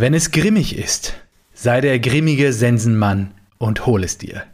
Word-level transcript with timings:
Wenn 0.00 0.14
es 0.14 0.30
grimmig 0.30 0.78
ist, 0.78 1.14
sei 1.52 1.80
der 1.80 1.98
grimmige 1.98 2.52
Sensenmann 2.52 3.32
und 3.58 3.84
hol 3.84 4.04
es 4.04 4.16
dir. 4.16 4.44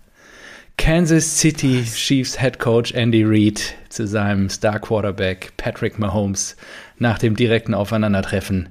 Kansas 0.79 1.39
City 1.39 1.85
Chiefs 1.85 2.41
Head 2.41 2.59
Coach 2.59 2.95
Andy 2.95 3.25
Reid 3.27 3.75
zu 3.91 4.07
seinem 4.07 4.49
Star 4.49 4.81
Quarterback 4.81 5.53
Patrick 5.59 5.99
Mahomes 5.99 6.57
nach 6.99 7.19
dem 7.19 7.37
direkten 7.37 7.75
Aufeinandertreffen 7.75 8.71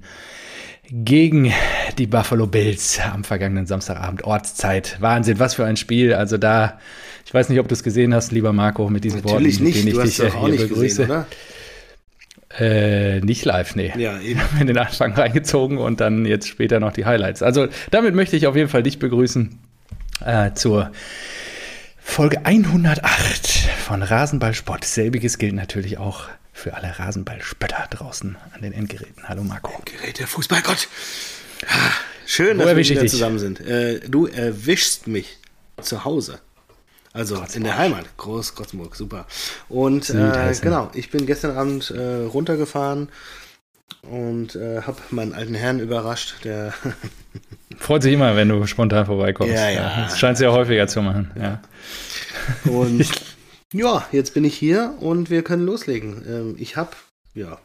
gegen 0.89 1.53
die 1.99 2.07
Buffalo 2.07 2.47
Bills 2.47 2.99
am 2.99 3.23
vergangenen 3.23 3.67
Samstagabend 3.67 4.23
Ortszeit. 4.23 4.97
Wahnsinn, 4.99 5.37
was 5.37 5.53
für 5.53 5.65
ein 5.65 5.77
Spiel. 5.77 6.15
Also 6.15 6.39
da, 6.39 6.79
ich 7.23 7.31
weiß 7.31 7.49
nicht, 7.49 7.59
ob 7.59 7.67
du 7.67 7.73
es 7.75 7.83
gesehen 7.83 8.15
hast, 8.15 8.31
lieber 8.31 8.51
Marco, 8.51 8.89
mit 8.89 9.03
diesen 9.03 9.21
Natürlich 9.21 9.59
Worten, 9.59 9.63
nicht. 9.65 9.85
Du 9.85 9.89
ich 9.89 9.99
hast 9.99 10.07
dich 10.07 10.17
doch 10.17 10.33
äh, 10.33 10.37
auch 10.37 10.47
hier 10.47 10.51
nicht 10.53 10.69
begrüße. 10.69 11.01
gesehen, 11.03 11.05
oder? 11.05 11.27
Äh, 12.59 13.19
nicht 13.21 13.45
live, 13.45 13.75
nee. 13.75 13.91
Ja, 13.97 14.19
eben. 14.21 14.41
Mir 14.57 14.65
den 14.65 14.77
Anfang 14.77 15.13
reingezogen 15.13 15.77
und 15.77 15.99
dann 16.01 16.25
jetzt 16.25 16.47
später 16.47 16.79
noch 16.79 16.93
die 16.93 17.05
Highlights. 17.05 17.41
Also 17.41 17.67
damit 17.91 18.13
möchte 18.15 18.35
ich 18.35 18.47
auf 18.47 18.55
jeden 18.55 18.69
Fall 18.69 18.83
dich 18.83 18.99
begrüßen 18.99 19.59
äh, 20.25 20.53
zur 20.53 20.91
Folge 21.99 22.45
108 22.45 23.47
von 23.85 24.03
Rasenballsport. 24.03 24.85
Selbiges 24.85 25.37
gilt 25.37 25.53
natürlich 25.55 25.97
auch 25.97 26.25
für 26.51 26.75
alle 26.75 26.99
Rasenballspötter 26.99 27.87
draußen 27.89 28.37
an 28.53 28.61
den 28.61 28.73
Endgeräten. 28.73 29.23
Hallo 29.27 29.43
Marco. 29.43 29.71
Gerät 29.85 30.19
der 30.19 30.27
Fußballgott. 30.27 30.87
Ah, 31.67 31.91
Schön, 32.25 32.57
Wo 32.57 32.63
dass 32.63 32.75
wir 32.75 32.77
wieder 32.89 33.01
dich? 33.01 33.11
zusammen 33.11 33.39
sind. 33.39 33.59
Äh, 33.61 33.99
du 34.07 34.27
erwischst 34.27 35.07
mich 35.07 35.37
zu 35.81 36.05
Hause. 36.05 36.39
Also 37.13 37.43
in 37.53 37.63
der 37.63 37.77
Heimat. 37.77 38.05
Groß 38.17 38.55
Kotzburg, 38.55 38.95
super. 38.95 39.27
Und 39.69 40.09
äh, 40.09 40.53
genau, 40.61 40.89
ich 40.93 41.11
bin 41.11 41.25
gestern 41.25 41.55
Abend 41.55 41.91
äh, 41.91 42.25
runtergefahren 42.25 43.09
und 44.01 44.55
äh, 44.55 44.81
habe 44.81 44.97
meinen 45.11 45.33
alten 45.33 45.53
Herrn 45.53 45.79
überrascht, 45.79 46.43
der 46.43 46.73
Freut 47.77 48.03
sich 48.03 48.13
immer, 48.13 48.35
wenn 48.35 48.49
du 48.49 48.65
spontan 48.65 49.05
vorbeikommst. 49.05 49.53
Ja, 49.53 49.69
ja. 49.69 50.03
Das 50.03 50.19
scheint 50.19 50.35
es 50.35 50.41
ja 50.41 50.51
häufiger 50.51 50.87
zu 50.87 51.01
machen. 51.01 51.31
Ja. 51.39 51.61
Und 52.65 53.05
ja, 53.73 54.07
jetzt 54.11 54.33
bin 54.33 54.43
ich 54.43 54.55
hier 54.55 54.93
und 54.99 55.29
wir 55.29 55.43
können 55.43 55.65
loslegen. 55.65 56.23
Ähm, 56.27 56.55
ich 56.59 56.77
habe, 56.77 56.91
ja, 57.33 57.57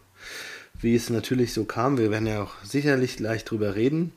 wie 0.80 0.94
es 0.94 1.10
natürlich 1.10 1.52
so 1.52 1.64
kam, 1.64 1.98
wir 1.98 2.10
werden 2.10 2.26
ja 2.26 2.42
auch 2.42 2.52
sicherlich 2.62 3.16
gleich 3.16 3.44
drüber 3.44 3.74
reden, 3.74 4.12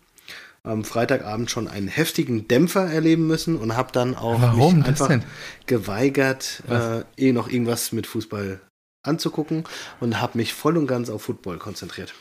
am 0.64 0.84
Freitagabend 0.84 1.50
schon 1.50 1.68
einen 1.68 1.88
heftigen 1.88 2.48
Dämpfer 2.48 2.86
erleben 2.86 3.26
müssen 3.28 3.58
und 3.58 3.76
habe 3.76 3.92
dann 3.92 4.16
auch 4.16 4.42
Warum 4.42 4.80
mich 4.80 4.88
einfach 4.88 5.08
denn? 5.08 5.24
geweigert, 5.66 6.64
äh, 6.70 7.04
eh 7.18 7.34
noch 7.34 7.50
irgendwas 7.50 7.92
mit 7.92 8.06
Fußball 8.06 8.60
anzugucken 9.04 9.64
und 10.00 10.22
habe 10.22 10.38
mich 10.38 10.54
voll 10.54 10.78
und 10.78 10.88
ganz 10.88 11.10
auf 11.10 11.24
Football 11.24 11.58
konzentriert. 11.58 12.14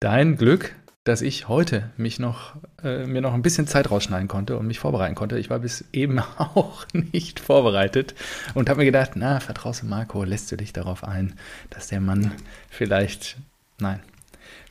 Dein 0.00 0.36
Glück, 0.36 0.74
dass 1.04 1.20
ich 1.20 1.48
heute 1.48 1.90
mich 1.98 2.18
noch, 2.18 2.56
äh, 2.82 3.04
mir 3.06 3.20
noch 3.20 3.34
ein 3.34 3.42
bisschen 3.42 3.66
Zeit 3.66 3.90
rausschneiden 3.90 4.28
konnte 4.28 4.56
und 4.56 4.66
mich 4.66 4.78
vorbereiten 4.78 5.14
konnte. 5.14 5.38
Ich 5.38 5.50
war 5.50 5.58
bis 5.58 5.84
eben 5.92 6.18
auch 6.38 6.86
nicht 6.94 7.40
vorbereitet 7.40 8.14
und 8.54 8.70
habe 8.70 8.78
mir 8.78 8.86
gedacht, 8.86 9.12
na, 9.14 9.40
vertraust 9.40 9.82
du 9.82 9.86
Marco, 9.86 10.24
lässt 10.24 10.50
du 10.50 10.56
dich 10.56 10.72
darauf 10.72 11.04
ein, 11.04 11.34
dass 11.68 11.88
der 11.88 12.00
Mann 12.00 12.32
vielleicht, 12.70 13.36
nein, 13.78 14.00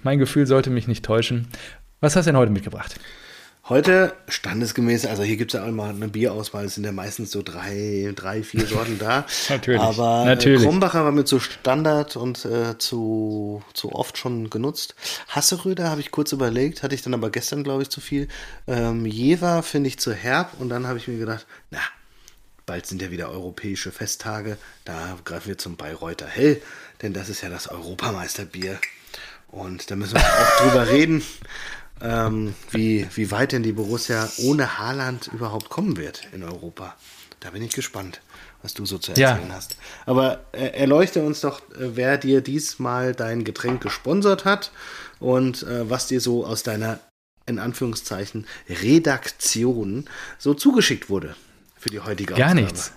mein 0.02 0.18
Gefühl 0.18 0.48
sollte 0.48 0.72
mich 0.72 0.88
nicht 0.88 1.06
täuschen. 1.06 1.48
Was 2.04 2.18
hast 2.18 2.26
du 2.26 2.32
denn 2.32 2.38
heute 2.38 2.52
mitgebracht? 2.52 2.96
Heute 3.70 4.14
standesgemäß, 4.28 5.06
also 5.06 5.24
hier 5.24 5.38
gibt 5.38 5.54
es 5.54 5.58
ja 5.58 5.66
auch 5.66 5.72
mal 5.72 5.92
eine 5.92 6.10
Bierauswahl, 6.10 6.66
es 6.66 6.76
sind 6.76 6.84
ja 6.84 6.92
meistens 6.92 7.32
so 7.32 7.42
drei, 7.42 8.12
drei 8.14 8.44
vier 8.44 8.68
Sorten 8.68 9.00
da. 9.00 9.26
Natürlich, 9.50 9.80
Aber 9.80 10.26
natürlich. 10.26 10.64
Äh, 10.64 10.66
Krombacher 10.66 11.06
war 11.06 11.14
mir 11.14 11.24
zu 11.24 11.40
Standard 11.40 12.18
und 12.18 12.44
äh, 12.44 12.78
zu, 12.78 13.64
zu 13.74 13.94
oft 13.94 14.18
schon 14.18 14.50
genutzt. 14.50 14.96
Hasseröder 15.30 15.90
habe 15.90 16.02
ich 16.02 16.12
kurz 16.12 16.34
überlegt, 16.34 16.84
hatte 16.84 16.94
ich 16.94 17.04
dann 17.04 17.14
aber 17.14 17.30
gestern, 17.30 17.64
glaube 17.64 17.84
ich, 17.84 17.90
zu 17.90 18.02
viel. 18.02 18.28
Ähm, 18.68 19.06
Jever 19.06 19.64
finde 19.64 19.88
ich 19.88 19.98
zu 19.98 20.14
herb 20.14 20.60
und 20.60 20.68
dann 20.68 20.88
habe 20.88 20.98
ich 20.98 21.08
mir 21.08 21.18
gedacht, 21.18 21.48
na, 21.72 21.80
bald 22.66 22.86
sind 22.86 23.02
ja 23.02 23.12
wieder 23.12 23.30
europäische 23.30 23.94
Festtage, 23.94 24.58
da 24.84 25.18
greifen 25.24 25.48
wir 25.48 25.58
zum 25.58 25.78
Bayreuther 25.78 26.28
Hell, 26.28 26.62
denn 27.02 27.14
das 27.14 27.30
ist 27.30 27.40
ja 27.44 27.48
das 27.48 27.70
Europameisterbier. 27.70 28.78
Und 29.54 29.92
da 29.92 29.96
müssen 29.96 30.16
wir 30.16 30.22
auch 30.22 30.62
drüber 30.64 30.88
reden, 30.90 31.24
ähm, 32.02 32.54
wie, 32.72 33.08
wie 33.16 33.32
weit 33.32 33.52
denn 33.52 33.64
die 33.64 33.72
Borussia 33.72 34.30
ohne 34.40 34.78
Haaland 34.80 35.30
überhaupt 35.34 35.70
kommen 35.70 35.98
wird 35.98 36.28
in 36.34 36.44
Europa. 36.44 36.96
Da 37.40 37.50
bin 37.52 37.62
ich 37.62 37.74
gespannt, 37.74 38.22
was 38.62 38.74
du 38.74 38.86
so 38.86 38.98
zu 38.98 39.12
Ja. 39.14 39.32
erzählen 39.32 39.54
hast. 39.54 39.76
Aber 40.06 40.40
äh, 40.54 40.68
erleuchte 40.68 41.22
uns 41.24 41.42
doch, 41.42 41.60
äh, 41.72 41.96
wer 41.96 42.18
dir 42.18 42.42
diesmal 42.42 43.14
dein 43.14 43.44
Getränk 43.44 43.82
gesponsert 43.82 44.46
hat 44.46 44.72
und 45.20 45.64
äh, 45.64 45.90
was 45.90 46.08
dir 46.08 46.22
so 46.22 46.46
aus 46.46 46.64
deiner, 46.64 47.00
in 47.46 47.60
Anführungszeichen, 47.60 48.48
Redaktion 48.70 50.06
so 50.40 50.54
zugeschickt 50.54 51.10
wurde 51.10 51.36
für 51.78 51.90
die 51.90 52.00
heutige 52.00 52.34
Gar 52.36 52.48
Ausgabe. 52.50 52.62
nichts. 52.62 52.92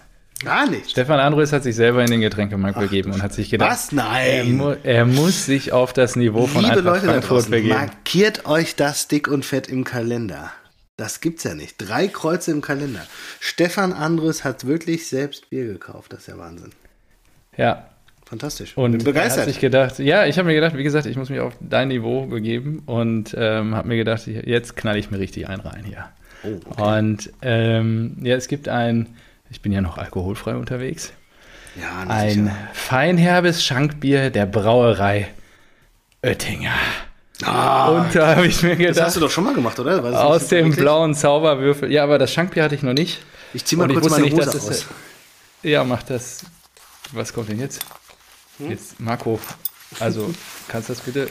Gar 0.44 0.68
nichts. 0.68 0.90
Stefan 0.90 1.18
Andres 1.18 1.52
hat 1.52 1.62
sich 1.62 1.74
selber 1.74 2.02
in 2.02 2.10
den 2.10 2.20
Getränkemarkt 2.20 2.78
begeben 2.78 3.12
und 3.12 3.22
hat 3.22 3.32
sich 3.32 3.48
gedacht, 3.50 3.70
Was? 3.70 3.92
Nein. 3.92 4.26
Er, 4.26 4.44
mu 4.44 4.74
er 4.82 5.04
muss 5.06 5.46
sich 5.46 5.72
auf 5.72 5.92
das 5.92 6.14
Niveau 6.14 6.46
von 6.46 6.62
Liebe 6.62 6.76
Eintracht 6.76 6.84
Leute 6.84 7.06
da 7.06 7.12
Frankfurt 7.12 7.30
draußen, 7.38 7.50
begeben. 7.50 7.74
markiert 7.74 8.46
euch 8.46 8.76
das 8.76 9.08
dick 9.08 9.28
und 9.28 9.44
fett 9.44 9.68
im 9.68 9.84
Kalender. 9.84 10.52
Das 10.98 11.20
gibt's 11.20 11.44
ja 11.44 11.54
nicht. 11.54 11.76
Drei 11.78 12.08
Kreuze 12.08 12.50
im 12.50 12.60
Kalender. 12.60 13.06
Stefan 13.40 13.92
Andres 13.92 14.44
hat 14.44 14.66
wirklich 14.66 15.08
selbst 15.08 15.48
Bier 15.50 15.66
gekauft. 15.66 16.12
Das 16.12 16.20
ist 16.20 16.28
ja 16.28 16.38
Wahnsinn. 16.38 16.70
Ja, 17.56 17.86
Fantastisch. 18.26 18.76
Und 18.76 18.90
Bin 18.90 19.00
er 19.00 19.06
hat 19.06 19.14
begeistert. 19.14 19.44
sich 19.44 19.60
gedacht, 19.60 20.00
ja, 20.00 20.26
ich 20.26 20.36
habe 20.36 20.48
mir 20.48 20.54
gedacht, 20.56 20.76
wie 20.76 20.82
gesagt, 20.82 21.06
ich 21.06 21.16
muss 21.16 21.30
mich 21.30 21.38
auf 21.38 21.54
dein 21.60 21.88
Niveau 21.88 22.26
begeben 22.26 22.82
und 22.84 23.36
ähm, 23.38 23.76
habe 23.76 23.86
mir 23.86 23.96
gedacht, 23.96 24.26
jetzt 24.26 24.74
knall 24.74 24.96
ich 24.96 25.12
mir 25.12 25.20
richtig 25.20 25.48
ein 25.48 25.60
rein 25.60 25.84
hier. 25.84 26.08
Oh, 26.42 26.58
okay. 26.68 26.98
Und 26.98 27.32
ähm, 27.42 28.16
ja, 28.22 28.34
es 28.34 28.48
gibt 28.48 28.68
ein, 28.68 29.06
ich 29.50 29.60
bin 29.62 29.72
ja 29.72 29.80
noch 29.80 29.98
alkoholfrei 29.98 30.54
unterwegs, 30.56 31.12
ja, 31.80 32.04
ein 32.08 32.30
sicher. 32.46 32.56
feinherbes 32.72 33.64
Schankbier 33.64 34.30
der 34.30 34.46
Brauerei 34.46 35.28
Oettinger. 36.22 36.72
Ah, 37.44 37.88
und 37.90 38.14
da 38.14 38.36
habe 38.36 38.46
ich 38.46 38.62
mir 38.62 38.70
das 38.70 38.78
gedacht, 38.78 39.00
hast 39.02 39.16
du 39.16 39.20
doch 39.20 39.30
schon 39.30 39.44
mal 39.44 39.54
gemacht, 39.54 39.78
oder? 39.78 40.00
Das 40.00 40.14
aus 40.14 40.48
dem 40.48 40.74
blauen 40.74 41.14
Zauberwürfel, 41.14 41.92
ja, 41.92 42.02
aber 42.02 42.18
das 42.18 42.32
Schankbier 42.32 42.62
hatte 42.64 42.74
ich 42.74 42.82
noch 42.82 42.94
nicht. 42.94 43.20
Ich 43.52 43.64
zieh 43.64 43.76
mal 43.76 43.90
Und 43.90 44.00
kurz 44.00 44.10
meine 44.10 44.24
nicht, 44.24 44.34
Hose 44.36 44.48
aus. 44.50 44.68
es- 44.68 44.86
Ja, 45.62 45.84
mach 45.84 46.02
das. 46.02 46.44
Was 47.12 47.32
kommt 47.34 47.50
denn 47.50 47.60
jetzt? 47.60 47.84
Hm? 48.58 48.70
Jetzt, 48.70 48.98
Marco, 48.98 49.38
also 50.00 50.32
kannst 50.68 50.88
du 50.88 50.94
das 50.94 51.02
bitte. 51.02 51.28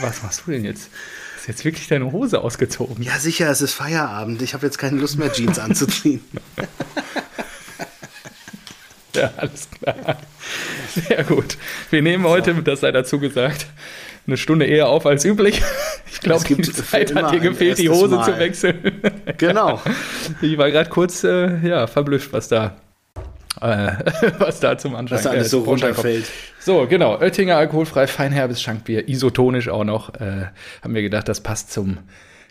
Was 0.00 0.22
machst 0.24 0.42
du 0.46 0.50
denn 0.50 0.64
jetzt? 0.64 0.90
Ist 1.38 1.48
jetzt 1.48 1.64
wirklich 1.64 1.86
deine 1.88 2.10
Hose 2.12 2.40
ausgezogen? 2.40 3.02
Ja, 3.02 3.18
sicher, 3.18 3.48
es 3.48 3.62
ist 3.62 3.74
Feierabend. 3.74 4.42
Ich 4.42 4.54
habe 4.54 4.66
jetzt 4.66 4.78
keine 4.78 4.98
Lust 4.98 5.18
mehr, 5.18 5.32
Jeans 5.32 5.58
anzuziehen. 5.60 6.20
Ja, 9.16 9.30
alles 9.36 9.68
klar. 9.70 10.16
Sehr 10.88 11.24
gut. 11.24 11.56
Wir 11.90 12.02
nehmen 12.02 12.24
heute, 12.24 12.54
das 12.62 12.80
sei 12.80 12.92
dazu 12.92 13.18
gesagt, 13.18 13.66
eine 14.26 14.36
Stunde 14.36 14.66
eher 14.66 14.88
auf 14.88 15.06
als 15.06 15.24
üblich. 15.24 15.62
Ich 16.14 16.20
glaube, 16.20 16.44
die 16.44 16.62
Zeit 16.62 17.14
hat 17.14 17.32
dir 17.32 17.40
gefehlt, 17.40 17.78
die 17.78 17.88
Hose 17.88 18.14
Mal. 18.14 18.24
zu 18.24 18.38
wechseln. 18.38 19.02
genau. 19.38 19.80
Ich 20.42 20.56
war 20.58 20.70
gerade 20.70 20.90
kurz 20.90 21.24
äh, 21.24 21.56
ja, 21.66 21.86
verblüfft, 21.86 22.32
was 22.34 22.48
da, 22.48 22.76
äh, 23.60 23.92
was 24.38 24.60
da 24.60 24.76
zum 24.76 24.94
Anfang 24.94 25.16
Dass 25.16 25.24
da 25.24 25.30
alles 25.30 25.46
äh, 25.46 25.50
so 25.50 25.60
runterfällt. 25.60 26.26
So, 26.60 26.86
genau. 26.86 27.18
Oettinger 27.18 27.56
alkoholfrei, 27.56 28.06
feinherbes 28.06 28.62
Schankbier, 28.62 29.08
isotonisch 29.08 29.68
auch 29.68 29.84
noch. 29.84 30.14
Äh, 30.20 30.48
haben 30.82 30.94
wir 30.94 31.02
gedacht, 31.02 31.28
das 31.28 31.40
passt 31.40 31.72
zum 31.72 31.98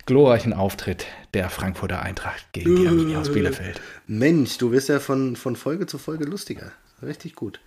glorreichen 0.05 0.53
Auftritt 0.53 1.05
der 1.33 1.49
Frankfurter 1.49 2.01
Eintracht 2.01 2.45
gegen 2.53 2.75
die 2.75 2.87
Arminia 2.87 3.19
aus 3.19 3.31
Bielefeld. 3.31 3.81
Mensch, 4.07 4.57
du 4.57 4.71
wirst 4.71 4.89
ja 4.89 4.99
von, 4.99 5.35
von 5.35 5.55
Folge 5.55 5.85
zu 5.85 5.97
Folge 5.97 6.25
lustiger. 6.25 6.71
Richtig 7.01 7.35
gut. 7.35 7.59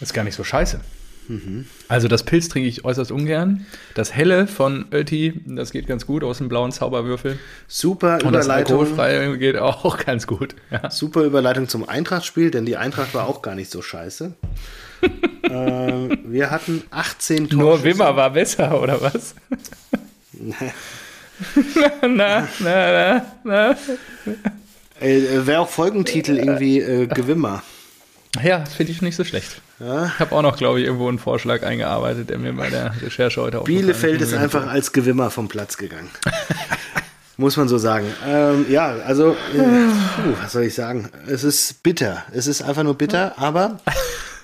Ist 0.00 0.14
gar 0.14 0.24
nicht 0.24 0.34
so 0.34 0.44
scheiße. 0.44 0.80
Also 1.88 2.08
das 2.08 2.22
Pilz 2.24 2.48
trinke 2.48 2.68
ich 2.68 2.84
äußerst 2.84 3.10
ungern. 3.10 3.64
Das 3.94 4.14
Helle 4.14 4.46
von 4.46 4.86
Ötti, 4.92 5.40
das 5.46 5.70
geht 5.70 5.86
ganz 5.86 6.06
gut 6.06 6.22
aus 6.22 6.38
dem 6.38 6.48
blauen 6.48 6.70
Zauberwürfel. 6.70 7.38
Super 7.66 8.18
Und 8.24 8.32
das 8.34 8.44
Überleitung. 8.44 8.80
alkoholfreie 8.80 9.38
geht 9.38 9.56
auch 9.56 9.96
ganz 10.04 10.26
gut. 10.26 10.54
Ja. 10.70 10.90
Super 10.90 11.22
Überleitung 11.22 11.68
zum 11.68 11.88
Eintracht-Spiel, 11.88 12.50
denn 12.50 12.66
die 12.66 12.76
Eintracht 12.76 13.14
war 13.14 13.26
auch 13.26 13.40
gar 13.40 13.54
nicht 13.54 13.70
so 13.70 13.80
scheiße. 13.80 14.34
ähm, 15.44 16.18
wir 16.26 16.50
hatten 16.50 16.82
18 16.90 17.48
Torschüsse. 17.48 17.56
Nur 17.56 17.84
Wimmer 17.84 18.16
war 18.16 18.30
besser, 18.30 18.80
oder 18.82 19.00
was? 19.00 19.34
na, 22.02 22.08
na, 22.08 22.48
na, 22.60 23.26
na. 23.44 23.76
Äh, 25.00 25.46
Wäre 25.46 25.60
auch 25.60 25.68
Folgentitel 25.68 26.38
irgendwie 26.38 26.80
äh, 26.80 27.06
Gewimmer. 27.06 27.62
Ja, 28.42 28.64
finde 28.64 28.92
ich 28.92 29.02
nicht 29.02 29.16
so 29.16 29.24
schlecht. 29.24 29.60
Ja? 29.78 30.06
Ich 30.06 30.18
habe 30.18 30.34
auch 30.34 30.42
noch, 30.42 30.56
glaube 30.56 30.80
ich, 30.80 30.86
irgendwo 30.86 31.08
einen 31.08 31.18
Vorschlag 31.18 31.62
eingearbeitet, 31.62 32.30
der 32.30 32.38
mir 32.38 32.52
bei 32.52 32.70
der 32.70 32.94
Recherche 33.02 33.40
heute 33.40 33.60
auch 33.60 33.64
Bielefeld 33.64 34.20
ist 34.20 34.34
einfach 34.34 34.66
als 34.66 34.92
Gewimmer 34.92 35.30
vom 35.30 35.48
Platz 35.48 35.76
gegangen. 35.76 36.10
Muss 37.36 37.56
man 37.56 37.66
so 37.66 37.78
sagen. 37.78 38.06
Ähm, 38.24 38.66
ja, 38.70 38.94
also, 39.06 39.32
äh, 39.32 39.58
puh, 39.58 40.36
was 40.40 40.52
soll 40.52 40.64
ich 40.64 40.74
sagen? 40.74 41.10
Es 41.26 41.42
ist 41.42 41.82
bitter. 41.82 42.22
Es 42.32 42.46
ist 42.46 42.62
einfach 42.62 42.84
nur 42.84 42.94
bitter, 42.94 43.34
aber 43.36 43.80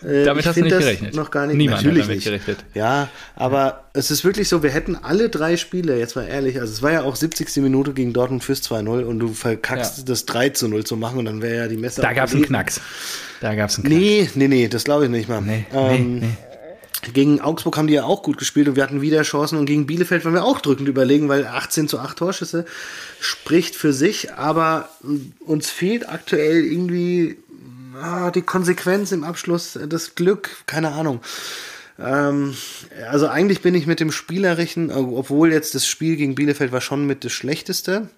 Äh, 0.04 0.24
damit 0.24 0.46
hast 0.46 0.56
du 0.56 0.62
nicht 0.62 0.76
gerechnet. 0.78 1.14
Noch 1.14 1.30
gar 1.30 1.46
nicht. 1.46 1.56
Niemand 1.56 1.82
Natürlich 1.82 2.02
damit 2.04 2.16
nicht. 2.16 2.24
gerechnet. 2.24 2.64
Ja, 2.74 3.08
aber 3.36 3.84
es 3.92 4.10
ist 4.10 4.24
wirklich 4.24 4.48
so, 4.48 4.62
wir 4.62 4.70
hätten 4.70 4.96
alle 4.96 5.28
drei 5.28 5.56
Spiele, 5.56 5.98
jetzt 5.98 6.16
mal 6.16 6.26
ehrlich, 6.26 6.58
also 6.60 6.72
es 6.72 6.82
war 6.82 6.92
ja 6.92 7.02
auch 7.02 7.16
70. 7.16 7.56
Minute 7.62 7.92
gegen 7.92 8.12
Dortmund 8.12 8.42
fürs 8.44 8.62
2-0 8.62 9.02
und 9.04 9.18
du 9.18 9.28
verkackst 9.32 9.98
Ja. 9.98 10.04
das 10.04 10.26
3 10.26 10.50
zu 10.50 10.68
0 10.68 10.84
zu 10.84 10.96
machen 10.96 11.18
und 11.18 11.24
dann 11.26 11.42
wäre 11.42 11.56
ja 11.56 11.68
die 11.68 11.76
Messe. 11.76 12.00
Da 12.00 12.12
gab 12.12 12.28
es 12.28 12.34
einen. 12.34 12.44
Knacks. 12.44 12.80
Da 13.40 13.54
gab 13.54 13.70
es 13.70 13.76
einen 13.78 13.84
Knacks. 13.86 14.00
Nee, 14.00 14.30
nee, 14.34 14.48
nee, 14.48 14.68
das 14.68 14.84
glaube 14.84 15.04
ich 15.04 15.10
nicht 15.10 15.28
mal. 15.28 15.40
Nee, 15.42 15.66
ähm, 15.72 16.14
nee, 16.20 16.26
nee. 16.26 16.36
Gegen 17.14 17.40
Augsburg 17.40 17.78
haben 17.78 17.86
die 17.86 17.94
ja 17.94 18.04
auch 18.04 18.22
gut 18.22 18.36
gespielt 18.36 18.68
und 18.68 18.76
wir 18.76 18.82
hatten 18.82 19.00
wieder 19.00 19.22
Chancen 19.22 19.58
und 19.58 19.64
gegen 19.64 19.86
Bielefeld 19.86 20.22
waren 20.26 20.34
wir 20.34 20.44
auch 20.44 20.60
drückend 20.60 20.86
überlegen, 20.86 21.30
weil 21.30 21.46
18 21.46 21.88
zu 21.88 21.98
8 21.98 22.18
Torschüsse 22.18 22.66
spricht 23.20 23.74
für 23.74 23.94
sich, 23.94 24.34
aber 24.34 24.90
uns 25.46 25.70
fehlt 25.70 26.06
aktuell 26.10 26.62
irgendwie 26.62 27.38
ah, 28.00 28.30
die 28.30 28.42
Konsequenz 28.42 29.12
im 29.12 29.24
Abschluss, 29.24 29.76
äh, 29.76 29.88
das 29.88 30.14
Glück, 30.14 30.50
keine 30.66 30.92
Ahnung. 30.92 31.20
Ähm, 31.98 32.54
also 33.10 33.28
eigentlich 33.28 33.60
bin 33.60 33.74
ich 33.74 33.86
mit 33.86 34.00
dem 34.00 34.10
Spielerischen, 34.10 34.90
äh, 34.90 34.94
obwohl 34.94 35.52
jetzt 35.52 35.74
das 35.74 35.86
Spiel 35.86 36.16
gegen 36.16 36.34
Bielefeld 36.34 36.72
war 36.72 36.80
schon 36.80 37.06
mit 37.06 37.24
das 37.24 37.32
Schlechteste 37.32 38.08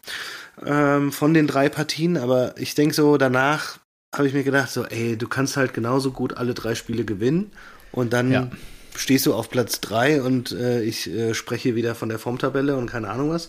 ähm, 0.64 1.12
von 1.12 1.34
den 1.34 1.46
drei 1.46 1.68
Partien, 1.68 2.16
aber 2.16 2.54
ich 2.58 2.74
denke 2.74 2.94
so, 2.94 3.16
danach 3.16 3.78
habe 4.14 4.28
ich 4.28 4.34
mir 4.34 4.44
gedacht, 4.44 4.70
so, 4.70 4.84
ey, 4.84 5.16
du 5.16 5.26
kannst 5.26 5.56
halt 5.56 5.72
genauso 5.74 6.12
gut 6.12 6.36
alle 6.36 6.54
drei 6.54 6.74
Spiele 6.74 7.04
gewinnen 7.04 7.50
und 7.92 8.12
dann 8.12 8.30
Ja. 8.30 8.50
Stehst 8.94 9.26
du 9.26 9.34
auf 9.34 9.50
Platz 9.50 9.80
drei 9.80 10.22
und 10.22 10.52
äh, 10.52 10.82
ich 10.82 11.08
äh, 11.10 11.34
spreche 11.34 11.74
wieder 11.74 11.94
von 11.94 12.08
der 12.08 12.18
Formtabelle 12.18 12.76
und 12.76 12.90
keine 12.90 13.08
Ahnung 13.08 13.30
was. 13.30 13.48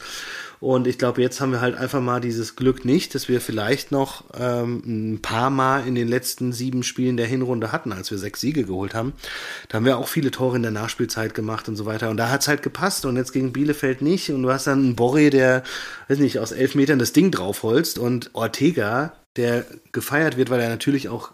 Und 0.63 0.87
ich 0.87 0.97
glaube, 0.97 1.21
jetzt 1.21 1.41
haben 1.41 1.51
wir 1.51 1.59
halt 1.59 1.75
einfach 1.75 1.99
mal 1.99 2.21
dieses 2.21 2.55
Glück 2.55 2.85
nicht, 2.85 3.15
dass 3.15 3.27
wir 3.27 3.41
vielleicht 3.41 3.91
noch 3.91 4.23
ähm, 4.33 4.81
ein 4.85 5.21
paar 5.21 5.49
Mal 5.49 5.85
in 5.85 5.93
den 5.93 6.07
letzten 6.07 6.53
sieben 6.53 6.83
Spielen 6.83 7.17
der 7.17 7.25
Hinrunde 7.25 7.73
hatten, 7.73 7.91
als 7.91 8.11
wir 8.11 8.17
sechs 8.17 8.39
Siege 8.39 8.63
geholt 8.63 8.93
haben. 8.93 9.11
Da 9.67 9.75
haben 9.75 9.85
wir 9.85 9.97
auch 9.97 10.07
viele 10.07 10.31
Tore 10.31 10.55
in 10.55 10.61
der 10.61 10.71
Nachspielzeit 10.71 11.33
gemacht 11.33 11.67
und 11.67 11.75
so 11.75 11.85
weiter. 11.85 12.09
Und 12.09 12.15
da 12.15 12.29
hat's 12.29 12.47
halt 12.47 12.63
gepasst 12.63 13.03
und 13.03 13.17
jetzt 13.17 13.33
gegen 13.33 13.51
Bielefeld 13.51 14.01
nicht. 14.01 14.31
Und 14.31 14.43
du 14.43 14.51
hast 14.51 14.65
dann 14.65 14.79
einen 14.79 14.95
Borre, 14.95 15.29
der, 15.29 15.63
weiß 16.07 16.19
nicht, 16.19 16.39
aus 16.39 16.53
elf 16.53 16.75
Metern 16.75 16.97
das 16.97 17.11
Ding 17.11 17.29
draufholzt 17.29 17.99
und 17.99 18.29
Ortega, 18.31 19.11
der 19.35 19.65
gefeiert 19.91 20.37
wird, 20.37 20.49
weil 20.49 20.61
er 20.61 20.69
natürlich 20.69 21.09
auch 21.09 21.31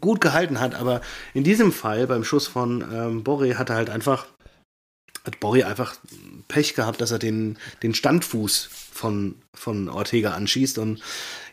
gut 0.00 0.20
gehalten 0.20 0.60
hat, 0.60 0.74
aber 0.74 1.00
in 1.34 1.44
diesem 1.44 1.72
Fall 1.72 2.06
beim 2.06 2.24
Schuss 2.24 2.46
von 2.46 2.84
ähm, 2.92 3.24
Borre 3.24 3.58
hat 3.58 3.70
er 3.70 3.76
halt 3.76 3.90
einfach 3.90 4.26
hat 5.24 5.40
Borre 5.40 5.66
einfach 5.66 5.96
Pech 6.46 6.74
gehabt, 6.74 7.00
dass 7.00 7.10
er 7.10 7.18
den, 7.18 7.58
den 7.82 7.94
Standfuß 7.94 8.68
von, 8.92 9.34
von 9.52 9.88
Ortega 9.88 10.32
anschießt 10.32 10.78
und 10.78 11.02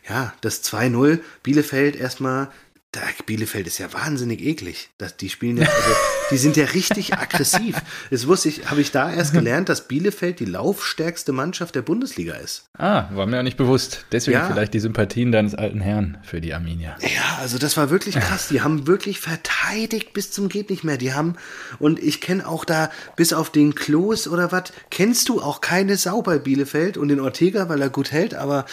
ja, 0.08 0.32
das 0.42 0.62
2-0 0.64 1.18
Bielefeld 1.42 1.96
erstmal 1.96 2.50
da, 2.94 3.00
Bielefeld 3.26 3.66
ist 3.66 3.78
ja 3.78 3.92
wahnsinnig 3.92 4.40
eklig. 4.40 4.90
Das, 4.98 5.16
die 5.16 5.28
spielen 5.28 5.56
ja, 5.56 5.64
also, 5.66 5.90
die 6.30 6.36
sind 6.36 6.56
ja 6.56 6.64
richtig 6.66 7.14
aggressiv. 7.18 7.76
Das 8.10 8.26
wusste 8.26 8.48
ich, 8.48 8.70
habe 8.70 8.80
ich 8.80 8.90
da 8.92 9.12
erst 9.12 9.32
gelernt, 9.32 9.68
dass 9.68 9.88
Bielefeld 9.88 10.40
die 10.40 10.44
laufstärkste 10.44 11.32
Mannschaft 11.32 11.74
der 11.74 11.82
Bundesliga 11.82 12.34
ist. 12.34 12.68
Ah, 12.78 13.08
war 13.14 13.26
mir 13.26 13.38
auch 13.38 13.42
nicht 13.42 13.56
bewusst. 13.56 14.06
Deswegen 14.12 14.38
Ja. 14.38 14.46
vielleicht 14.46 14.74
die 14.74 14.80
Sympathien 14.80 15.32
deines 15.32 15.54
alten 15.54 15.80
Herrn 15.80 16.18
für 16.22 16.40
die 16.40 16.54
Arminia. 16.54 16.96
Ja, 17.00 17.38
also 17.40 17.58
das 17.58 17.76
war 17.76 17.90
wirklich 17.90 18.14
krass. 18.14 18.48
Die 18.48 18.60
haben 18.62 18.86
wirklich 18.86 19.20
verteidigt 19.20 20.12
bis 20.12 20.30
zum 20.30 20.48
geht 20.48 20.70
nicht 20.70 20.84
mehr. 20.84 20.96
Die 20.96 21.12
haben 21.14 21.36
und 21.78 21.98
ich 22.02 22.20
kenne 22.20 22.46
auch 22.48 22.64
da 22.64 22.90
bis 23.16 23.32
auf 23.32 23.50
den 23.50 23.74
Klos 23.74 24.28
oder 24.28 24.52
was 24.52 24.64
kennst 24.90 25.28
du 25.28 25.40
auch 25.40 25.60
keine 25.60 25.96
Sau 25.96 26.22
bei 26.22 26.38
Bielefeld 26.38 26.96
und 26.96 27.08
den 27.08 27.20
Ortega, 27.20 27.68
weil 27.68 27.80
er 27.82 27.90
gut 27.90 28.12
hält, 28.12 28.34
aber 28.34 28.66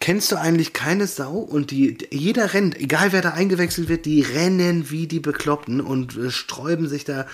kennst 0.00 0.32
du 0.32 0.36
eigentlich 0.36 0.72
keine 0.72 1.06
Sau? 1.06 1.32
Und 1.32 1.70
die 1.70 1.98
jeder 2.10 2.54
rennt, 2.54 2.78
egal 2.78 3.12
wer 3.12 3.22
da 3.22 3.30
eingewechselt 3.30 3.88
wird, 3.88 4.06
die 4.06 4.22
rennen 4.22 4.90
wie 4.90 5.06
die 5.06 5.20
Bekloppten 5.20 5.80
und 5.80 6.16
äh, 6.16 6.30
sträuben 6.30 6.88
sich 6.88 7.04
da 7.04 7.26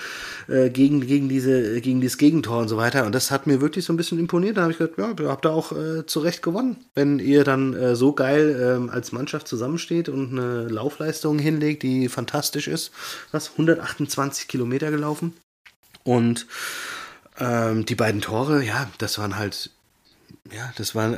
äh, 0.49 0.71
gegen 0.71 1.07
gegen 1.07 1.29
diese 1.29 1.81
gegen 1.81 2.01
dieses 2.01 2.19
Gegentor 2.19 2.59
und 2.59 2.69
so 2.69 2.77
weiter. 2.77 3.07
Und 3.07 3.15
das 3.15 3.31
hat 3.31 3.47
mir 3.47 3.61
wirklich 3.61 3.85
so 3.85 3.93
ein 3.93 3.97
bisschen 3.97 4.19
imponiert. 4.19 4.57
Da 4.57 4.63
habe 4.63 4.73
ich 4.73 4.79
gedacht, 4.79 4.99
ja, 4.99 5.25
ihr 5.25 5.31
habt 5.31 5.45
da 5.45 5.51
auch 5.51 5.73
äh, 5.73 6.07
zu 6.07 6.21
Recht 6.21 6.43
gewonnen, 6.43 6.77
wenn 6.95 7.19
ihr 7.19 7.45
dann 7.45 7.75
äh, 7.75 7.97
so 7.97 8.13
geil 8.13 8.59
ähm, 8.61 8.91
als 8.91 9.13
Mannschaft 9.13 9.49
zusammensteht 9.49 10.09
und 10.09 10.33
eine 10.33 10.69
Laufleistung 10.69 11.39
hinlegt, 11.39 11.83
die 11.83 12.09
fantastisch 12.09 12.69
ist. 12.69 12.93
Was? 13.33 13.53
128 13.53 14.49
Kilometer 14.49 14.91
gelaufen? 14.91 15.35
Und 16.03 16.47
ähm, 17.39 17.85
die 17.87 17.95
beiden 17.95 18.21
Tore, 18.21 18.63
ja, 18.63 18.89
das 18.99 19.19
waren 19.19 19.37
halt 19.37 19.71
ja, 20.53 20.73
das 20.77 20.95
war 20.95 21.13
äh, 21.13 21.17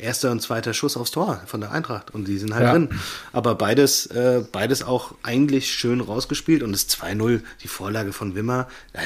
erster 0.00 0.30
und 0.30 0.40
zweiter 0.40 0.72
Schuss 0.74 0.96
aufs 0.96 1.10
Tor 1.10 1.40
von 1.46 1.60
der 1.60 1.72
Eintracht 1.72 2.14
und 2.14 2.26
die 2.26 2.38
sind 2.38 2.54
halt 2.54 2.64
Ja. 2.64 2.72
drin. 2.72 2.88
Aber 3.32 3.54
beides, 3.54 4.06
äh, 4.06 4.42
beides 4.50 4.82
auch 4.82 5.14
eigentlich 5.22 5.72
schön 5.72 6.00
rausgespielt 6.00 6.62
und 6.62 6.72
das 6.72 6.88
2-0, 6.88 7.42
die 7.62 7.68
Vorlage 7.68 8.12
von 8.12 8.34
Wimmer, 8.34 8.66
da, 8.94 9.00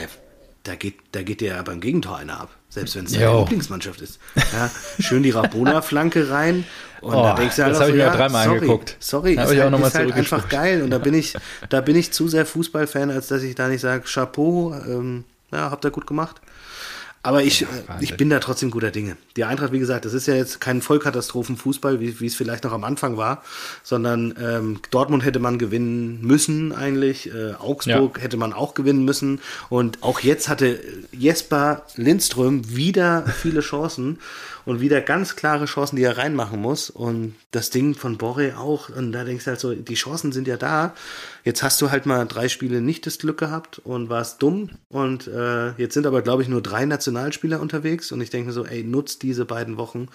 da 0.65 0.75
geht, 0.77 0.97
da 1.13 1.23
geht 1.23 1.41
dir 1.41 1.55
ja 1.55 1.63
beim 1.63 1.81
Gegentor 1.81 2.17
einer 2.19 2.41
ab. 2.41 2.51
Selbst 2.69 2.97
wenn 2.97 3.05
es 3.05 3.13
deine. 3.13 3.41
Lieblingsmannschaft 3.41 4.01
ist. 4.01 4.19
Ja, 4.35 4.71
schön 4.99 5.23
die 5.23 5.31
Rabona-Flanke 5.31 6.31
rein. 6.31 6.65
Und 7.03 7.15
Oh, 7.15 7.23
da 7.23 7.35
denkst 7.35 7.57
du 7.57 7.65
halt 7.65 7.73
das 7.73 7.79
auch 7.79 7.83
hab 7.83 7.89
so, 7.89 7.93
ich 7.93 7.99
mir 7.99 8.07
ja, 8.07 8.17
dreimal 8.17 8.45
sorry, 8.45 8.57
angeguckt. 8.61 8.97
Sorry, 8.99 9.35
Hab 9.35 9.51
ist 9.51 9.61
halt, 9.61 9.75
ist 9.87 9.95
halt 9.95 10.13
einfach 10.15 10.49
geil. 10.49 10.81
Und 10.83 10.89
da 10.91 10.97
bin 10.99 11.13
ich, 11.13 11.35
da 11.69 11.83
bin 11.83 11.97
ich 11.97 12.13
zu 12.13 12.29
sehr 12.29 12.47
Fußballfan, 12.47 13.11
als 13.11 13.27
dass 13.27 13.43
ich 13.43 13.55
da 13.57 13.69
nicht 13.69 13.83
sage, 13.83 14.05
Chapeau, 14.07 14.73
ähm, 14.87 15.25
ja, 15.53 15.71
habt 15.71 15.85
ihr 15.85 15.91
gut 15.91 16.07
gemacht. 16.07 16.41
Aber 17.25 17.45
ich, 17.45 17.63
äh, 17.63 17.67
Wahnsinn. 17.67 17.97
ich 18.01 18.17
bin 18.17 18.31
da 18.31 18.41
trotzdem 18.41 18.71
guter 18.71 18.91
Dinge. 18.91 19.17
Die 19.37 19.45
Eintracht, 19.45 19.73
wie 19.73 19.79
gesagt, 19.79 20.05
das 20.05 20.13
ist 20.13 20.27
ja 20.27 20.35
jetzt 20.35 20.61
kein 20.61 20.83
Vollkatastrophenfußball, 20.83 22.01
wie, 22.01 22.19
wie 22.21 22.27
es 22.27 22.35
vielleicht 22.35 22.65
noch 22.65 22.73
am 22.73 22.83
Anfang 22.83 23.17
war, 23.17 23.45
sondern 23.85 24.35
ähm, 24.41 24.81
Dortmund 24.91 25.25
hätte 25.25 25.39
man 25.39 25.59
gewinnen 25.59 26.21
müssen 26.21 26.73
eigentlich, 26.73 27.33
äh, 27.33 27.55
Augsburg 27.55 28.21
hätte 28.21 28.37
man 28.37 28.53
auch 28.53 28.75
gewinnen 28.75 29.05
müssen 29.05 29.41
und 29.69 30.03
auch 30.03 30.21
jetzt 30.21 30.49
hatte 30.49 30.81
Jesper 31.13 31.87
Lindström 31.97 32.75
wieder 32.75 33.25
viele 33.27 33.61
Chancen 33.61 34.19
und 34.65 34.81
wieder 34.81 35.01
ganz 35.01 35.37
klare 35.37 35.67
Chancen, 35.67 35.97
die 35.97 36.03
er 36.03 36.19
reinmachen 36.19 36.61
muss 36.61 36.91
und 36.91 37.35
das 37.51 37.71
Ding 37.71 37.95
von 37.95 38.19
Borre 38.19 38.59
auch 38.59 38.89
und 38.89 39.13
da 39.13 39.25
denkst 39.25 39.45
du 39.45 39.51
halt 39.51 39.61
so, 39.61 39.75
die 39.75 39.95
Chancen 39.95 40.33
sind 40.33 40.47
ja 40.47 40.57
da. 40.57 40.95
Jetzt 41.45 41.63
hast 41.63 41.81
du 41.83 41.91
halt 41.91 42.07
mal 42.07 42.27
drei 42.27 42.49
Spiele 42.49 42.81
nicht 42.81 43.07
das 43.07 43.19
Glück 43.19 43.39
gehabt 43.39 43.79
und 43.79 44.09
warst 44.09 44.43
dumm 44.43 44.71
und 44.89 45.27
äh, 45.27 45.71
jetzt 45.73 45.95
sind 45.95 46.07
aber 46.07 46.23
glaube 46.23 46.43
ich 46.43 46.49
nur 46.49 46.63
drei 46.63 46.85
Nationalspieler 46.85 47.61
unterwegs 47.61 48.13
und 48.13 48.21
ich 48.21 48.31
denke 48.31 48.49
mir 48.49 48.53
so, 48.53 48.65
ey, 48.65 48.85
nutzt 48.85 49.23
diese 49.23 49.45
beiden 49.45 49.77
Wochen. 49.77 50.09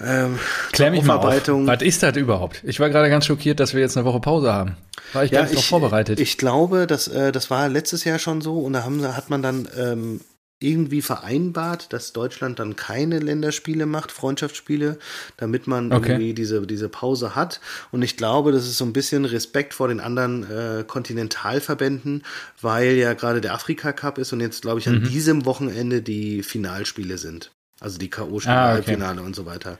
Ähm, 0.00 0.38
Klär 0.72 0.90
mich 0.90 1.02
mal 1.02 1.16
auf. 1.16 1.24
Was 1.24 1.82
ist 1.82 2.02
das 2.02 2.16
überhaupt? 2.16 2.62
Ich 2.64 2.78
war 2.78 2.88
gerade 2.88 3.10
ganz 3.10 3.26
schockiert, 3.26 3.58
dass 3.58 3.74
wir 3.74 3.80
jetzt 3.80 3.96
eine 3.96 4.06
Woche 4.06 4.20
Pause 4.20 4.52
haben. 4.52 4.76
War 5.12 5.24
ich 5.24 5.32
gar 5.32 5.42
nicht 5.42 5.56
drauf 5.56 5.64
vorbereitet. 5.64 6.20
Ich 6.20 6.38
glaube, 6.38 6.86
dass, 6.86 7.08
äh, 7.08 7.32
das 7.32 7.50
war 7.50 7.68
letztes 7.68 8.04
Jahr 8.04 8.18
schon 8.18 8.40
so 8.40 8.60
und 8.60 8.74
da 8.74 8.84
haben, 8.84 9.04
hat 9.16 9.30
man 9.30 9.42
dann 9.42 9.68
ähm, 9.76 10.20
irgendwie 10.60 11.02
vereinbart, 11.02 11.92
dass 11.92 12.12
Deutschland 12.12 12.58
dann 12.58 12.74
keine 12.74 13.20
Länderspiele 13.20 13.86
macht, 13.86 14.10
Freundschaftsspiele, 14.10 14.98
damit 15.36 15.66
man 15.68 15.92
Okay. 15.92 16.10
irgendwie 16.12 16.34
diese, 16.34 16.66
diese 16.66 16.88
Pause 16.88 17.36
hat. 17.36 17.60
Und 17.92 18.02
ich 18.02 18.16
glaube, 18.16 18.50
das 18.50 18.64
ist 18.66 18.78
so 18.78 18.84
ein 18.84 18.92
bisschen 18.92 19.24
Respekt 19.24 19.72
vor 19.74 19.86
den 19.88 20.00
anderen 20.00 20.42
äh, 20.50 20.84
Kontinentalverbänden, 20.84 22.24
weil 22.60 22.94
ja 22.96 23.14
gerade 23.14 23.40
der 23.40 23.54
Afrika 23.54 23.92
Cup 23.92 24.18
ist 24.18 24.32
und 24.32 24.40
jetzt, 24.40 24.62
glaube 24.62 24.80
ich, 24.80 24.88
an 24.88 24.96
Mhm. 25.00 25.04
diesem 25.04 25.44
Wochenende 25.46 26.02
die 26.02 26.42
Finalspiele 26.42 27.18
sind. 27.18 27.52
Also 27.80 27.98
die 27.98 28.10
K.O.-Spiele, 28.10 28.50
Ah, 28.52 28.64
okay. 28.64 28.72
Halbfinale 28.74 29.22
und 29.22 29.36
so 29.36 29.46
weiter. 29.46 29.78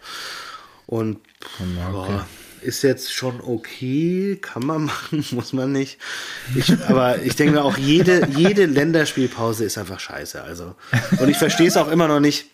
Und 0.87 1.19
okay. 1.93 2.21
Ist 2.63 2.83
jetzt 2.83 3.13
schon 3.13 3.41
okay, 3.41 4.39
kann 4.41 4.67
man 4.67 4.85
machen, 4.87 5.25
muss 5.33 5.53
man 5.53 5.73
nicht. 5.73 5.99
Ich, 6.55 6.73
aber 6.89 7.23
ich 7.23 7.37
denke 7.37 7.55
mir 7.55 7.65
auch, 7.65 7.79
jede, 7.79 8.29
jede 8.37 8.67
Länderspielpause 8.67 9.65
ist 9.65 9.79
einfach 9.79 10.01
scheiße. 10.01 10.43
Also. 10.43 10.75
Und 11.19 11.29
ich 11.29 11.37
verstehe 11.37 11.69
es 11.69 11.77
auch 11.77 11.89
immer 11.89 12.09
noch 12.09 12.21
nicht, 12.21 12.47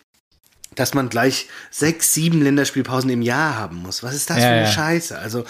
dass 0.75 0.93
man 0.93 1.09
gleich 1.09 1.47
sechs, 1.71 2.13
sieben 2.13 2.41
Länderspielpausen 2.41 3.09
im 3.09 3.21
Jahr 3.21 3.57
haben 3.57 3.77
muss. 3.77 4.03
Was 4.03 4.13
ist 4.13 4.29
das 4.29 4.37
Ja, 4.37 4.43
für 4.43 4.49
eine 4.49 4.61
ja. 4.63 4.71
Scheiße? 4.71 5.17
Also, 5.17 5.45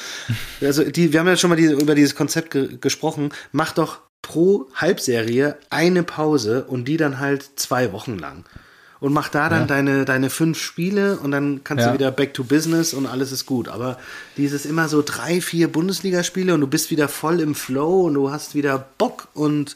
also 0.62 0.83
die, 0.83 1.12
wir 1.12 1.19
haben 1.19 1.27
ja 1.27 1.38
schon 1.38 1.50
mal 1.50 1.55
diese, 1.55 1.74
über 1.74 1.95
dieses 1.95 2.15
Konzept 2.15 2.51
ge 2.51 2.77
gesprochen. 2.79 3.31
Mach 3.51 3.71
doch 3.74 4.00
pro 4.21 4.67
Halbserie 4.74 5.57
eine 5.69 6.03
Pause 6.03 6.65
und 6.65 6.88
die 6.88 6.97
dann 6.97 7.19
halt 7.19 7.47
zwei 7.57 7.91
Wochen 7.91 8.17
lang. 8.17 8.45
Und 9.05 9.13
mach 9.13 9.29
da 9.29 9.50
dann 9.50 9.59
Ja. 9.62 9.65
deine, 9.67 10.03
deine 10.03 10.31
fünf 10.31 10.59
Spiele 10.59 11.17
und 11.17 11.29
dann 11.29 11.62
kannst 11.63 11.83
Ja. 11.83 11.89
du 11.89 11.93
wieder 12.00 12.09
back 12.09 12.33
to 12.33 12.43
business 12.43 12.91
und 12.91 13.05
alles 13.05 13.31
ist 13.31 13.45
gut. 13.45 13.67
Aber 13.67 14.00
dieses 14.35 14.65
immer 14.65 14.88
so 14.88 15.03
drei, 15.05 15.41
vier 15.41 15.71
Bundesligaspiele 15.71 16.51
und 16.55 16.62
du 16.62 16.65
bist 16.65 16.89
wieder 16.89 17.07
voll 17.07 17.39
im 17.39 17.53
Flow 17.53 18.05
und 18.07 18.15
du 18.15 18.31
hast 18.31 18.55
wieder 18.55 18.83
Bock 18.97 19.27
und 19.35 19.75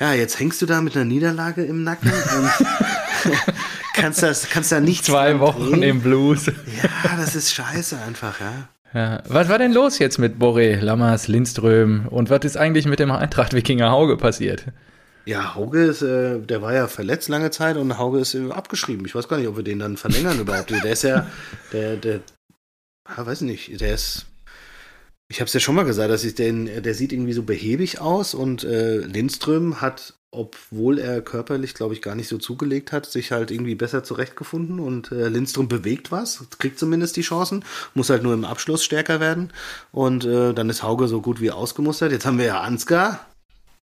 ja, 0.00 0.14
jetzt 0.14 0.40
hängst 0.40 0.62
du 0.62 0.66
da 0.66 0.80
mit 0.80 0.96
einer 0.96 1.04
Niederlage 1.04 1.62
im 1.62 1.84
Nacken 1.84 2.10
und 2.10 2.50
kannst 3.94 4.22
das, 4.22 4.48
kannst 4.48 4.72
da 4.72 4.80
nicht 4.80 5.04
Zwei 5.04 5.38
Wochen 5.40 5.70
drehen. 5.72 5.82
im 5.82 6.00
Blues. 6.00 6.46
Ja, 6.46 7.16
das 7.18 7.36
ist 7.36 7.52
scheiße 7.52 7.98
einfach, 8.06 8.40
ja. 8.40 8.52
Ja. 8.98 9.22
Was 9.28 9.48
war 9.50 9.58
denn 9.58 9.72
los 9.72 9.98
jetzt 9.98 10.18
mit 10.18 10.38
Boré, 10.38 10.80
Lammers, 10.80 11.28
Lindström 11.28 12.06
und 12.08 12.30
was 12.30 12.40
ist 12.44 12.56
eigentlich 12.56 12.86
mit 12.86 12.98
dem 12.98 13.10
Eintracht-Wikinger 13.10 13.90
Hauge 13.90 14.16
passiert? 14.16 14.66
Ja, 15.26 15.54
Hauge 15.54 15.84
ist, 15.84 16.02
äh, 16.02 16.40
der 16.40 16.60
war 16.60 16.74
ja 16.74 16.86
verletzt 16.86 17.28
lange 17.28 17.50
Zeit 17.50 17.76
und 17.76 17.98
Hauge 17.98 18.20
ist 18.20 18.34
äh, 18.34 18.50
abgeschrieben. 18.50 19.06
Ich 19.06 19.14
weiß 19.14 19.28
gar 19.28 19.38
nicht, 19.38 19.48
ob 19.48 19.56
wir 19.56 19.64
den 19.64 19.78
dann 19.78 19.96
verlängern 19.96 20.38
überhaupt. 20.38 20.70
Der 20.70 20.84
ist 20.92 21.02
ja, 21.02 21.30
der, 21.72 21.96
der, 21.96 22.20
ja, 23.08 23.26
weiß 23.26 23.40
nicht, 23.42 23.80
der 23.80 23.94
ist, 23.94 24.26
Ich 25.28 25.40
habe 25.40 25.48
es 25.48 25.54
ja 25.54 25.60
schon 25.60 25.74
mal 25.74 25.84
gesagt, 25.84 26.10
dass 26.10 26.24
ich 26.24 26.34
den, 26.34 26.82
der 26.82 26.94
sieht 26.94 27.12
irgendwie 27.12 27.32
so 27.32 27.42
behäbig 27.42 28.00
aus 28.00 28.34
und 28.34 28.64
äh, 28.64 28.98
Lindström 28.98 29.80
hat, 29.80 30.14
obwohl 30.30 30.98
er 30.98 31.22
körperlich, 31.22 31.74
glaube 31.74 31.94
ich, 31.94 32.02
gar 32.02 32.14
nicht 32.14 32.28
so 32.28 32.36
zugelegt 32.38 32.92
hat, 32.92 33.06
sich 33.06 33.32
halt 33.32 33.50
irgendwie 33.50 33.74
besser 33.74 34.04
zurechtgefunden 34.04 34.78
und 34.80 35.10
äh, 35.12 35.28
Lindström 35.28 35.68
bewegt 35.68 36.12
was, 36.12 36.44
kriegt 36.58 36.78
zumindest 36.78 37.16
die 37.16 37.22
Chancen, 37.22 37.64
muss 37.94 38.10
halt 38.10 38.22
nur 38.22 38.34
im 38.34 38.44
Abschluss 38.44 38.84
stärker 38.84 39.20
werden 39.20 39.52
und 39.92 40.24
äh, 40.26 40.52
dann 40.52 40.68
ist 40.68 40.82
Hauge 40.82 41.08
so 41.08 41.22
gut 41.22 41.40
wie 41.40 41.50
ausgemustert. 41.50 42.12
Jetzt 42.12 42.26
haben 42.26 42.38
wir 42.38 42.46
ja 42.46 42.60
Ansgar, 42.60 43.26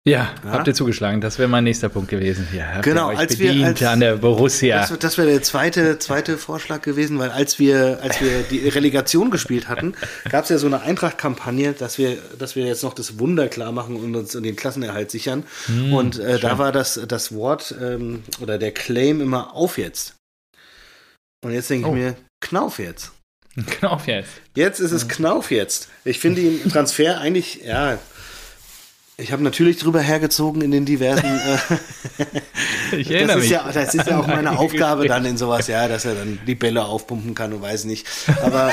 ja, 0.06 0.34
ja, 0.44 0.50
habt 0.50 0.68
ihr 0.68 0.74
zugeschlagen. 0.74 1.22
Das 1.22 1.38
wäre 1.38 1.48
mein 1.48 1.64
nächster 1.64 1.88
Punkt 1.88 2.10
gewesen. 2.10 2.46
Ja, 2.52 2.82
genau, 2.82 3.08
als 3.08 3.38
wir 3.38 3.64
als, 3.64 3.82
an 3.82 4.00
der 4.00 4.16
Borussia. 4.16 4.80
Das, 4.80 4.98
das 4.98 5.16
wäre 5.16 5.28
der 5.30 5.42
zweite, 5.42 5.98
zweite 5.98 6.36
Vorschlag 6.36 6.82
gewesen, 6.82 7.18
weil 7.18 7.30
als 7.30 7.58
wir, 7.58 8.00
als 8.02 8.20
wir 8.20 8.42
die 8.42 8.68
Relegation 8.68 9.30
gespielt 9.30 9.66
hatten, 9.66 9.94
gab 10.28 10.44
es 10.44 10.50
ja 10.50 10.58
so 10.58 10.66
eine 10.66 10.82
Eintracht-Kampagne, 10.82 11.72
dass 11.72 11.96
wir, 11.96 12.18
dass 12.38 12.54
wir 12.54 12.66
jetzt 12.66 12.82
noch 12.82 12.92
das 12.92 13.18
Wunder 13.18 13.48
klar 13.48 13.72
machen 13.72 13.96
und 13.96 14.14
uns 14.14 14.32
den 14.32 14.56
Klassenerhalt 14.56 15.10
sichern. 15.10 15.44
Hm, 15.66 15.94
und 15.94 16.18
äh, 16.18 16.38
da 16.38 16.58
war 16.58 16.70
das, 16.70 17.00
das 17.08 17.34
Wort 17.34 17.74
ähm, 17.80 18.24
oder 18.42 18.58
der 18.58 18.72
Claim 18.72 19.22
immer 19.22 19.54
auf 19.54 19.78
jetzt. 19.78 20.16
Und 21.42 21.52
jetzt 21.52 21.70
denke 21.70 21.88
oh. 21.88 21.94
ich 21.94 22.02
mir, 22.02 22.16
Knauf 22.40 22.78
jetzt. 22.78 23.12
Knauf 23.66 24.06
jetzt. 24.06 24.30
Jetzt 24.54 24.80
ist 24.80 24.92
es 24.92 25.08
Knauf 25.08 25.50
jetzt. 25.50 25.88
Ich 26.04 26.18
finde 26.18 26.42
den 26.42 26.70
Transfer 26.70 27.20
eigentlich, 27.20 27.62
ja, 27.64 27.98
ich 29.16 29.30
habe 29.30 29.42
natürlich 29.42 29.78
drüber 29.78 30.00
hergezogen 30.00 30.62
in 30.62 30.70
den 30.70 30.84
diversen. 30.84 31.24
Äh, 32.92 32.96
ich 32.96 33.10
erinnere 33.10 33.36
das 33.36 33.44
ist 33.44 33.50
mich. 33.50 33.50
Ja, 33.50 33.72
das 33.72 33.94
ist 33.94 34.06
ja 34.06 34.20
auch 34.20 34.26
meine 34.26 34.56
Aufgabe 34.58 35.08
dann 35.08 35.24
in 35.24 35.36
sowas, 35.36 35.66
ja, 35.66 35.88
dass 35.88 36.04
er 36.04 36.14
dann 36.14 36.38
die 36.46 36.54
Bälle 36.54 36.84
aufpumpen 36.84 37.34
kann 37.34 37.52
und 37.52 37.62
weiß 37.62 37.86
nicht. 37.86 38.06
Aber 38.42 38.70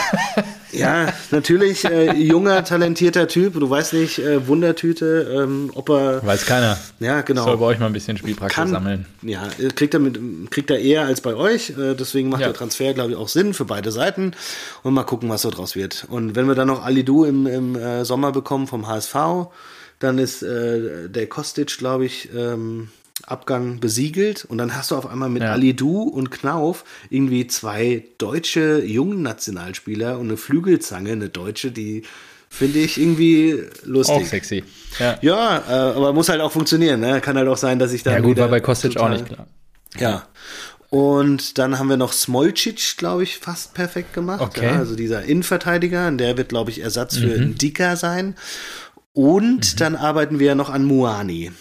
ja, 0.71 1.11
natürlich 1.31 1.85
äh, 1.85 2.13
junger, 2.13 2.63
talentierter 2.63 3.27
Typ. 3.27 3.53
Du 3.53 3.69
weißt 3.69 3.93
nicht, 3.93 4.19
äh, 4.19 4.45
Wundertüte, 4.47 5.43
ähm, 5.43 5.71
ob 5.73 5.89
er. 5.89 6.25
Weiß 6.25 6.45
keiner. 6.45 6.77
Ja, 6.99 7.21
genau. 7.21 7.45
Soll 7.45 7.57
bei 7.57 7.65
euch 7.65 7.79
mal 7.79 7.87
ein 7.87 7.93
bisschen 7.93 8.17
Spielpraxis 8.17 8.55
kann, 8.55 8.69
sammeln. 8.69 9.05
Ja, 9.21 9.47
kriegt 9.75 9.93
er, 9.93 9.99
mit, 9.99 10.19
kriegt 10.51 10.69
er 10.69 10.79
eher 10.79 11.05
als 11.05 11.21
bei 11.21 11.33
euch. 11.33 11.71
Äh, 11.71 11.95
deswegen 11.95 12.29
macht 12.29 12.41
ja. 12.41 12.47
der 12.47 12.55
Transfer, 12.55 12.93
glaube 12.93 13.11
ich, 13.11 13.17
auch 13.17 13.29
Sinn 13.29 13.53
für 13.53 13.65
beide 13.65 13.91
Seiten. 13.91 14.33
Und 14.83 14.93
mal 14.93 15.03
gucken, 15.03 15.29
was 15.29 15.41
so 15.41 15.49
draus 15.49 15.75
wird. 15.75 16.05
Und 16.09 16.35
wenn 16.35 16.47
wir 16.47 16.55
dann 16.55 16.67
noch 16.67 16.85
Alidu 16.85 17.25
im, 17.25 17.47
im 17.47 17.75
äh, 17.75 18.05
Sommer 18.05 18.31
bekommen 18.31 18.67
vom 18.67 18.87
HSV 18.87 19.15
dann 20.01 20.17
ist 20.17 20.41
äh, 20.41 21.09
der 21.09 21.27
Kostic, 21.27 21.77
glaube 21.77 22.05
ich, 22.05 22.29
ähm, 22.35 22.89
Abgang 23.23 23.79
besiegelt 23.79 24.45
und 24.45 24.57
dann 24.57 24.75
hast 24.75 24.91
du 24.91 24.95
auf 24.95 25.05
einmal 25.05 25.29
mit 25.29 25.43
ja. 25.43 25.51
Alidu 25.51 26.03
und 26.03 26.31
Knauf 26.31 26.83
irgendwie 27.09 27.45
zwei 27.47 28.05
deutsche 28.17 28.83
jungen 28.83 29.21
Nationalspieler 29.21 30.17
und 30.17 30.27
eine 30.27 30.37
Flügelzange, 30.37 31.11
eine 31.11 31.29
deutsche, 31.29 31.71
die 31.71 32.03
finde 32.49 32.79
ich 32.79 32.99
irgendwie 32.99 33.63
lustig. 33.83 34.15
Auch 34.15 34.25
sexy. 34.25 34.63
Ja, 34.99 35.19
ja 35.21 35.57
äh, 35.57 35.95
aber 35.95 36.13
muss 36.13 36.29
halt 36.29 36.41
auch 36.41 36.51
funktionieren. 36.51 36.99
Ne? 36.99 37.21
Kann 37.21 37.37
halt 37.37 37.47
auch 37.47 37.57
sein, 37.57 37.77
dass 37.77 37.93
ich 37.93 38.01
da. 38.01 38.13
Ja, 38.13 38.19
gut, 38.19 38.37
war 38.37 38.49
bei 38.49 38.59
Kostic 38.59 38.97
auch 38.97 39.09
nicht 39.09 39.27
klar. 39.27 39.47
Ja. 39.99 40.27
Und 40.89 41.57
dann 41.57 41.79
haben 41.79 41.87
wir 41.87 41.95
noch 41.95 42.11
Smolcic, 42.11 42.97
glaube 42.97 43.23
ich, 43.23 43.37
fast 43.37 43.73
perfekt 43.73 44.13
gemacht. 44.13 44.41
Okay. 44.41 44.65
Ja, 44.65 44.79
also 44.79 44.95
dieser 44.95 45.23
Innenverteidiger, 45.23 46.11
der 46.11 46.37
wird, 46.37 46.49
glaube 46.49 46.69
ich, 46.69 46.81
Ersatz 46.81 47.17
für 47.17 47.37
mhm. 47.37 47.57
Dicker 47.57 47.95
sein. 47.95 48.35
Und 49.13 49.73
mhm. 49.73 49.77
dann 49.77 49.95
arbeiten 49.95 50.39
wir 50.39 50.55
noch 50.55 50.69
an 50.69 50.85
Muani. 50.85 51.51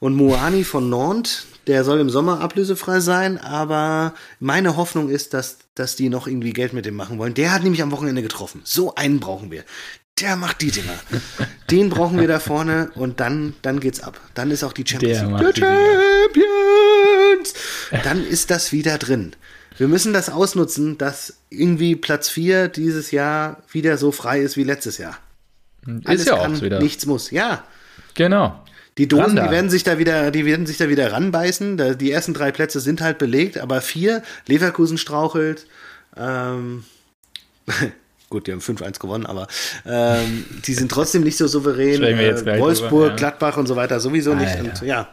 Und 0.00 0.16
Muani 0.16 0.64
von 0.64 0.90
Nantes, 0.90 1.46
der 1.66 1.84
soll 1.84 2.00
im 2.00 2.10
Sommer 2.10 2.40
ablösefrei 2.40 3.00
sein, 3.00 3.38
aber 3.38 4.12
meine 4.38 4.76
Hoffnung 4.76 5.08
ist, 5.08 5.32
dass, 5.32 5.58
dass 5.74 5.96
die 5.96 6.10
noch 6.10 6.26
irgendwie 6.26 6.52
Geld 6.52 6.74
mit 6.74 6.84
dem 6.84 6.94
machen 6.94 7.18
wollen. 7.18 7.34
Der 7.34 7.52
hat 7.52 7.62
nämlich 7.62 7.82
am 7.82 7.90
Wochenende 7.90 8.20
getroffen. 8.22 8.60
So 8.64 8.94
einen 8.94 9.20
brauchen 9.20 9.50
wir. 9.50 9.64
Der 10.20 10.36
macht 10.36 10.60
die 10.60 10.70
Dinger. 10.70 10.94
Den 11.70 11.88
brauchen 11.88 12.20
wir 12.20 12.28
da 12.28 12.38
vorne 12.38 12.90
und 12.94 13.18
dann, 13.20 13.54
dann 13.62 13.80
geht's 13.80 14.00
ab. 14.00 14.20
Dann 14.34 14.50
ist 14.50 14.62
auch 14.62 14.74
die 14.74 14.84
Champions 14.86 15.22
League. 15.22 15.58
Champions! 15.58 16.44
Dann 18.04 18.24
ist 18.24 18.50
das 18.50 18.70
wieder 18.70 18.98
drin. 18.98 19.34
Wir 19.76 19.88
müssen 19.88 20.12
das 20.12 20.28
ausnutzen, 20.30 20.98
dass 20.98 21.38
irgendwie 21.50 21.96
Platz 21.96 22.28
4 22.28 22.68
dieses 22.68 23.10
Jahr 23.10 23.62
wieder 23.72 23.98
so 23.98 24.12
frei 24.12 24.40
ist 24.40 24.56
wie 24.56 24.62
letztes 24.62 24.98
Jahr. 24.98 25.18
Ist 25.86 26.06
Alles 26.06 26.24
ja 26.24 26.36
kann, 26.36 26.56
auch 26.56 26.62
wieder. 26.62 26.80
Nichts 26.80 27.06
muss, 27.06 27.30
ja. 27.30 27.64
Genau. 28.14 28.60
Die 28.96 29.08
Dosen, 29.08 29.34
die 29.34 29.50
werden 29.50 29.70
sich 29.70 29.82
da 29.82 29.98
wieder, 29.98 30.30
die 30.30 30.46
werden 30.46 30.66
sich 30.66 30.76
da 30.76 30.88
wieder 30.88 31.10
ranbeißen. 31.10 31.98
Die 31.98 32.12
ersten 32.12 32.32
drei 32.32 32.52
Plätze 32.52 32.78
sind 32.78 33.00
halt 33.00 33.18
belegt, 33.18 33.58
aber 33.58 33.80
vier, 33.80 34.22
Leverkusen 34.46 34.98
strauchelt. 34.98 35.66
Ähm, 36.16 36.84
gut, 38.30 38.46
die 38.46 38.52
haben 38.52 38.60
5-1 38.60 39.00
gewonnen, 39.00 39.26
aber 39.26 39.48
ähm, 39.84 40.44
die 40.64 40.74
sind 40.74 40.92
trotzdem 40.92 41.24
nicht 41.24 41.36
so 41.36 41.48
souverän. 41.48 42.04
Äh, 42.04 42.60
Wolfsburg, 42.60 42.90
drüber, 42.90 43.08
ja. 43.08 43.16
Gladbach 43.16 43.56
und 43.56 43.66
so 43.66 43.74
weiter 43.74 43.98
sowieso 43.98 44.32
ah, 44.32 44.36
nicht. 44.36 44.60
Und 44.60 44.82
ja, 44.82 45.08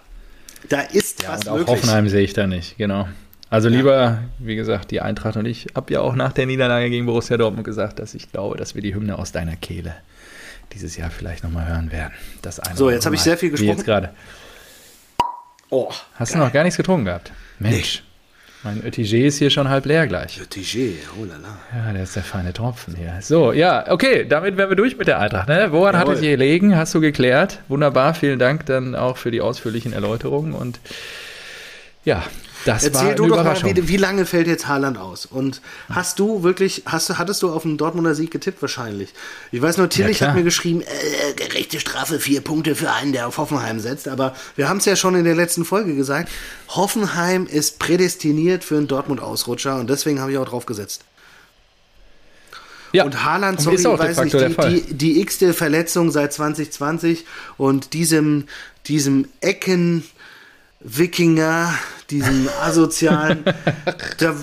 da 0.69 0.81
ist 0.81 1.23
ja, 1.23 1.29
was 1.29 1.41
und 1.41 1.47
auch 1.49 1.57
möglich. 1.57 1.77
Hoffenheim 1.77 2.07
sehe 2.07 2.23
ich 2.23 2.33
da 2.33 2.45
nicht, 2.45 2.77
genau. 2.77 3.07
Also 3.49 3.67
lieber, 3.67 3.95
ja. 3.95 4.23
wie 4.39 4.55
gesagt, 4.55 4.91
die 4.91 5.01
Eintracht 5.01 5.35
und 5.35 5.45
ich 5.45 5.67
habe 5.75 5.91
ja 5.91 5.99
auch 6.01 6.15
nach 6.15 6.31
der 6.31 6.45
Niederlage 6.45 6.89
gegen 6.89 7.05
Borussia 7.05 7.35
Dortmund 7.35 7.65
gesagt, 7.65 7.99
dass 7.99 8.13
ich 8.13 8.31
glaube, 8.31 8.57
dass 8.57 8.75
wir 8.75 8.81
die 8.81 8.95
Hymne 8.95 9.19
aus 9.19 9.31
deiner 9.33 9.57
Kehle 9.57 9.95
dieses 10.73 10.97
Jahr 10.97 11.09
vielleicht 11.09 11.43
nochmal 11.43 11.67
hören 11.67 11.91
werden. 11.91 12.13
Das 12.41 12.59
eine 12.59 12.75
so, 12.75 12.89
jetzt 12.89 13.05
habe 13.05 13.15
ich 13.15 13.21
sehr 13.21 13.37
viel 13.37 13.51
gesprochen. 13.51 13.67
Wie 13.67 13.71
jetzt 13.71 13.85
gerade. 13.85 14.09
Oh, 15.69 15.91
Hast 16.15 16.33
geil. 16.33 16.39
du 16.39 16.45
noch 16.45 16.53
gar 16.53 16.63
nichts 16.63 16.77
getrunken 16.77 17.05
gehabt? 17.05 17.31
Mensch. 17.59 18.03
Nee. 18.03 18.11
Mein 18.63 18.85
Ötiger 18.85 19.17
ist 19.25 19.39
hier 19.39 19.49
schon 19.49 19.69
halb 19.69 19.85
leer 19.87 20.05
gleich. 20.05 20.39
Ötiger, 20.39 20.93
oh 21.19 21.25
la 21.25 21.37
la. 21.37 21.57
Ja, 21.75 21.93
der 21.93 22.03
ist 22.03 22.15
der 22.15 22.23
feine 22.23 22.53
Tropfen 22.53 22.95
hier. 22.95 23.17
So, 23.21 23.53
ja, 23.53 23.91
okay, 23.91 24.23
damit 24.27 24.55
wären 24.55 24.69
wir 24.69 24.75
durch 24.75 24.97
mit 24.97 25.07
der 25.07 25.19
Eintracht. 25.19 25.47
Ne? 25.47 25.69
Woran 25.71 25.95
Jawohl. 25.95 26.09
hat 26.09 26.15
es 26.17 26.21
hier 26.21 26.31
gelegen? 26.31 26.75
Hast 26.75 26.93
du 26.93 27.01
geklärt? 27.01 27.59
Wunderbar, 27.69 28.13
vielen 28.13 28.37
Dank 28.37 28.67
dann 28.67 28.93
auch 28.93 29.17
für 29.17 29.31
die 29.31 29.41
ausführlichen 29.41 29.93
Erläuterungen 29.93 30.53
und 30.53 30.79
ja, 32.05 32.23
das 32.65 32.83
Erzähl 32.83 33.07
war 33.07 33.15
du 33.15 33.27
doch 33.27 33.43
mal, 33.43 33.61
wie, 33.63 33.87
wie, 33.87 33.97
lange 33.97 34.25
fällt 34.25 34.47
jetzt 34.47 34.67
Haaland 34.67 34.97
aus? 34.97 35.25
Und 35.25 35.61
hast 35.89 36.19
du 36.19 36.43
wirklich, 36.43 36.83
hast, 36.85 37.17
hattest 37.17 37.41
du 37.41 37.51
auf 37.51 37.63
den 37.63 37.77
Dortmunder 37.77 38.15
Sieg 38.15 38.31
getippt 38.31 38.61
wahrscheinlich? 38.61 39.13
Ich 39.51 39.61
weiß 39.61 39.77
nur, 39.77 39.89
Tillich 39.89 40.19
ja, 40.19 40.27
hat 40.27 40.35
mir 40.35 40.43
geschrieben, 40.43 40.81
äh, 40.81 41.33
gerechte 41.35 41.79
Strafe, 41.79 42.19
vier 42.19 42.41
Punkte 42.41 42.75
für 42.75 42.91
einen, 42.91 43.13
der 43.13 43.27
auf 43.27 43.37
Hoffenheim 43.37 43.79
setzt. 43.79 44.07
Aber 44.07 44.35
wir 44.55 44.69
haben 44.69 44.77
es 44.77 44.85
ja 44.85 44.95
schon 44.95 45.15
in 45.15 45.25
der 45.25 45.35
letzten 45.35 45.65
Folge 45.65 45.95
gesagt, 45.95 46.29
Hoffenheim 46.69 47.47
ist 47.47 47.79
prädestiniert 47.79 48.63
für 48.63 48.77
einen 48.77 48.87
Dortmund-Ausrutscher 48.87 49.77
und 49.77 49.89
deswegen 49.89 50.19
habe 50.19 50.31
ich 50.31 50.37
auch 50.37 50.47
drauf 50.47 50.65
gesetzt. 50.65 51.03
Ja, 52.93 53.05
und 53.05 53.23
Haaland, 53.23 53.61
sorry, 53.61 53.77
ich 53.77 53.85
weiß 53.85 54.23
nicht, 54.25 54.33
die, 54.33 54.83
die, 54.83 54.93
die 54.93 55.21
x-te 55.21 55.53
Verletzung 55.53 56.11
seit 56.11 56.33
2020 56.33 57.25
und 57.57 57.93
diesem, 57.93 58.45
diesem 58.87 59.29
Ecken, 59.39 60.03
Wikinger, 60.83 61.73
diesen 62.09 62.49
asozialen, 62.61 63.43
da, 64.17 64.35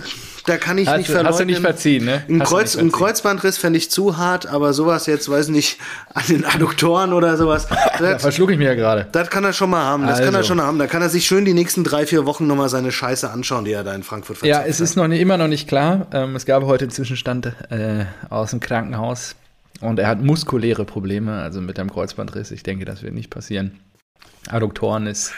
da 0.46 0.56
kann 0.56 0.78
ich 0.78 0.88
hast, 0.88 0.98
nicht 0.98 1.06
verleugnen. 1.06 1.32
Hast 1.32 1.40
du 1.40 1.44
nicht 1.44 1.60
verziehen, 1.60 2.04
ne? 2.04 2.24
Ein, 2.28 2.38
Kreuz, 2.40 2.76
ein 2.76 2.90
Kreuzbandriss 2.90 3.58
fände 3.58 3.76
ich 3.76 3.90
zu 3.90 4.16
hart, 4.16 4.46
aber 4.46 4.72
sowas 4.72 5.06
jetzt, 5.06 5.28
weiß 5.28 5.48
nicht, 5.48 5.78
an 6.14 6.24
den 6.28 6.44
Adduktoren 6.44 7.12
oder 7.12 7.36
sowas. 7.36 7.68
da 7.98 8.18
verschluck 8.18 8.50
ich 8.50 8.58
mir 8.58 8.64
ja 8.64 8.74
gerade. 8.74 9.06
Das 9.12 9.30
kann 9.30 9.44
er 9.44 9.52
schon 9.52 9.70
mal 9.70 9.84
haben, 9.84 10.02
das 10.04 10.12
also. 10.18 10.24
kann 10.24 10.34
er 10.34 10.38
also. 10.38 10.48
schon 10.48 10.60
haben. 10.62 10.78
Da 10.78 10.86
kann 10.86 11.02
er 11.02 11.10
sich 11.10 11.26
schön 11.26 11.44
die 11.44 11.54
nächsten 11.54 11.84
drei, 11.84 12.06
vier 12.06 12.24
Wochen 12.24 12.46
nochmal 12.46 12.68
seine 12.68 12.92
Scheiße 12.92 13.30
anschauen, 13.30 13.64
die 13.64 13.72
er 13.72 13.84
da 13.84 13.94
in 13.94 14.02
Frankfurt 14.02 14.38
verzeiht. 14.38 14.54
Ja, 14.54 14.64
es 14.64 14.80
ist 14.80 14.96
noch 14.96 15.08
nicht, 15.08 15.20
immer 15.20 15.36
noch 15.36 15.48
nicht 15.48 15.68
klar. 15.68 16.06
Ähm, 16.12 16.34
es 16.36 16.46
gab 16.46 16.64
heute 16.64 16.84
einen 16.84 16.92
Zwischenstand 16.92 17.52
äh, 17.70 18.06
aus 18.30 18.50
dem 18.50 18.60
Krankenhaus 18.60 19.34
und 19.80 19.98
er 19.98 20.08
hat 20.08 20.22
muskuläre 20.22 20.84
Probleme, 20.84 21.40
also 21.40 21.60
mit 21.60 21.78
dem 21.78 21.90
Kreuzbandriss. 21.90 22.50
Ich 22.52 22.62
denke, 22.62 22.84
das 22.84 23.02
wird 23.02 23.14
nicht 23.14 23.30
passieren. 23.30 23.78
Adduktoren 24.48 25.06
ist 25.06 25.32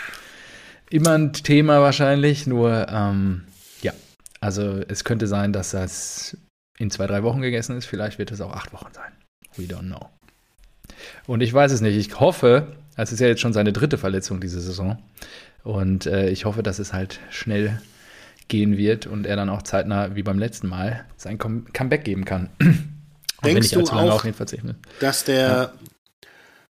immer 0.90 1.12
ein 1.12 1.32
Thema 1.32 1.80
wahrscheinlich, 1.80 2.46
nur 2.46 2.88
ähm, 2.88 3.44
ja, 3.80 3.92
also 4.40 4.80
es 4.88 5.04
könnte 5.04 5.26
sein, 5.26 5.52
dass 5.52 5.70
das 5.70 6.36
in 6.78 6.90
zwei, 6.90 7.06
drei 7.06 7.22
Wochen 7.22 7.40
gegessen 7.40 7.76
ist. 7.76 7.86
Vielleicht 7.86 8.18
wird 8.18 8.30
es 8.30 8.40
auch 8.40 8.52
acht 8.52 8.72
Wochen 8.72 8.92
sein. 8.92 9.12
We 9.56 9.64
don't 9.64 9.86
know. 9.86 10.08
Und 11.26 11.40
ich 11.42 11.52
weiß 11.52 11.72
es 11.72 11.80
nicht. 11.80 11.96
Ich 11.96 12.20
hoffe, 12.20 12.76
es 12.96 13.12
ist 13.12 13.20
ja 13.20 13.28
jetzt 13.28 13.40
schon 13.40 13.52
seine 13.52 13.72
dritte 13.72 13.98
Verletzung 13.98 14.40
diese 14.40 14.60
Saison. 14.60 14.98
Und 15.62 16.06
äh, 16.06 16.30
ich 16.30 16.44
hoffe, 16.44 16.62
dass 16.62 16.78
es 16.78 16.92
halt 16.92 17.20
schnell 17.30 17.80
gehen 18.48 18.76
wird 18.76 19.06
und 19.06 19.26
er 19.26 19.36
dann 19.36 19.48
auch 19.48 19.62
zeitnah, 19.62 20.16
wie 20.16 20.22
beim 20.22 20.38
letzten 20.38 20.68
Mal, 20.68 21.06
sein 21.16 21.38
Comeback 21.38 22.04
geben 22.04 22.24
kann. 22.24 22.50
Denkst 23.44 23.70
du 23.70 23.82
auch, 23.84 24.24
dass 25.00 25.24
der 25.24 25.48
ja. 25.48 25.72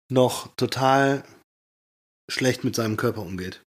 noch 0.09 0.55
total 0.55 1.23
schlecht 2.29 2.63
mit 2.63 2.75
seinem 2.75 2.97
Körper 2.97 3.21
umgeht? 3.21 3.61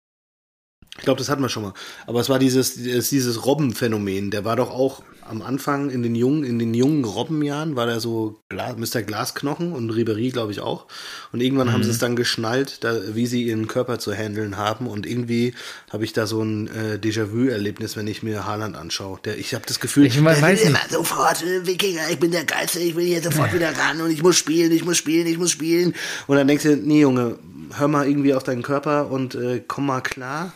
Ich 0.98 1.04
glaube, 1.04 1.18
das 1.18 1.28
hatten 1.28 1.42
wir 1.42 1.48
schon 1.48 1.64
mal. 1.64 1.74
Aber 2.06 2.20
es 2.20 2.28
war 2.28 2.38
dieses, 2.38 2.74
dieses 2.74 3.44
Robbenphänomen. 3.44 4.30
Der 4.30 4.44
war 4.44 4.54
doch 4.54 4.70
auch 4.70 5.02
am 5.26 5.42
Anfang 5.42 5.90
in 5.90 6.02
den 6.02 6.14
jungen, 6.14 6.44
in 6.44 6.58
den 6.58 6.74
jungen 6.74 7.04
Robbenjahren 7.04 7.76
war 7.76 7.86
der 7.86 7.98
so 8.00 8.40
Gla 8.48 8.74
Mr. 8.74 9.02
Glasknochen 9.02 9.72
und 9.72 9.90
Ribery, 9.90 10.30
glaube 10.30 10.52
ich, 10.52 10.60
auch. 10.60 10.86
Und 11.32 11.40
irgendwann 11.40 11.68
mhm. 11.68 11.72
haben 11.72 11.82
sie 11.82 11.90
es 11.90 11.98
dann 11.98 12.14
geschnallt, 12.14 12.84
da, 12.84 12.94
wie 13.14 13.26
sie 13.26 13.42
ihren 13.44 13.66
Körper 13.66 13.98
zu 13.98 14.12
handeln 14.12 14.56
haben. 14.56 14.86
Und 14.86 15.06
irgendwie 15.06 15.54
habe 15.90 16.04
ich 16.04 16.12
da 16.12 16.26
so 16.26 16.42
ein 16.42 16.68
äh, 16.68 16.98
Déjà-vu-Erlebnis, 17.02 17.96
wenn 17.96 18.06
ich 18.06 18.22
mir 18.22 18.46
Haaland 18.46 18.76
anschaue. 18.76 19.18
Der, 19.24 19.38
ich 19.38 19.54
habe 19.54 19.64
das 19.66 19.80
Gefühl, 19.80 20.06
ich 20.06 20.22
weiß 20.22 20.42
will 20.42 20.70
nicht. 20.70 20.90
sofort 20.90 21.42
äh, 21.42 21.66
Wikinger, 21.66 22.10
ich 22.10 22.20
bin 22.20 22.30
der 22.30 22.44
Geilste, 22.44 22.80
ich 22.80 22.94
will 22.94 23.06
hier 23.06 23.22
sofort 23.22 23.52
wieder 23.52 23.76
ran 23.76 24.00
und 24.00 24.10
ich 24.10 24.22
muss 24.22 24.36
spielen, 24.36 24.72
ich 24.72 24.84
muss 24.84 24.98
spielen, 24.98 25.26
ich 25.26 25.38
muss 25.38 25.50
spielen. 25.50 25.94
Und 26.26 26.36
dann 26.36 26.46
denkst 26.46 26.64
du, 26.64 26.76
nee, 26.76 27.00
Junge, 27.00 27.38
hör 27.76 27.88
mal 27.88 28.06
irgendwie 28.06 28.34
auf 28.34 28.44
deinen 28.44 28.62
Körper 28.62 29.10
und 29.10 29.34
äh, 29.34 29.62
komm 29.66 29.86
mal 29.86 30.00
klar. 30.00 30.52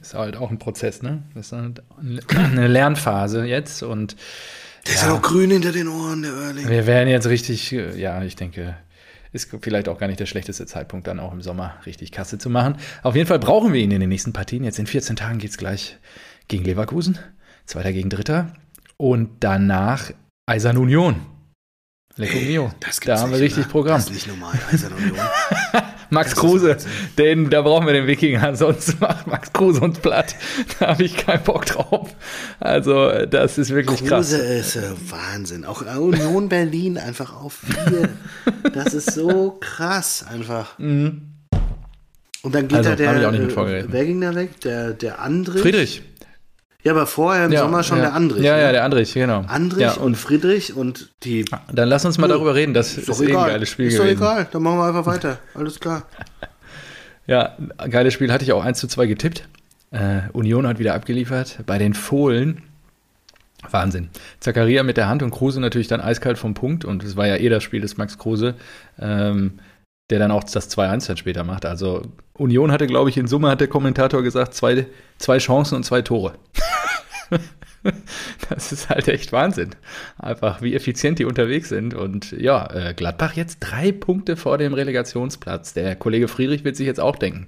Ist 0.00 0.14
halt 0.14 0.36
auch 0.36 0.50
ein 0.50 0.58
Prozess, 0.58 1.02
ne? 1.02 1.22
Das 1.34 1.46
ist 1.46 1.52
halt 1.52 1.82
eine 2.36 2.68
Lernphase 2.68 3.44
jetzt 3.44 3.82
und. 3.82 4.16
Der 4.86 4.94
ist 4.94 5.02
ja 5.02 5.08
noch 5.08 5.22
grün 5.22 5.50
hinter 5.50 5.70
den 5.70 5.86
Ohren, 5.86 6.22
der 6.22 6.32
Erling. 6.32 6.68
Wir 6.68 6.86
werden 6.88 7.08
jetzt 7.08 7.28
richtig, 7.28 7.70
ja, 7.70 8.20
ich 8.24 8.34
denke, 8.34 8.76
ist 9.32 9.48
vielleicht 9.62 9.88
auch 9.88 9.98
gar 9.98 10.08
nicht 10.08 10.20
der 10.20 10.26
schlechteste 10.26 10.66
Zeitpunkt, 10.66 11.06
dann 11.06 11.20
auch 11.20 11.32
im 11.32 11.40
Sommer 11.40 11.76
richtig 11.86 12.12
Kasse 12.12 12.38
zu 12.38 12.50
machen. 12.50 12.76
Auf 13.02 13.16
jeden 13.16 13.26
Fall 13.26 13.38
brauchen 13.38 13.72
wir 13.72 13.80
ihn 13.80 13.90
in 13.90 14.00
den 14.00 14.08
nächsten 14.08 14.32
Partien. 14.32 14.64
Jetzt 14.64 14.78
in 14.78 14.86
14 14.86 15.16
Tagen 15.16 15.38
geht 15.38 15.50
es 15.50 15.56
gleich 15.56 15.98
gegen 16.48 16.64
Leverkusen, 16.64 17.18
Zweiter 17.64 17.92
gegen 17.92 18.10
Dritter. 18.10 18.52
Und 18.96 19.30
danach 19.40 20.10
Eisern 20.46 20.76
Union. 20.76 21.20
Lecco 22.16 22.38
Mio. 22.38 22.72
Da 23.04 23.20
haben 23.20 23.32
wir 23.32 23.40
richtig 23.40 23.64
oder? 23.64 23.72
Programm. 23.72 23.96
Das 23.96 24.06
ist 24.06 24.12
nicht 24.12 24.26
normal, 24.28 24.58
Eisern 24.70 24.92
Union. 24.92 25.16
Max 26.12 26.36
Kruse, 26.36 26.76
den, 27.18 27.50
da 27.50 27.62
brauchen 27.62 27.86
wir 27.86 27.94
den 27.94 28.06
Wikinger, 28.06 28.54
sonst 28.56 29.00
macht 29.00 29.26
Max 29.26 29.52
Kruse 29.52 29.80
uns 29.80 29.98
platt. 29.98 30.34
Da 30.78 30.88
habe 30.88 31.04
ich 31.04 31.16
keinen 31.16 31.42
Bock 31.42 31.66
drauf. 31.66 32.14
Also, 32.60 33.26
das 33.26 33.58
ist 33.58 33.70
wirklich 33.70 34.00
Kruse 34.00 34.08
krass. 34.08 34.30
Kruse 34.30 34.42
ist 34.42 34.76
äh, 34.76 34.90
Wahnsinn. 35.10 35.64
Auch 35.64 35.82
Union 35.82 36.48
Berlin 36.48 36.98
einfach 36.98 37.34
auf 37.34 37.54
vier. 37.54 38.08
Das 38.74 38.94
ist 38.94 39.12
so 39.12 39.58
krass 39.60 40.24
einfach. 40.28 40.78
Mhm. 40.78 41.32
Und 42.42 42.54
dann 42.54 42.68
geht 42.68 42.78
also, 42.78 42.90
da 42.90 42.96
der. 42.96 43.20
Ich 43.20 43.26
auch 43.26 43.30
nicht 43.30 43.56
mit 43.56 43.56
äh, 43.56 43.84
wer 43.88 44.04
ging 44.04 44.20
da 44.20 44.34
weg? 44.34 44.60
Der, 44.60 44.92
der 44.92 45.20
André. 45.20 45.58
Friedrich. 45.58 46.02
Ja, 46.84 46.92
aber 46.92 47.06
vorher 47.06 47.46
im 47.46 47.52
ja, 47.52 47.60
Sommer 47.60 47.84
schon 47.84 47.98
ja. 47.98 48.04
der 48.04 48.14
Andrich. 48.14 48.42
Ja, 48.42 48.56
ne? 48.56 48.62
ja, 48.62 48.72
der 48.72 48.84
Andrich, 48.84 49.14
genau. 49.14 49.44
Andrich 49.46 49.82
ja, 49.82 49.92
und 49.92 50.16
Friedrich 50.16 50.74
und 50.74 51.10
die. 51.22 51.44
Dann 51.72 51.88
lass 51.88 52.04
uns 52.04 52.18
mal 52.18 52.28
ja, 52.28 52.34
darüber 52.34 52.54
reden. 52.54 52.74
Das 52.74 52.98
ist, 52.98 53.08
ist 53.08 53.20
eh 53.20 53.26
ein 53.26 53.32
geiles 53.32 53.68
Spiel 53.68 53.86
ist 53.86 53.98
gewesen. 53.98 54.14
Ist 54.14 54.20
doch 54.20 54.26
egal, 54.26 54.48
dann 54.50 54.62
machen 54.62 54.78
wir 54.78 54.86
einfach 54.86 55.06
weiter. 55.06 55.38
Alles 55.54 55.78
klar. 55.78 56.06
ja, 57.26 57.56
geiles 57.88 58.14
Spiel 58.14 58.32
hatte 58.32 58.44
ich 58.44 58.52
auch 58.52 58.64
1 58.64 58.80
zu 58.80 58.88
2 58.88 59.06
getippt. 59.06 59.48
Äh, 59.92 60.22
Union 60.32 60.66
hat 60.66 60.80
wieder 60.80 60.94
abgeliefert. 60.94 61.60
Bei 61.66 61.78
den 61.78 61.94
Fohlen. 61.94 62.62
Wahnsinn. 63.70 64.08
Zakaria 64.40 64.82
mit 64.82 64.96
der 64.96 65.08
Hand 65.08 65.22
und 65.22 65.30
Kruse 65.30 65.60
natürlich 65.60 65.86
dann 65.86 66.00
eiskalt 66.00 66.36
vom 66.36 66.54
Punkt. 66.54 66.84
Und 66.84 67.04
es 67.04 67.16
war 67.16 67.28
ja 67.28 67.36
eh 67.36 67.48
das 67.48 67.62
Spiel 67.62 67.80
des 67.80 67.96
Max 67.96 68.18
Kruse. 68.18 68.56
Ähm, 68.98 69.60
der 70.10 70.18
dann 70.18 70.30
auch 70.30 70.44
das 70.44 70.70
2-1 70.70 71.06
dann 71.06 71.16
später 71.16 71.44
macht. 71.44 71.64
Also 71.64 72.02
Union 72.34 72.72
hatte, 72.72 72.86
glaube 72.86 73.10
ich, 73.10 73.16
in 73.16 73.26
Summe 73.26 73.48
hat 73.48 73.60
der 73.60 73.68
Kommentator 73.68 74.22
gesagt, 74.22 74.54
zwei, 74.54 74.86
zwei 75.18 75.38
Chancen 75.38 75.76
und 75.76 75.84
zwei 75.84 76.02
Tore. 76.02 76.34
das 78.48 78.72
ist 78.72 78.88
halt 78.90 79.08
echt 79.08 79.32
Wahnsinn. 79.32 79.70
Einfach, 80.18 80.62
wie 80.62 80.74
effizient 80.74 81.18
die 81.18 81.24
unterwegs 81.24 81.68
sind. 81.68 81.94
Und 81.94 82.32
ja, 82.32 82.66
äh, 82.72 82.94
Gladbach 82.94 83.34
jetzt 83.34 83.58
drei 83.60 83.92
Punkte 83.92 84.36
vor 84.36 84.58
dem 84.58 84.74
Relegationsplatz. 84.74 85.74
Der 85.74 85.96
Kollege 85.96 86.28
Friedrich 86.28 86.64
wird 86.64 86.76
sich 86.76 86.86
jetzt 86.86 87.00
auch 87.00 87.16
denken. 87.16 87.46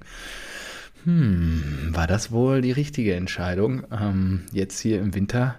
Hm, 1.03 1.89
war 1.91 2.07
das 2.07 2.31
wohl 2.31 2.61
die 2.61 2.71
richtige 2.71 3.13
Entscheidung? 3.13 3.83
Ähm, 3.91 4.43
jetzt 4.51 4.79
hier 4.79 4.99
im 4.99 5.13
Winter 5.13 5.55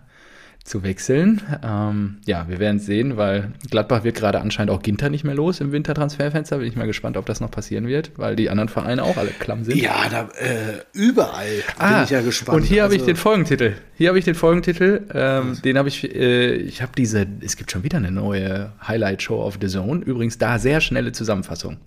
zu 0.67 0.83
wechseln. 0.83 1.41
Ähm, 1.63 2.19
ja, 2.27 2.49
wir 2.49 2.59
werden 2.59 2.81
sehen, 2.81 3.17
weil 3.17 3.53
Gladbach 3.71 4.05
wird 4.05 4.17
gerade 4.17 4.41
anscheinend 4.41 4.71
auch 4.71 4.83
Ginter 4.83 5.09
nicht 5.09 5.25
mehr 5.25 5.35
los 5.35 5.61
im 5.61 5.73
Wintertransferfenster. 5.73 6.59
Bin 6.59 6.67
ich 6.67 6.77
mal 6.77 6.87
gespannt, 6.87 7.17
ob 7.17 7.27
das 7.27 7.41
noch 7.41 7.51
passieren 7.51 7.87
wird, 7.87 8.11
weil 8.17 8.37
die 8.37 8.51
anderen 8.51 8.69
Vereine 8.69 9.05
auch 9.05 9.17
alle 9.17 9.31
klamm 9.31 9.65
sind. 9.65 9.77
Ja, 9.77 10.09
da, 10.11 10.29
äh, 10.39 10.83
überall 10.93 11.47
ah, 11.79 11.95
bin 11.95 12.05
ich 12.05 12.11
ja 12.11 12.21
gespannt. 12.21 12.59
Und 12.59 12.65
hier 12.65 12.83
also, 12.83 12.95
habe 12.95 13.01
ich 13.01 13.07
den 13.07 13.17
Folgentitel. 13.17 13.75
Hier 13.97 14.09
habe 14.09 14.19
ich 14.19 14.25
den 14.25 14.35
Folgentitel. 14.35 15.03
Ähm, 15.15 15.59
den 15.63 15.79
habe 15.79 15.89
ich, 15.89 16.05
äh, 16.15 16.55
ich 16.55 16.83
habe 16.83 16.93
diese, 16.97 17.27
es 17.41 17.57
gibt 17.57 17.71
schon 17.71 17.85
wieder 17.85 17.99
eine 17.99 18.11
neue 18.11 18.73
Highlight-Show 18.87 19.41
auf 19.41 19.59
The 19.61 19.69
Zone. 19.69 20.05
Übrigens 20.05 20.39
da 20.39 20.59
sehr 20.59 20.81
schnelle 20.81 21.13
Zusammenfassung. 21.13 21.79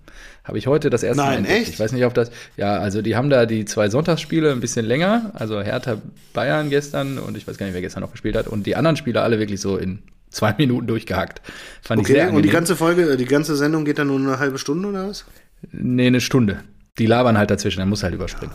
Habe 0.42 0.58
ich 0.58 0.66
heute 0.66 0.90
das 0.90 1.02
erste 1.02 1.22
Nein, 1.22 1.42
Mal. 1.42 1.50
echt? 1.50 1.68
Ich 1.68 1.80
weiß 1.80 1.92
nicht, 1.92 2.04
ob 2.04 2.14
das, 2.14 2.30
ja, 2.56 2.78
also 2.78 3.02
die 3.02 3.14
haben 3.14 3.30
da 3.30 3.46
die 3.46 3.66
zwei 3.66 3.88
Sonntagsspiele 3.88 4.50
ein 4.50 4.60
bisschen 4.60 4.86
länger. 4.86 5.32
Also 5.34 5.60
Hertha 5.60 5.98
Bayern 6.32 6.70
gestern 6.70 7.18
und 7.18 7.36
ich 7.36 7.46
weiß 7.46 7.58
gar 7.58 7.66
nicht, 7.66 7.74
wer 7.74 7.82
gestern 7.82 8.02
noch 8.02 8.10
gespielt 8.10 8.36
hat. 8.36 8.48
Und 8.48 8.66
die 8.70 8.76
anderen 8.76 8.96
Spiele 8.96 9.20
alle 9.22 9.40
wirklich 9.40 9.60
so 9.60 9.76
in 9.76 10.02
zwei 10.30 10.54
Minuten 10.56 10.86
durchgehakt. 10.86 11.42
Fand 11.82 12.00
okay, 12.00 12.12
ich 12.12 12.14
sehr 12.14 12.22
angenehm. 12.22 12.36
und 12.36 12.42
die 12.44 12.50
ganze 12.50 12.76
Folge, 12.76 13.16
die 13.16 13.24
ganze 13.24 13.56
Sendung 13.56 13.84
geht 13.84 13.98
dann 13.98 14.06
nur 14.06 14.18
eine 14.18 14.38
halbe 14.38 14.58
Stunde 14.58 14.88
oder 14.88 15.08
was? 15.08 15.24
Nee, 15.72 16.06
eine 16.06 16.20
Stunde. 16.20 16.62
Die 16.98 17.06
labern 17.06 17.36
halt 17.36 17.50
dazwischen, 17.50 17.80
er 17.80 17.86
muss 17.86 18.04
halt 18.04 18.14
überspringen. 18.14 18.54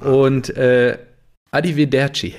Ja. 0.00 0.06
Und 0.06 0.50
äh, 0.56 0.98
Arrivederci. 1.50 2.36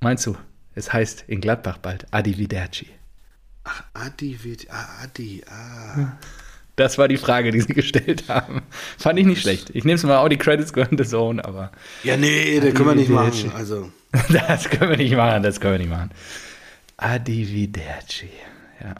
Meinst 0.00 0.26
du, 0.26 0.36
es 0.74 0.92
heißt 0.92 1.24
in 1.28 1.40
Gladbach 1.40 1.78
bald 1.78 2.12
Arrivederci? 2.12 2.88
Ach, 3.62 3.84
Adi 3.94 4.42
wird. 4.42 4.66
Ah, 4.70 5.04
Adi, 5.04 5.42
ah. 5.48 6.18
Das 6.76 6.98
war 6.98 7.06
die 7.06 7.16
Frage, 7.16 7.52
die 7.52 7.60
sie 7.60 7.72
gestellt 7.74 8.24
haben. 8.28 8.62
Fand 8.98 9.18
ich 9.18 9.26
nicht 9.26 9.42
schlecht. 9.42 9.70
Ich 9.70 9.84
nehme 9.84 9.96
es 9.96 10.02
mal, 10.02 10.18
auch 10.18 10.28
die 10.28 10.38
Credits 10.38 10.72
gehören 10.72 10.96
der 10.96 11.06
Zone, 11.06 11.44
aber. 11.44 11.70
Ja, 12.02 12.16
nee, 12.16 12.60
das 12.60 12.74
können 12.74 12.88
wir 12.88 12.94
nicht 12.94 13.10
machen. 13.10 13.52
Also. 13.54 13.90
das 14.28 14.68
können 14.70 14.90
wir 14.90 14.96
nicht 14.96 15.14
machen, 15.14 15.42
das 15.42 15.60
können 15.60 15.74
wir 15.74 15.78
nicht 15.78 15.90
machen. 15.90 16.10
Adividerci, 16.96 18.30
ja. 18.80 18.94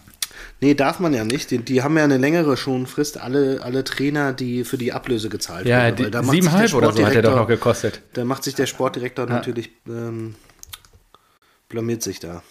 Nee, 0.61 0.75
darf 0.75 0.99
man 0.99 1.13
ja 1.13 1.25
nicht. 1.25 1.51
Die, 1.51 1.59
die, 1.59 1.83
haben 1.83 1.97
ja 1.97 2.05
eine 2.05 2.17
längere 2.17 2.57
Schonfrist, 2.57 3.21
alle, 3.21 3.61
alle 3.63 3.85
Trainer, 3.85 4.33
die 4.33 4.65
für 4.65 4.79
die 4.79 4.93
Ablöse 4.93 5.29
gezahlt 5.29 5.67
ja, 5.67 5.83
werden. 5.83 6.13
Ja, 6.13 6.23
siebeneinhalb 6.23 6.75
oder 6.75 6.93
so 6.93 7.05
hat 7.05 7.15
er 7.15 7.23
doch 7.23 7.37
noch 7.37 7.49
gekostet. 7.49 8.01
Da 8.15 8.25
macht 8.25 8.45
sich 8.45 8.55
der 8.55 8.67
Sportdirektor 8.67 9.29
ja. 9.29 9.35
natürlich, 9.35 9.71
ähm, 9.87 10.37
blamiert 11.69 12.03
sich 12.03 12.19
da. 12.19 12.43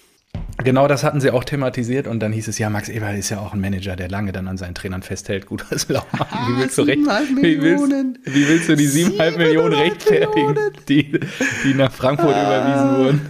Genau 0.63 0.87
das 0.87 1.03
hatten 1.03 1.19
sie 1.19 1.31
auch 1.31 1.43
thematisiert 1.43 2.07
und 2.07 2.19
dann 2.19 2.31
hieß 2.31 2.47
es, 2.47 2.57
ja, 2.57 2.69
Max 2.69 2.87
Eberl 2.87 3.17
ist 3.17 3.29
ja 3.29 3.39
auch 3.39 3.53
ein 3.53 3.59
Manager, 3.59 3.95
der 3.95 4.07
lange 4.07 4.31
dann 4.31 4.47
an 4.47 4.57
seinen 4.57 4.75
Trainern 4.75 5.01
festhält. 5.01 5.45
Gut, 5.45 5.65
was 5.69 5.89
will 5.89 5.97
auch 5.97 6.11
machen? 6.13 6.55
Wie 6.55 6.61
willst 6.61 6.77
du, 6.77 6.83
recht, 6.83 6.99
wie 6.99 7.61
willst, 7.61 7.91
wie 8.25 8.47
willst 8.47 8.69
du 8.69 8.75
die 8.75 8.87
siebeneinhalb 8.87 9.37
Millionen 9.37 9.73
rechtfertigen, 9.73 10.55
die, 10.87 11.19
die 11.63 11.73
nach 11.73 11.91
Frankfurt 11.91 12.35
ah. 12.35 12.43
überwiesen 12.43 12.97
wurden? 12.97 13.21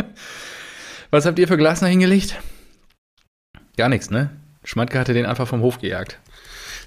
was 1.10 1.26
habt 1.26 1.38
ihr 1.38 1.48
für 1.48 1.58
Glasner 1.58 1.88
hingelegt? 1.88 2.36
Gar 3.76 3.88
nichts, 3.88 4.10
ne? 4.10 4.30
Schmatke 4.64 4.98
hatte 4.98 5.14
den 5.14 5.26
einfach 5.26 5.48
vom 5.48 5.62
Hof 5.62 5.78
gejagt. 5.78 6.18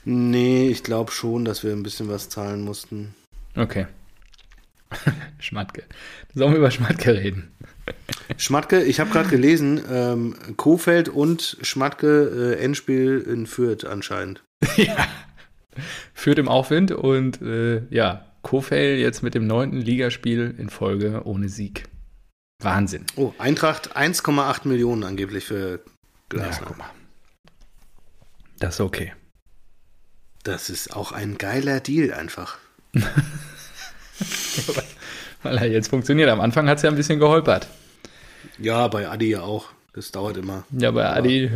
Nee, 0.03 0.69
ich 0.69 0.83
glaube 0.83 1.11
schon, 1.11 1.45
dass 1.45 1.63
wir 1.63 1.73
ein 1.73 1.83
bisschen 1.83 2.09
was 2.09 2.29
zahlen 2.29 2.61
mussten. 2.61 3.13
Okay. 3.55 3.85
Schmatke. 5.39 5.83
Sollen 6.33 6.51
wir 6.51 6.57
über 6.57 6.71
Schmatke 6.71 7.13
reden? 7.13 7.51
Schmatke, 8.37 8.83
ich 8.83 8.99
habe 8.99 9.09
gerade 9.11 9.29
gelesen, 9.29 9.81
ähm, 9.89 10.35
Kofeld 10.57 11.09
und 11.09 11.57
Schmatke 11.61 12.55
äh, 12.57 12.63
Endspiel 12.63 13.19
in 13.19 13.47
Fürth 13.47 13.85
anscheinend. 13.85 14.43
ja. 14.77 15.07
Fürth 16.13 16.37
im 16.37 16.47
Aufwind 16.47 16.91
und 16.91 17.41
äh, 17.41 17.83
ja, 17.89 18.25
Kofeld 18.41 18.99
jetzt 18.99 19.23
mit 19.23 19.35
dem 19.35 19.47
neunten 19.47 19.77
Ligaspiel 19.77 20.55
in 20.57 20.69
Folge 20.69 21.21
ohne 21.25 21.49
Sieg. 21.49 21.85
Wahnsinn. 22.59 23.05
Oh, 23.15 23.33
Eintracht 23.37 23.95
1,8 23.95 24.67
Millionen 24.67 25.03
angeblich 25.03 25.45
für 25.45 25.79
Glasner. 26.29 26.61
Ja, 26.61 26.67
guck 26.67 26.77
mal. 26.77 26.89
Das 28.59 28.75
ist 28.75 28.81
okay. 28.81 29.13
Das 30.43 30.69
ist 30.69 30.95
auch 30.95 31.11
ein 31.11 31.37
geiler 31.37 31.79
Deal 31.79 32.13
einfach. 32.13 32.57
Weil 35.43 35.57
er 35.57 35.67
jetzt 35.67 35.89
funktioniert. 35.89 36.29
Am 36.29 36.41
Anfang 36.41 36.67
hat 36.67 36.77
es 36.77 36.83
ja 36.83 36.89
ein 36.89 36.95
bisschen 36.95 37.19
geholpert. 37.19 37.67
Ja, 38.59 38.87
bei 38.87 39.07
Adi 39.07 39.31
ja 39.31 39.41
auch. 39.41 39.67
Das 39.93 40.11
dauert 40.11 40.37
immer. 40.37 40.63
Ja, 40.71 40.91
bei 40.91 41.05
Adi, 41.05 41.51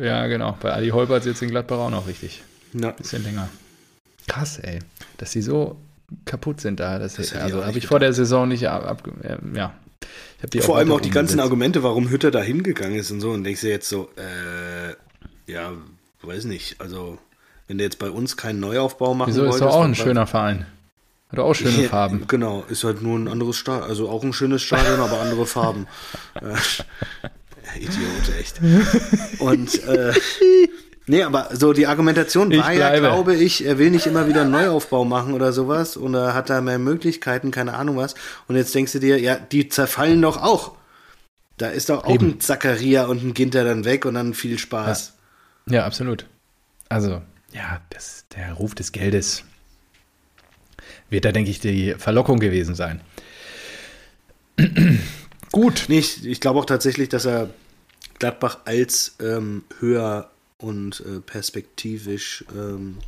ja 0.00 0.26
genau, 0.28 0.56
bei 0.60 0.72
Adi 0.72 0.90
holpert 0.90 1.20
es 1.20 1.26
jetzt 1.26 1.42
in 1.42 1.50
Gladbach 1.50 1.78
auch 1.78 1.90
noch 1.90 2.06
richtig. 2.06 2.42
Ja. 2.72 2.92
Bisschen 2.92 3.24
länger. 3.24 3.48
Krass, 4.28 4.58
ey. 4.58 4.78
Dass 5.18 5.32
die 5.32 5.42
so 5.42 5.76
kaputt 6.24 6.60
sind 6.60 6.78
da. 6.78 6.98
Das, 7.00 7.14
das 7.14 7.34
also 7.34 7.64
habe 7.64 7.78
ich 7.78 7.88
vor 7.88 7.98
der 7.98 8.12
Saison 8.12 8.48
nicht 8.48 8.68
ab, 8.68 8.86
ab 8.86 9.10
ja. 9.54 9.74
Vor 10.60 10.78
allem 10.78 10.92
auch 10.92 11.00
die 11.00 11.10
ganzen 11.10 11.40
Argumente, 11.40 11.82
warum 11.82 12.08
Hütter 12.08 12.30
da 12.30 12.40
hingegangen 12.40 12.98
ist 12.98 13.10
und 13.10 13.20
so. 13.20 13.30
Und 13.30 13.44
denkst 13.44 13.60
du 13.60 13.68
jetzt 13.68 13.88
so, 13.88 14.08
äh, 14.16 15.52
ja, 15.52 15.72
weiß 16.22 16.44
nicht. 16.44 16.80
Also, 16.80 17.18
wenn 17.68 17.78
der 17.78 17.86
jetzt 17.86 17.98
bei 17.98 18.10
uns 18.10 18.36
keinen 18.36 18.60
Neuaufbau 18.60 19.14
machen 19.14 19.30
Wieso 19.30 19.44
ist 19.44 19.60
doch 19.60 19.74
auch 19.74 19.84
ein 19.84 19.94
schöner 19.94 20.26
Verein. 20.26 20.66
Hat 21.32 21.38
auch 21.38 21.54
schöne 21.54 21.82
ja, 21.82 21.88
Farben. 21.88 22.24
Genau, 22.26 22.64
ist 22.68 22.84
halt 22.84 23.02
nur 23.02 23.18
ein 23.18 23.28
anderes 23.28 23.56
Stadion, 23.56 23.88
also 23.88 24.08
auch 24.08 24.24
ein 24.24 24.32
schönes 24.32 24.62
Stadion, 24.62 25.00
aber 25.00 25.20
andere 25.20 25.46
Farben. 25.46 25.86
Äh, 27.72 27.84
Idiot, 27.84 28.36
echt. 28.40 28.60
Und 29.38 29.84
äh, 29.84 30.12
Nee, 31.06 31.24
aber 31.24 31.48
so 31.52 31.72
die 31.72 31.88
Argumentation 31.88 32.52
Ich 32.52 32.60
war 32.60 32.72
ja, 32.72 32.96
glaube 32.96 33.34
ich, 33.34 33.66
er 33.66 33.78
will 33.78 33.90
nicht 33.90 34.06
immer 34.06 34.28
wieder 34.28 34.42
einen 34.42 34.52
Neuaufbau 34.52 35.04
machen 35.04 35.34
oder 35.34 35.52
sowas 35.52 35.96
oder 35.96 36.34
hat 36.34 36.50
da 36.50 36.60
mehr 36.60 36.78
Möglichkeiten, 36.78 37.50
keine 37.50 37.74
Ahnung 37.74 37.96
was. 37.96 38.14
Und 38.46 38.54
jetzt 38.54 38.72
denkst 38.74 38.92
du 38.92 39.00
dir, 39.00 39.20
ja, 39.20 39.34
die 39.34 39.68
zerfallen 39.68 40.22
doch 40.22 40.40
auch. 40.40 40.76
Da 41.58 41.68
ist 41.68 41.90
doch 41.90 42.04
auch 42.04 42.14
Eben. 42.14 42.26
ein 42.26 42.40
Zakaria 42.40 43.06
und 43.06 43.24
ein 43.24 43.34
Ginter 43.34 43.64
dann 43.64 43.84
weg 43.84 44.04
und 44.04 44.14
dann 44.14 44.34
viel 44.34 44.56
Spaß. 44.56 45.14
Ja, 45.68 45.84
absolut. 45.84 46.26
Also, 46.88 47.22
ja, 47.52 47.80
das, 47.90 48.26
der 48.36 48.52
Ruf 48.52 48.76
des 48.76 48.92
Geldes 48.92 49.42
wird 51.10 51.24
da, 51.24 51.32
denke 51.32 51.50
ich, 51.50 51.60
die 51.60 51.94
Verlockung 51.98 52.38
gewesen 52.38 52.74
sein. 52.74 53.00
Gut. 55.52 55.84
Nee, 55.88 55.98
ich, 55.98 56.24
ich 56.24 56.40
glaube 56.40 56.60
auch 56.60 56.64
tatsächlich, 56.64 57.08
dass 57.08 57.24
er 57.26 57.50
Gladbach 58.18 58.58
als 58.64 59.16
ähm, 59.20 59.64
höher 59.78 60.30
und 60.58 61.00
äh, 61.00 61.20
perspektivisch 61.20 62.44
ähm, 62.54 62.98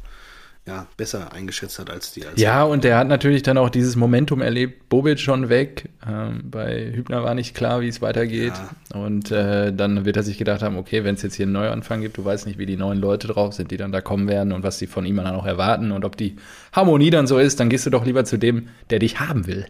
ja, 0.65 0.87
besser 0.97 1.33
eingeschätzt 1.33 1.81
hat 1.81 1.91
als 1.91 2.13
die. 2.13 2.25
Als 2.25 2.41
Ja, 2.41 2.63
und 2.63 2.85
der 2.85 2.97
hat 2.97 3.09
natürlich 3.09 3.43
dann 3.43 3.59
auch 3.59 3.69
dieses 3.69 3.97
Momentum 3.97 4.41
erlebt. 4.41 4.89
Bobic 4.89 5.19
schon 5.19 5.49
weg. 5.49 5.89
Ähm, 6.07 6.43
bei 6.45 6.93
Hübner 6.95 7.25
war 7.25 7.35
nicht 7.35 7.57
klar, 7.57 7.81
wie 7.81 7.89
es 7.89 8.01
weitergeht. 8.01 8.53
Und 8.95 9.33
äh, 9.33 9.73
dann 9.73 10.05
wird 10.05 10.17
er 10.17 10.23
sich 10.23 10.39
gedacht 10.39 10.63
haben, 10.63 10.77
okay, 10.77 11.03
wenn 11.03 11.17
es 11.17 11.23
jetzt 11.23 11.35
hier 11.35 11.47
einen 11.47 11.53
Neuanfang 11.53 12.01
gibt, 12.01 12.17
du 12.17 12.25
weißt 12.25 12.47
nicht, 12.47 12.59
wie 12.59 12.67
die 12.67 12.77
neuen 12.77 13.01
Leute 13.01 13.27
drauf 13.27 13.55
sind, 13.55 13.73
die 13.73 13.77
dann 13.77 13.91
da 13.91 14.01
kommen 14.01 14.29
werden 14.29 14.53
und 14.53 14.63
was 14.63 14.79
sie 14.79 14.87
von 14.87 15.05
ihm 15.05 15.17
dann 15.17 15.35
auch 15.35 15.47
erwarten 15.47 15.91
und 15.91 16.05
ob 16.05 16.17
die 16.17 16.37
Harmonie 16.73 17.11
dann 17.11 17.27
so 17.27 17.39
ist, 17.39 17.59
dann 17.59 17.69
gehst 17.69 17.87
du 17.87 17.91
doch 17.91 18.05
lieber 18.05 18.25
zu 18.25 18.39
dem, 18.39 18.69
der 18.91 19.01
dich 19.01 19.19
haben 19.19 19.49
will, 19.49 19.67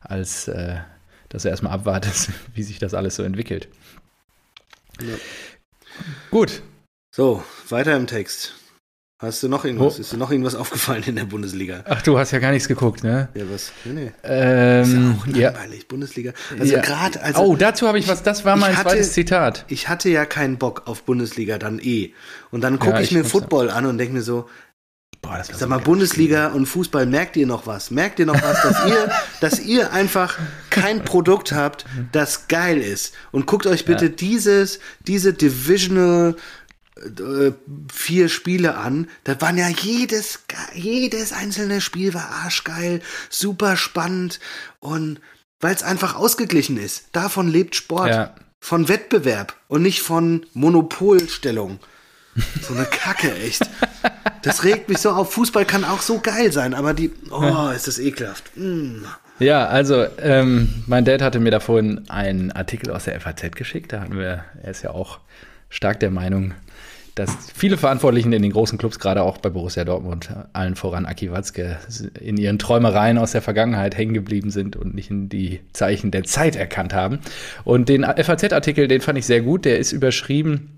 als 0.00 0.48
äh, 0.48 0.76
dass 1.28 1.42
du 1.42 1.50
erstmal 1.50 1.72
abwartest, 1.72 2.30
wie 2.54 2.62
sich 2.62 2.78
das 2.78 2.94
alles 2.94 3.16
so 3.16 3.22
entwickelt. 3.24 3.68
Ja. 5.02 5.16
Gut. 6.30 6.62
So, 7.10 7.44
weiter 7.68 7.94
im 7.94 8.06
Text. 8.06 8.54
Hast 9.24 9.42
du 9.42 9.48
noch 9.48 9.64
irgendwas? 9.64 9.96
Oh. 9.96 10.00
Ist 10.00 10.12
dir 10.12 10.16
noch 10.16 10.30
irgendwas 10.30 10.54
aufgefallen 10.56 11.02
in 11.06 11.16
der 11.16 11.24
Bundesliga? 11.24 11.82
Ach, 11.86 12.02
du 12.02 12.18
hast 12.18 12.30
ja 12.30 12.38
gar 12.38 12.52
nichts 12.52 12.68
geguckt, 12.68 13.02
ne? 13.04 13.28
Ja, 13.34 13.44
was? 13.52 13.72
Nee, 13.84 13.92
nee. 13.92 14.06
Ist 14.06 14.12
ja 14.22 14.82
Ähm, 14.82 15.16
auch 15.20 15.26
ja. 15.34 15.50
langweilig, 15.50 15.88
Bundesliga. 15.88 16.32
Also 16.58 16.74
Ja. 16.74 16.80
gerade, 16.82 17.20
also 17.22 17.42
oh, 17.42 17.56
dazu 17.56 17.86
habe 17.88 17.98
ich 17.98 18.08
was, 18.08 18.22
das 18.22 18.44
war 18.44 18.56
mein 18.56 18.76
hatte- 18.76 18.90
zweites 18.90 19.12
Zitat. 19.12 19.64
ich 19.68 19.88
hatte 19.88 20.08
ja 20.08 20.24
keinen 20.26 20.58
Bock 20.58 20.82
auf 20.86 21.02
Bundesliga 21.04 21.58
dann 21.58 21.78
eh. 21.78 22.12
Und 22.50 22.62
dann 22.62 22.78
gucke 22.78 22.94
Ja, 22.96 23.00
ich, 23.00 23.10
ich 23.10 23.16
mir 23.16 23.24
Football 23.24 23.70
an 23.70 23.86
und 23.86 23.98
denke 23.98 24.14
mir 24.14 24.22
so, 24.22 24.48
Boah, 25.22 25.38
das 25.38 25.46
sag 25.46 25.56
so 25.56 25.66
mal, 25.68 25.76
geil. 25.76 25.84
Bundesliga 25.86 26.48
und 26.48 26.66
Fußball, 26.66 27.06
merkt 27.06 27.36
ihr 27.38 27.46
noch 27.46 27.66
was? 27.66 27.90
Merkt 27.90 28.18
ihr 28.18 28.26
noch 28.26 28.42
was, 28.42 28.60
dass 28.60 28.84
ihr, 28.86 29.10
dass 29.40 29.58
ihr 29.58 29.90
einfach 29.94 30.38
kein 30.68 31.02
Produkt 31.02 31.52
habt, 31.52 31.86
das 32.12 32.46
geil 32.48 32.76
ist? 32.78 33.14
Und 33.32 33.46
guckt 33.46 33.66
euch 33.66 33.86
bitte 33.86 34.04
Ja. 34.06 34.10
dieses, 34.10 34.80
diese 35.06 35.32
Divisional 35.32 36.36
vier 37.92 38.28
Spiele 38.28 38.76
an. 38.76 39.08
Das 39.24 39.40
waren 39.40 39.58
ja 39.58 39.68
jedes, 39.68 40.40
jedes 40.74 41.32
einzelne 41.32 41.80
Spiel 41.80 42.14
war 42.14 42.30
arschgeil, 42.44 43.00
super 43.30 43.76
spannend 43.76 44.40
und 44.80 45.20
weil 45.60 45.74
es 45.74 45.82
einfach 45.82 46.14
ausgeglichen 46.14 46.76
ist. 46.76 47.06
Davon 47.12 47.48
lebt 47.48 47.74
Sport. 47.74 48.08
Ja. 48.08 48.34
Von 48.60 48.88
Wettbewerb 48.88 49.56
und 49.68 49.82
nicht 49.82 50.00
von 50.00 50.46
Monopolstellung. 50.54 51.80
So 52.62 52.74
eine 52.74 52.86
Kacke, 52.86 53.34
echt. 53.34 53.68
Das 54.42 54.64
regt 54.64 54.88
mich 54.88 54.98
so 54.98 55.10
auf. 55.10 55.32
Fußball 55.34 55.66
kann 55.66 55.84
auch 55.84 56.00
so 56.00 56.18
geil 56.18 56.50
sein, 56.50 56.72
aber 56.72 56.94
die, 56.94 57.10
oh, 57.30 57.68
ist 57.68 57.86
das 57.86 57.98
ekelhaft. 57.98 58.56
Mm. 58.56 59.04
Ja, 59.38 59.66
also 59.66 60.06
ähm, 60.18 60.82
mein 60.86 61.04
Dad 61.04 61.20
hatte 61.20 61.40
mir 61.40 61.50
da 61.50 61.60
vorhin 61.60 62.08
einen 62.08 62.52
Artikel 62.52 62.90
aus 62.90 63.04
der 63.04 63.20
FAZ 63.20 63.54
geschickt. 63.54 63.92
Da 63.92 64.00
hatten 64.00 64.16
wir, 64.16 64.44
er 64.62 64.70
ist 64.70 64.82
ja 64.82 64.90
auch 64.90 65.20
stark 65.68 66.00
der 66.00 66.10
Meinung, 66.10 66.54
dass 67.14 67.30
viele 67.54 67.76
Verantwortlichen 67.76 68.32
in 68.32 68.42
den 68.42 68.52
großen 68.52 68.78
Clubs, 68.78 68.98
gerade 68.98 69.22
auch 69.22 69.38
bei 69.38 69.50
Borussia 69.50 69.84
Dortmund, 69.84 70.30
allen 70.52 70.74
voran 70.74 71.06
Aki 71.06 71.30
Watzke, 71.30 71.78
in 72.20 72.36
ihren 72.36 72.58
Träumereien 72.58 73.18
aus 73.18 73.32
der 73.32 73.42
Vergangenheit 73.42 73.96
hängen 73.96 74.14
geblieben 74.14 74.50
sind 74.50 74.76
und 74.76 74.94
nicht 74.94 75.10
in 75.10 75.28
die 75.28 75.60
Zeichen 75.72 76.10
der 76.10 76.24
Zeit 76.24 76.56
erkannt 76.56 76.92
haben. 76.92 77.20
Und 77.64 77.88
den 77.88 78.04
FAZ-Artikel, 78.04 78.88
den 78.88 79.00
fand 79.00 79.18
ich 79.18 79.26
sehr 79.26 79.42
gut. 79.42 79.64
Der 79.64 79.78
ist 79.78 79.92
überschrieben 79.92 80.74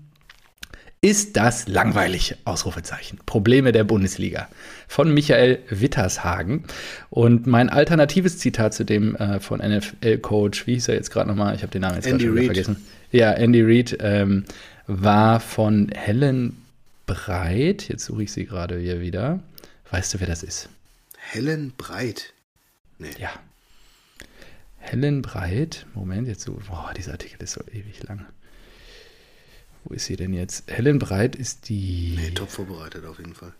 ist 1.01 1.37
das 1.37 1.67
langweilig? 1.67 2.35
Ausrufezeichen. 2.43 3.19
Probleme 3.27 3.71
der 3.71 3.83
Bundesliga. 3.83 4.47
Von 4.87 5.13
Michael 5.13 5.59
Wittershagen. 5.69 6.63
Und 7.11 7.45
mein 7.45 7.69
alternatives 7.69 8.39
Zitat 8.39 8.73
zu 8.73 8.83
dem 8.83 9.15
äh, 9.15 9.39
von 9.39 9.59
NFL-Coach, 9.59 10.65
wie 10.65 10.73
hieß 10.73 10.87
er 10.87 10.95
jetzt 10.95 11.11
gerade 11.11 11.29
nochmal? 11.29 11.53
Ich 11.53 11.61
habe 11.61 11.71
den 11.71 11.81
Namen 11.81 11.95
jetzt 11.95 12.07
gerade 12.07 12.43
vergessen. 12.43 12.77
Ja, 13.11 13.31
Andy 13.31 13.61
Reid 13.61 13.97
ähm, 14.01 14.45
war 14.87 15.39
von 15.39 15.89
Helen 15.89 16.65
Breit. 17.05 17.87
Jetzt 17.89 18.05
suche 18.05 18.23
ich 18.23 18.31
sie 18.31 18.45
gerade 18.45 18.79
hier 18.79 19.01
wieder. 19.01 19.39
Weißt 19.91 20.13
du, 20.13 20.19
wer 20.19 20.27
das 20.27 20.43
ist? 20.43 20.69
Helen 21.17 21.73
Breit. 21.77 22.33
Nee. 22.97 23.11
Ja. 23.19 23.29
Helen 24.79 25.21
Breit. 25.21 25.85
Moment, 25.93 26.27
jetzt 26.27 26.43
so. 26.43 26.53
Boah, 26.67 26.93
dieser 26.95 27.11
Artikel 27.11 27.41
ist 27.43 27.53
so 27.53 27.61
ewig 27.71 28.01
lang. 28.03 28.25
Wo 29.83 29.93
ist 29.93 30.05
sie 30.05 30.15
denn 30.15 30.33
jetzt? 30.33 30.69
Helen 30.71 30.99
Breit 30.99 31.35
ist 31.35 31.69
die. 31.69 32.17
Nee, 32.17 32.31
top 32.31 32.49
vorbereitet 32.49 33.05
auf 33.05 33.19
jeden 33.19 33.35
Fall. 33.35 33.53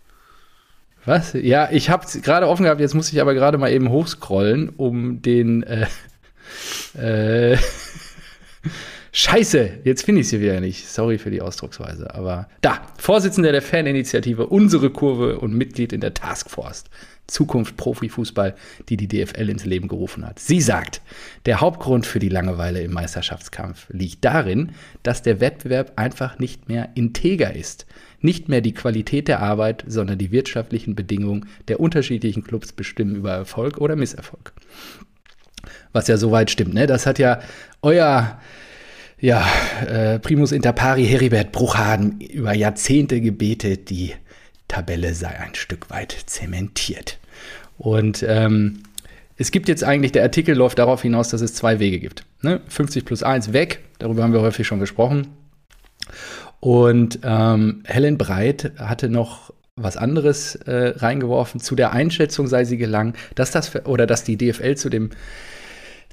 Was? 1.05 1.33
Ja, 1.33 1.69
ich 1.71 1.89
habe 1.89 2.05
es 2.05 2.21
gerade 2.21 2.47
offen 2.47 2.63
gehabt, 2.63 2.81
jetzt 2.81 2.93
muss 2.93 3.11
ich 3.13 3.21
aber 3.21 3.33
gerade 3.33 3.57
mal 3.57 3.71
eben 3.71 3.89
hochscrollen, 3.89 4.69
um 4.69 5.21
den. 5.21 5.63
Äh, 5.63 5.87
äh, 7.53 7.57
Scheiße, 9.19 9.79
jetzt 9.83 10.03
finde 10.03 10.21
ich 10.21 10.27
sie 10.27 10.41
wieder 10.41 10.59
nicht. 10.59 10.87
Sorry 10.87 11.17
für 11.17 11.31
die 11.31 11.41
Ausdrucksweise, 11.41 12.13
aber 12.13 12.47
da, 12.61 12.83
Vorsitzender 12.99 13.51
der 13.51 13.63
Faninitiative 13.63 14.45
Unsere 14.45 14.91
Kurve 14.91 15.39
und 15.39 15.55
Mitglied 15.55 15.91
in 15.91 16.01
der 16.01 16.13
Taskforce 16.13 16.83
Zukunft 17.25 17.77
Profifußball, 17.77 18.53
die 18.89 18.95
die 18.95 19.07
DFL 19.07 19.49
ins 19.49 19.65
Leben 19.65 19.87
gerufen 19.87 20.23
hat. 20.23 20.37
Sie 20.37 20.61
sagt, 20.61 21.01
der 21.47 21.61
Hauptgrund 21.61 22.05
für 22.05 22.19
die 22.19 22.29
Langeweile 22.29 22.81
im 22.81 22.93
Meisterschaftskampf 22.93 23.87
liegt 23.89 24.23
darin, 24.23 24.73
dass 25.01 25.23
der 25.23 25.39
Wettbewerb 25.39 25.93
einfach 25.95 26.37
nicht 26.37 26.69
mehr 26.69 26.89
integer 26.93 27.55
ist. 27.55 27.87
Nicht 28.21 28.49
mehr 28.49 28.61
die 28.61 28.75
Qualität 28.75 29.27
der 29.27 29.39
Arbeit, 29.39 29.83
sondern 29.87 30.19
die 30.19 30.31
wirtschaftlichen 30.31 30.93
Bedingungen 30.93 31.47
der 31.69 31.79
unterschiedlichen 31.79 32.43
Clubs 32.43 32.71
bestimmen 32.71 33.15
über 33.15 33.31
Erfolg 33.31 33.79
oder 33.79 33.95
Misserfolg. 33.95 34.53
Was 35.91 36.07
ja 36.07 36.17
soweit 36.17 36.51
stimmt, 36.51 36.75
ne? 36.75 36.85
Das 36.85 37.07
hat 37.07 37.17
ja 37.17 37.39
euer 37.81 38.39
ja, 39.19 39.45
äh, 39.87 40.19
Primus 40.19 40.51
inter 40.51 40.73
pari 40.73 41.05
Heribert 41.05 41.51
Bruchhagen 41.51 42.21
über 42.21 42.53
Jahrzehnte 42.53 43.19
gebetet, 43.21 43.89
die 43.89 44.13
Tabelle 44.67 45.13
sei 45.13 45.39
ein 45.39 45.55
Stück 45.55 45.89
weit 45.89 46.15
zementiert. 46.25 47.19
Und 47.77 48.23
ähm, 48.27 48.83
es 49.37 49.51
gibt 49.51 49.67
jetzt 49.67 49.83
eigentlich, 49.83 50.11
der 50.11 50.23
Artikel 50.23 50.55
läuft 50.55 50.79
darauf 50.79 51.01
hinaus, 51.01 51.29
dass 51.29 51.41
es 51.41 51.53
zwei 51.53 51.79
Wege 51.79 51.99
gibt. 51.99 52.25
Ne? 52.41 52.61
50 52.67 53.05
plus 53.05 53.23
1 53.23 53.53
weg, 53.53 53.79
darüber 53.99 54.23
haben 54.23 54.33
wir 54.33 54.41
häufig 54.41 54.65
schon 54.67 54.79
gesprochen. 54.79 55.27
Und 56.59 57.19
ähm, 57.23 57.83
Helen 57.85 58.17
Breit 58.17 58.71
hatte 58.77 59.09
noch 59.09 59.53
was 59.75 59.95
anderes 59.95 60.55
äh, 60.55 60.93
reingeworfen. 60.97 61.59
Zu 61.59 61.75
der 61.75 61.91
Einschätzung 61.91 62.47
sei 62.47 62.65
sie 62.65 62.77
gelangt, 62.77 63.15
dass 63.35 63.51
das 63.51 63.85
oder 63.85 64.07
dass 64.07 64.23
die 64.23 64.37
DFL 64.37 64.75
zu 64.75 64.89
dem 64.89 65.11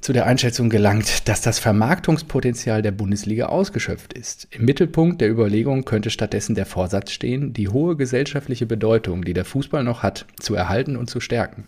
zu 0.05 0.13
der 0.13 0.27
Einschätzung 0.27 0.69
gelangt, 0.69 1.27
dass 1.27 1.41
das 1.41 1.57
Vermarktungspotenzial 1.57 2.83
der 2.83 2.91
Bundesliga 2.91 3.47
ausgeschöpft 3.47 4.13
ist. 4.13 4.47
Im 4.51 4.63
Mittelpunkt 4.63 5.19
der 5.19 5.31
Überlegung 5.31 5.83
könnte 5.83 6.11
stattdessen 6.11 6.53
der 6.53 6.67
Vorsatz 6.67 7.11
stehen, 7.11 7.53
die 7.53 7.69
hohe 7.69 7.95
gesellschaftliche 7.95 8.67
Bedeutung, 8.67 9.25
die 9.25 9.33
der 9.33 9.45
Fußball 9.45 9.83
noch 9.83 10.03
hat, 10.03 10.27
zu 10.39 10.53
erhalten 10.53 10.95
und 10.95 11.09
zu 11.09 11.19
stärken. 11.19 11.65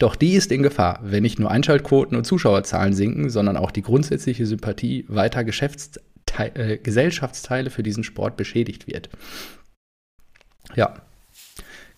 Doch 0.00 0.16
die 0.16 0.32
ist 0.32 0.50
in 0.50 0.64
Gefahr, 0.64 0.98
wenn 1.04 1.22
nicht 1.22 1.38
nur 1.38 1.48
Einschaltquoten 1.48 2.16
und 2.16 2.24
Zuschauerzahlen 2.24 2.92
sinken, 2.92 3.30
sondern 3.30 3.56
auch 3.56 3.70
die 3.70 3.82
grundsätzliche 3.82 4.44
Sympathie 4.44 5.04
weiter 5.06 5.44
Geschäftsteil, 5.44 6.50
äh, 6.54 6.78
Gesellschaftsteile 6.78 7.70
für 7.70 7.84
diesen 7.84 8.02
Sport 8.02 8.36
beschädigt 8.36 8.88
wird. 8.88 9.10
Ja, 10.74 10.94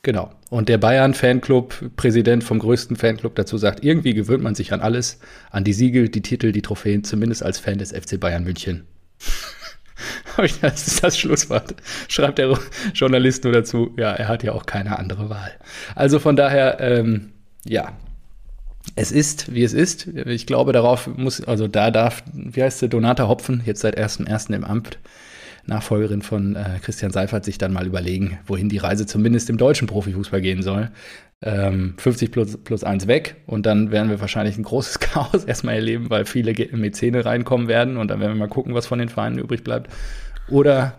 Genau. 0.04 0.30
Und 0.50 0.68
der 0.68 0.76
Bayern-Fanclub, 0.78 1.96
Präsident 1.96 2.44
vom 2.44 2.58
größten 2.58 2.96
Fanclub 2.96 3.34
dazu 3.34 3.56
sagt, 3.56 3.82
irgendwie 3.82 4.12
gewöhnt 4.12 4.42
man 4.42 4.54
sich 4.54 4.72
an 4.72 4.80
alles, 4.80 5.18
an 5.50 5.64
die 5.64 5.72
Siegel, 5.72 6.10
die 6.10 6.20
Titel, 6.20 6.52
die 6.52 6.60
Trophäen, 6.60 7.02
zumindest 7.04 7.42
als 7.42 7.58
Fan 7.58 7.78
des 7.78 7.92
FC 7.92 8.20
Bayern 8.20 8.44
München. 8.44 8.86
das 10.60 10.86
ist 10.86 11.02
das 11.02 11.18
Schlusswort. 11.18 11.74
Schreibt 12.08 12.36
der 12.36 12.56
Journalist 12.92 13.44
nur 13.44 13.54
dazu, 13.54 13.94
ja, 13.96 14.12
er 14.12 14.28
hat 14.28 14.42
ja 14.42 14.52
auch 14.52 14.66
keine 14.66 14.98
andere 14.98 15.30
Wahl. 15.30 15.52
Also 15.94 16.18
von 16.18 16.36
daher, 16.36 16.80
ähm, 16.80 17.32
ja, 17.64 17.96
es 18.96 19.10
ist, 19.10 19.54
wie 19.54 19.62
es 19.62 19.72
ist. 19.72 20.06
Ich 20.06 20.46
glaube, 20.46 20.74
darauf 20.74 21.06
muss, 21.16 21.42
also 21.42 21.66
da 21.66 21.90
darf, 21.90 22.22
wie 22.34 22.62
heißt 22.62 22.80
sie, 22.80 22.90
Donata 22.90 23.26
Hopfen, 23.26 23.62
jetzt 23.64 23.80
seit 23.80 23.98
1.1. 23.98 24.54
im 24.54 24.64
Amt, 24.64 24.98
Nachfolgerin 25.66 26.22
von 26.22 26.56
äh, 26.56 26.78
Christian 26.82 27.10
Seifert, 27.10 27.44
sich 27.44 27.58
dann 27.58 27.72
mal 27.72 27.86
überlegen, 27.86 28.38
wohin 28.46 28.68
die 28.68 28.78
Reise 28.78 29.06
zumindest 29.06 29.50
im 29.50 29.56
deutschen 29.56 29.86
Profifußball 29.88 30.40
gehen 30.40 30.62
soll. 30.62 30.90
Ähm, 31.42 31.94
50 31.98 32.30
plus, 32.30 32.56
plus 32.56 32.84
1 32.84 33.06
weg 33.06 33.36
und 33.46 33.66
dann 33.66 33.90
werden 33.90 34.08
wir 34.08 34.20
wahrscheinlich 34.20 34.56
ein 34.56 34.62
großes 34.62 34.98
Chaos 35.00 35.44
erstmal 35.44 35.74
erleben, 35.74 36.08
weil 36.08 36.24
viele 36.24 36.54
Mäzene 36.72 37.24
reinkommen 37.24 37.68
werden 37.68 37.96
und 37.96 38.08
dann 38.08 38.20
werden 38.20 38.32
wir 38.32 38.38
mal 38.38 38.48
gucken, 38.48 38.74
was 38.74 38.86
von 38.86 38.98
den 38.98 39.08
Vereinen 39.08 39.38
übrig 39.38 39.62
bleibt. 39.64 39.90
Oder 40.48 40.94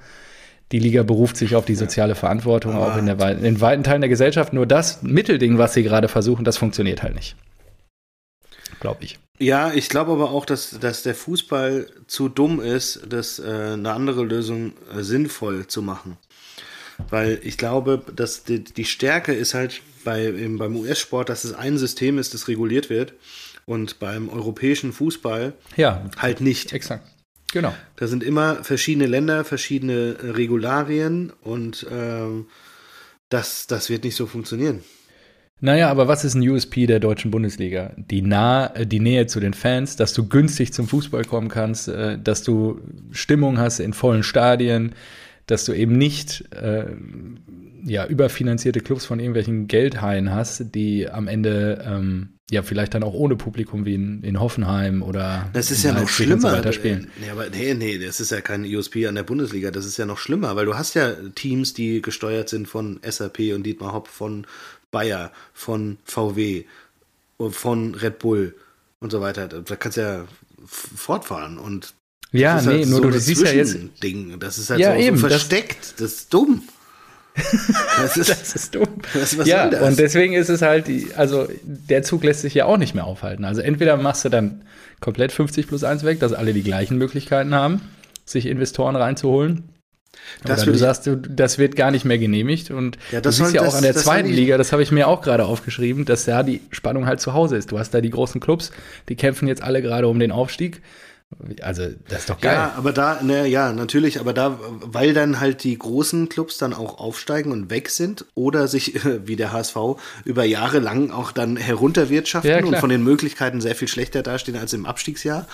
Die 0.71 0.80
Liga 0.80 1.04
beruft 1.04 1.38
sich 1.38 1.56
auf 1.56 1.65
die 1.65 1.75
soziale 1.75 2.15
Verantwortung 2.15 2.75
auch 2.75 2.97
in, 2.97 3.06
der, 3.06 3.19
in 3.38 3.62
weiten 3.62 3.84
Teilen 3.84 4.01
der 4.01 4.10
Gesellschaft. 4.10 4.51
Nur 4.51 4.65
das 4.65 5.04
Mittelding, 5.04 5.58
was 5.58 5.73
sie 5.73 5.84
gerade 5.84 6.08
versuchen, 6.08 6.43
das 6.43 6.58
funktioniert 6.58 7.04
halt 7.04 7.15
nicht. 7.15 7.36
Glaube 8.80 9.04
ich. 9.04 9.20
Ja, 9.38 9.74
ich 9.74 9.90
glaube 9.90 10.14
aber 10.14 10.32
auch, 10.32 10.46
dass, 10.46 10.78
dass 10.80 11.04
der 11.04 11.16
Fußball 11.16 11.88
zu 12.08 12.30
dumm 12.30 12.62
ist, 12.62 13.02
das 13.08 13.40
äh, 13.40 13.74
eine 13.74 13.92
andere 13.94 14.24
Lösung 14.24 14.74
äh, 14.96 15.04
sinnvoll 15.04 15.68
zu 15.68 15.82
machen. 15.82 16.18
Weil 17.10 17.40
ich 17.44 17.58
glaube, 17.58 18.02
dass 18.16 18.46
die, 18.46 18.64
die 18.64 18.86
Stärke 18.86 19.34
ist 19.34 19.54
halt 19.54 19.82
bei, 20.06 20.32
beim 20.32 20.78
US-Sport, 20.78 21.28
dass 21.28 21.44
es 21.44 21.54
ein 21.54 21.78
System 21.78 22.18
ist, 22.18 22.34
das 22.34 22.48
reguliert 22.48 22.90
wird. 22.90 23.14
Und 23.66 24.00
beim 24.00 24.30
europäischen 24.30 24.94
Fußball 24.94 25.54
ja, 25.76 26.10
halt 26.18 26.40
nicht. 26.40 26.72
Exakt. 26.72 27.06
Genau. 27.52 27.74
Da 27.96 28.08
sind 28.08 28.24
immer 28.24 28.64
verschiedene 28.64 29.08
Länder, 29.08 29.44
verschiedene 29.44 30.18
Regularien 30.22 31.32
und 31.42 31.86
ähm, 31.90 32.48
das, 33.30 33.68
das 33.68 33.90
wird 33.90 34.04
nicht 34.04 34.16
so 34.16 34.28
funktionieren. 34.28 34.84
Naja, 35.62 35.89
aber 35.89 36.08
was 36.08 36.26
ist 36.26 36.36
ein 36.36 36.48
USP 36.48 36.86
der 36.86 37.00
deutschen 37.00 37.32
Bundesliga? 37.32 37.94
Die, 37.96 38.22
nah, 38.22 38.68
äh, 38.76 38.86
die 38.86 39.00
Nähe 39.00 39.26
zu 39.28 39.39
den 39.39 39.54
Fans, 39.54 39.96
dass 39.96 40.13
du 40.13 40.28
günstig 40.28 40.74
zum 40.74 40.88
Fußball 40.88 41.24
kommen 41.24 41.48
kannst, 41.48 41.88
äh, 41.88 42.20
dass 42.20 42.44
du 42.44 42.82
Stimmung 43.12 43.58
hast 43.58 43.80
in 43.80 43.94
vollen 43.94 44.24
Stadien, 44.24 44.94
dass 45.48 45.65
du 45.65 45.74
eben 45.74 45.98
nicht 45.98 46.44
äh, 46.54 46.88
ja, 47.86 48.06
überfinanzierte 48.06 48.82
Clubs 48.82 49.06
von 49.06 49.20
irgendwelchen 49.20 49.68
Geldhaien 49.68 50.32
hast, 50.32 50.76
die 50.76 51.10
am 51.10 51.28
Ende 51.28 51.84
ähm, 51.88 52.30
ja 52.52 52.62
vielleicht 52.62 52.94
dann 52.94 53.04
auch 53.04 53.13
ohne 53.13 53.36
Publikum 53.36 53.86
wie 53.86 53.96
in, 53.96 54.24
in 54.24 54.39
Hoffenheim 54.39 55.02
oder 55.02 55.50
das 55.54 55.72
ist 55.72 55.84
ja 55.84 55.94
noch 55.94 56.08
schlimmer. 56.08 56.62
So 56.62 56.72
spielen. 56.72 57.08
Nee, 57.20 57.30
aber 57.32 57.50
nee, 57.50 57.74
nee, 57.74 57.98
das 57.98 58.20
ist 58.20 58.32
ja 58.32 58.41
kein 58.41 58.65
USP 58.65 59.08
an 59.08 59.15
der 59.15 59.24
Bundesliga, 59.24 59.72
das 59.72 59.86
ist 59.86 59.98
ja 59.98 60.06
noch 60.06 60.18
schlimmer, 60.18 60.56
weil 60.56 60.65
du 60.65 60.76
hast 60.76 60.94
ja 60.94 61.13
Teams, 61.34 61.74
die 61.74 62.02
gesteuert 62.02 62.50
sind 62.50 62.68
von 62.68 63.00
SAP 63.08 63.39
und 63.54 63.63
Dietmar 63.63 63.94
Hopp, 63.94 64.08
von 64.08 64.46
Bayer, 64.91 65.32
von 65.54 65.98
VW, 66.06 66.65
von 67.50 67.95
Red 67.95 68.19
Bull 68.19 68.56
und 69.00 69.12
so 69.12 69.21
weiter. 69.21 69.48
Da 69.48 69.76
kannst 69.76 69.98
du 69.98 70.02
ja 70.02 70.26
fortfahren 70.65 71.58
und 71.58 71.93
ja, 72.32 72.62
nee, 72.62 72.67
halt 72.67 72.88
nur 72.89 73.02
so 73.02 73.10
du 73.10 73.19
siehst 73.19 73.43
ja 73.43 73.52
jetzt 73.52 73.78
Ding, 74.04 74.39
das 74.39 74.58
ist 74.58 74.69
halt 74.69 74.80
ja, 74.80 74.93
so, 74.93 75.00
eben, 75.00 75.17
so 75.17 75.28
versteckt, 75.28 75.78
das, 75.84 75.95
das 75.95 76.12
ist 76.13 76.34
dumm. 76.34 76.63
Das 77.98 78.17
ist, 78.17 78.30
das 78.30 78.56
ist 78.56 78.76
dumm. 78.76 78.88
Was, 79.13 79.38
was 79.38 79.48
ja, 79.48 79.67
und 79.86 80.00
deswegen 80.00 80.34
ist 80.34 80.50
es 80.50 80.62
halt, 80.62 80.86
also 81.17 81.48
der 81.63 82.04
Zug 82.04 82.24
lässt 82.24 82.41
sich 82.41 82.54
ja 82.54 82.65
auch 82.65 82.78
nicht 82.78 82.95
mehr 82.95 83.06
aufhalten. 83.06 83.45
Also 83.45 83.62
entweder 83.62 83.98
machst 83.98 84.26
du 84.26 84.30
dann 84.30 84.63
komplett 85.02 85.32
50 85.32 85.67
plus 85.67 85.84
1 85.84 86.04
weg, 86.04 86.19
dass 86.19 86.34
alle 86.34 86.54
die 86.54 86.63
gleichen 86.63 86.98
Möglichkeiten 86.98 87.54
haben, 87.54 87.82
sich 88.26 88.45
Investoren 88.45 88.95
reinzuholen. 88.95 89.63
Das 90.44 90.64
du 90.64 90.76
sagst, 90.76 91.08
du, 91.08 91.16
das 91.16 91.58
wird 91.58 91.76
gar 91.76 91.92
nicht 91.92 92.06
mehr 92.06 92.18
genehmigt. 92.18 92.72
Und 92.72 92.98
ja, 93.12 93.22
du 93.22 93.32
siehst 93.32 93.54
ja 93.54 93.62
auch 93.62 93.66
das, 93.66 93.76
an 93.76 93.84
der 93.84 93.96
zweiten 93.96 94.30
Liga, 94.30 94.58
das 94.58 94.72
habe 94.72 94.84
ich 94.84 94.92
mir 94.92 95.08
auch 95.08 95.22
gerade 95.22 95.46
aufgeschrieben, 95.46 96.06
dass 96.06 96.26
ja 96.26 96.44
die 96.44 96.62
Spannung 96.72 97.06
halt 97.06 97.20
zu 97.20 97.34
Hause 97.34 97.58
ist. 97.58 97.72
Du 97.72 97.80
hast 97.80 97.94
da 97.94 98.02
die 98.02 98.10
großen 98.10 98.42
Clubs, 98.42 98.72
die 99.10 99.16
kämpfen 99.16 99.48
jetzt 99.48 99.62
alle 99.62 99.82
gerade 99.82 100.08
um 100.08 100.20
den 100.20 100.32
Aufstieg. 100.32 100.82
Also, 101.62 101.88
das 102.08 102.20
ist 102.20 102.30
doch 102.30 102.40
geil. 102.40 102.54
Ja, 102.54 102.74
aber 102.78 102.94
da, 102.94 103.22
ne, 103.22 103.48
ja, 103.48 103.74
natürlich, 103.74 104.20
aber 104.20 104.32
da, 104.32 104.60
weil 104.82 105.14
dann 105.14 105.40
halt 105.40 105.64
die 105.64 105.78
großen 105.78 106.30
Clubs 106.30 106.58
dann 106.58 106.74
auch 106.74 107.00
aufsteigen 107.00 107.52
und 107.52 107.70
weg 107.70 107.90
sind 107.90 108.26
oder 108.36 108.68
sich, 108.68 109.04
wie 109.26 109.36
der 109.36 109.52
HSV, 109.52 109.76
über 110.24 110.46
Jahre 110.46 110.80
lang 110.80 111.12
auch 111.12 111.32
dann 111.32 111.58
herunterwirtschaften 111.58 112.52
ja, 112.52 112.64
und 112.64 112.78
von 112.78 112.90
den 112.90 113.04
Möglichkeiten 113.04 113.60
sehr 113.60 113.76
viel 113.76 113.88
schlechter 113.88 114.22
dastehen 114.22 114.58
als 114.58 114.74
im 114.74 114.86
Abstiegsjahr. 114.86 115.48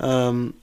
Ähm, 0.00 0.54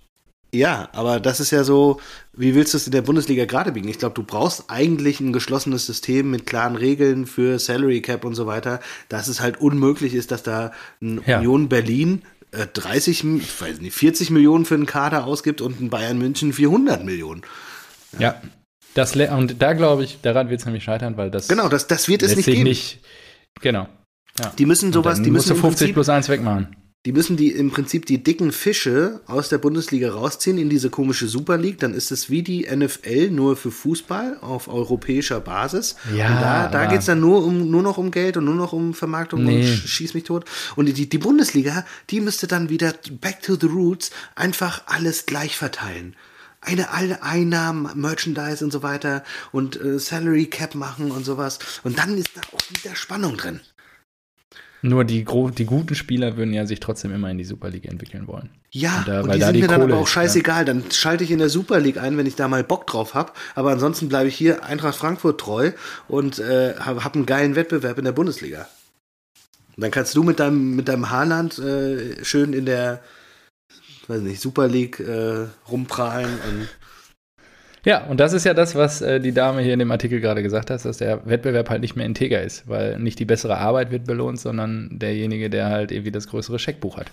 ja, 0.55 0.89
aber 0.93 1.19
das 1.19 1.39
ist 1.39 1.51
ja 1.51 1.63
so, 1.63 1.99
wie 2.33 2.55
willst 2.55 2.73
du 2.73 2.77
es 2.77 2.85
in 2.85 2.91
der 2.91 3.01
Bundesliga 3.01 3.45
gerade 3.45 3.71
biegen? 3.71 3.87
Ich 3.87 3.99
glaube, 3.99 4.15
du 4.15 4.23
brauchst 4.23 4.65
eigentlich 4.69 5.19
ein 5.19 5.33
geschlossenes 5.33 5.85
System 5.85 6.31
mit 6.31 6.45
klaren 6.45 6.75
Regeln 6.75 7.25
für 7.25 7.59
Salary 7.59 8.01
Cap 8.01 8.25
und 8.25 8.35
so 8.35 8.47
weiter, 8.47 8.79
dass 9.09 9.27
es 9.27 9.41
halt 9.41 9.59
unmöglich 9.59 10.13
ist, 10.13 10.31
dass 10.31 10.43
da 10.43 10.71
ein 11.01 11.21
ja. 11.25 11.39
Union 11.39 11.69
Berlin 11.69 12.23
30, 12.51 13.23
äh, 13.23 13.27
ich 13.37 13.61
weiß 13.61 13.81
nicht, 13.81 13.93
40 13.93 14.29
Millionen 14.31 14.65
für 14.65 14.75
einen 14.75 14.85
Kader 14.85 15.25
ausgibt 15.25 15.61
und 15.61 15.81
ein 15.81 15.89
Bayern 15.89 16.17
München 16.17 16.53
400 16.53 17.03
Millionen. 17.03 17.41
Ja. 18.13 18.19
ja. 18.19 18.41
Das, 18.93 19.13
und 19.13 19.61
da 19.61 19.73
glaube 19.73 20.05
ich, 20.05 20.21
daran 20.21 20.49
wird 20.49 20.61
es 20.61 20.65
nämlich 20.65 20.85
scheitern, 20.85 21.17
weil 21.17 21.29
das. 21.29 21.49
Genau, 21.49 21.67
das, 21.67 21.87
das 21.87 22.07
wird 22.07 22.23
es 22.23 22.37
nicht 22.37 22.45
geben. 22.45 22.63
Nicht, 22.63 23.01
genau. 23.59 23.89
Ja. 24.39 24.53
Die 24.57 24.65
müssen 24.65 24.93
sowas, 24.93 25.21
die 25.21 25.31
müssen. 25.31 25.49
Musst 25.49 25.49
du 25.49 25.55
50 25.55 25.93
plus 25.93 26.07
1 26.07 26.29
wegmachen. 26.29 26.73
Die 27.05 27.11
müssen 27.11 27.37
die 27.37 27.51
im 27.51 27.69
Prinzip 27.69 28.07
die 28.07 28.23
dicken 28.23 28.51
Fische 28.51 29.21
aus 29.27 29.49
der 29.49 29.59
Bundesliga 29.59 30.11
rausziehen 30.11 30.57
in 30.57 30.69
diese 30.69 30.89
komische 30.89 31.27
Super 31.27 31.57
League. 31.57 31.79
Dann 31.79 31.93
ist 31.93 32.11
es 32.11 32.31
wie 32.31 32.41
die 32.41 32.67
NFL 32.75 33.29
nur 33.29 33.55
für 33.55 33.69
Fußball 33.69 34.39
auf 34.41 34.67
europäischer 34.67 35.39
Basis. 35.39 35.95
Ja, 36.15 36.27
und 36.27 36.41
da, 36.41 36.67
da 36.67 36.85
geht 36.87 36.99
es 36.99 37.05
dann 37.05 37.19
nur, 37.19 37.45
um, 37.45 37.69
nur 37.69 37.83
noch 37.83 37.99
um 37.99 38.09
Geld 38.09 38.37
und 38.37 38.45
nur 38.45 38.55
noch 38.55 38.73
um 38.73 38.95
Vermarktung 38.95 39.43
nee. 39.43 39.59
und 39.59 39.87
schieß 39.87 40.15
mich 40.15 40.23
tot. 40.23 40.45
Und 40.75 40.87
die, 40.87 41.07
die 41.07 41.17
Bundesliga, 41.19 41.85
die 42.09 42.21
müsste 42.21 42.47
dann 42.47 42.69
wieder 42.69 42.93
back 43.21 43.43
to 43.43 43.55
the 43.55 43.67
roots 43.67 44.09
einfach 44.33 44.81
alles 44.87 45.27
gleich 45.27 45.55
verteilen 45.55 46.15
eine 46.61 46.89
alle 46.89 47.21
Einnahmen, 47.21 47.91
Merchandise 47.93 48.65
und 48.65 48.71
so 48.71 48.81
weiter 48.81 49.23
und 49.51 49.79
äh, 49.79 49.99
Salary 49.99 50.47
Cap 50.47 50.73
machen 50.73 51.11
und 51.11 51.23
sowas. 51.23 51.59
Und 51.83 51.99
dann 51.99 52.17
ist 52.17 52.31
da 52.33 52.41
auch 52.41 52.69
wieder 52.71 52.95
Spannung 52.95 53.37
drin. 53.37 53.59
Nur 54.87 55.03
die, 55.03 55.25
die 55.25 55.65
guten 55.65 55.95
Spieler 55.95 56.37
würden 56.37 56.53
ja 56.53 56.67
sich 56.67 56.79
trotzdem 56.79 57.11
immer 57.11 57.31
in 57.31 57.39
die 57.39 57.43
Super 57.43 57.69
League 57.69 57.85
entwickeln 57.85 58.27
wollen. 58.27 58.51
Ja, 58.69 58.99
und, 58.99 59.07
da, 59.07 59.21
und 59.21 59.33
die 59.33 59.41
sind 59.41 59.53
die 59.53 59.61
mir 59.61 59.67
Kohle 59.67 59.79
dann 59.79 59.91
aber 59.91 60.01
auch 60.01 60.07
scheißegal. 60.07 60.59
Ja. 60.59 60.63
Dann 60.63 60.83
schalte 60.91 61.23
ich 61.23 61.31
in 61.31 61.39
der 61.39 61.49
Super 61.49 61.79
League 61.79 61.97
ein, 61.97 62.17
wenn 62.17 62.27
ich 62.27 62.35
da 62.35 62.47
mal 62.47 62.63
Bock 62.63 62.85
drauf 62.85 63.15
habe. 63.15 63.31
Aber 63.55 63.71
ansonsten 63.71 64.09
bleibe 64.09 64.29
ich 64.29 64.35
hier 64.35 64.63
Eintracht 64.63 64.95
Frankfurt 64.95 65.39
treu 65.39 65.71
und 66.07 66.37
äh, 66.37 66.75
habe 66.75 67.03
hab 67.03 67.15
einen 67.15 67.25
geilen 67.25 67.55
Wettbewerb 67.55 67.97
in 67.97 68.05
der 68.05 68.11
Bundesliga. 68.11 68.67
Und 69.75 69.81
dann 69.81 69.89
kannst 69.89 70.15
du 70.15 70.23
mit 70.23 70.39
deinem, 70.39 70.75
mit 70.75 70.87
deinem 70.87 71.09
Haarland 71.09 71.57
äh, 71.57 72.23
schön 72.23 72.53
in 72.53 72.67
der 72.67 73.01
weiß 74.07 74.21
nicht, 74.21 74.39
Super 74.39 74.67
League 74.67 74.99
äh, 74.99 75.47
rumprallen 75.67 76.29
und 76.47 76.67
ja, 77.85 78.03
und 78.05 78.19
das 78.19 78.33
ist 78.33 78.43
ja 78.43 78.53
das, 78.53 78.75
was 78.75 79.01
äh, 79.01 79.19
die 79.19 79.31
Dame 79.31 79.61
hier 79.61 79.73
in 79.73 79.79
dem 79.79 79.91
Artikel 79.91 80.19
gerade 80.19 80.43
gesagt 80.43 80.69
hat, 80.69 80.83
dass 80.83 80.97
der 80.97 81.25
Wettbewerb 81.25 81.69
halt 81.69 81.81
nicht 81.81 81.95
mehr 81.95 82.05
integer 82.05 82.41
ist, 82.41 82.67
weil 82.67 82.99
nicht 82.99 83.19
die 83.19 83.25
bessere 83.25 83.57
Arbeit 83.57 83.91
wird 83.91 84.05
belohnt, 84.05 84.39
sondern 84.39 84.89
derjenige, 84.91 85.49
der 85.49 85.69
halt 85.69 85.91
irgendwie 85.91 86.11
das 86.11 86.27
größere 86.27 86.59
Scheckbuch 86.59 86.97
hat. 86.97 87.07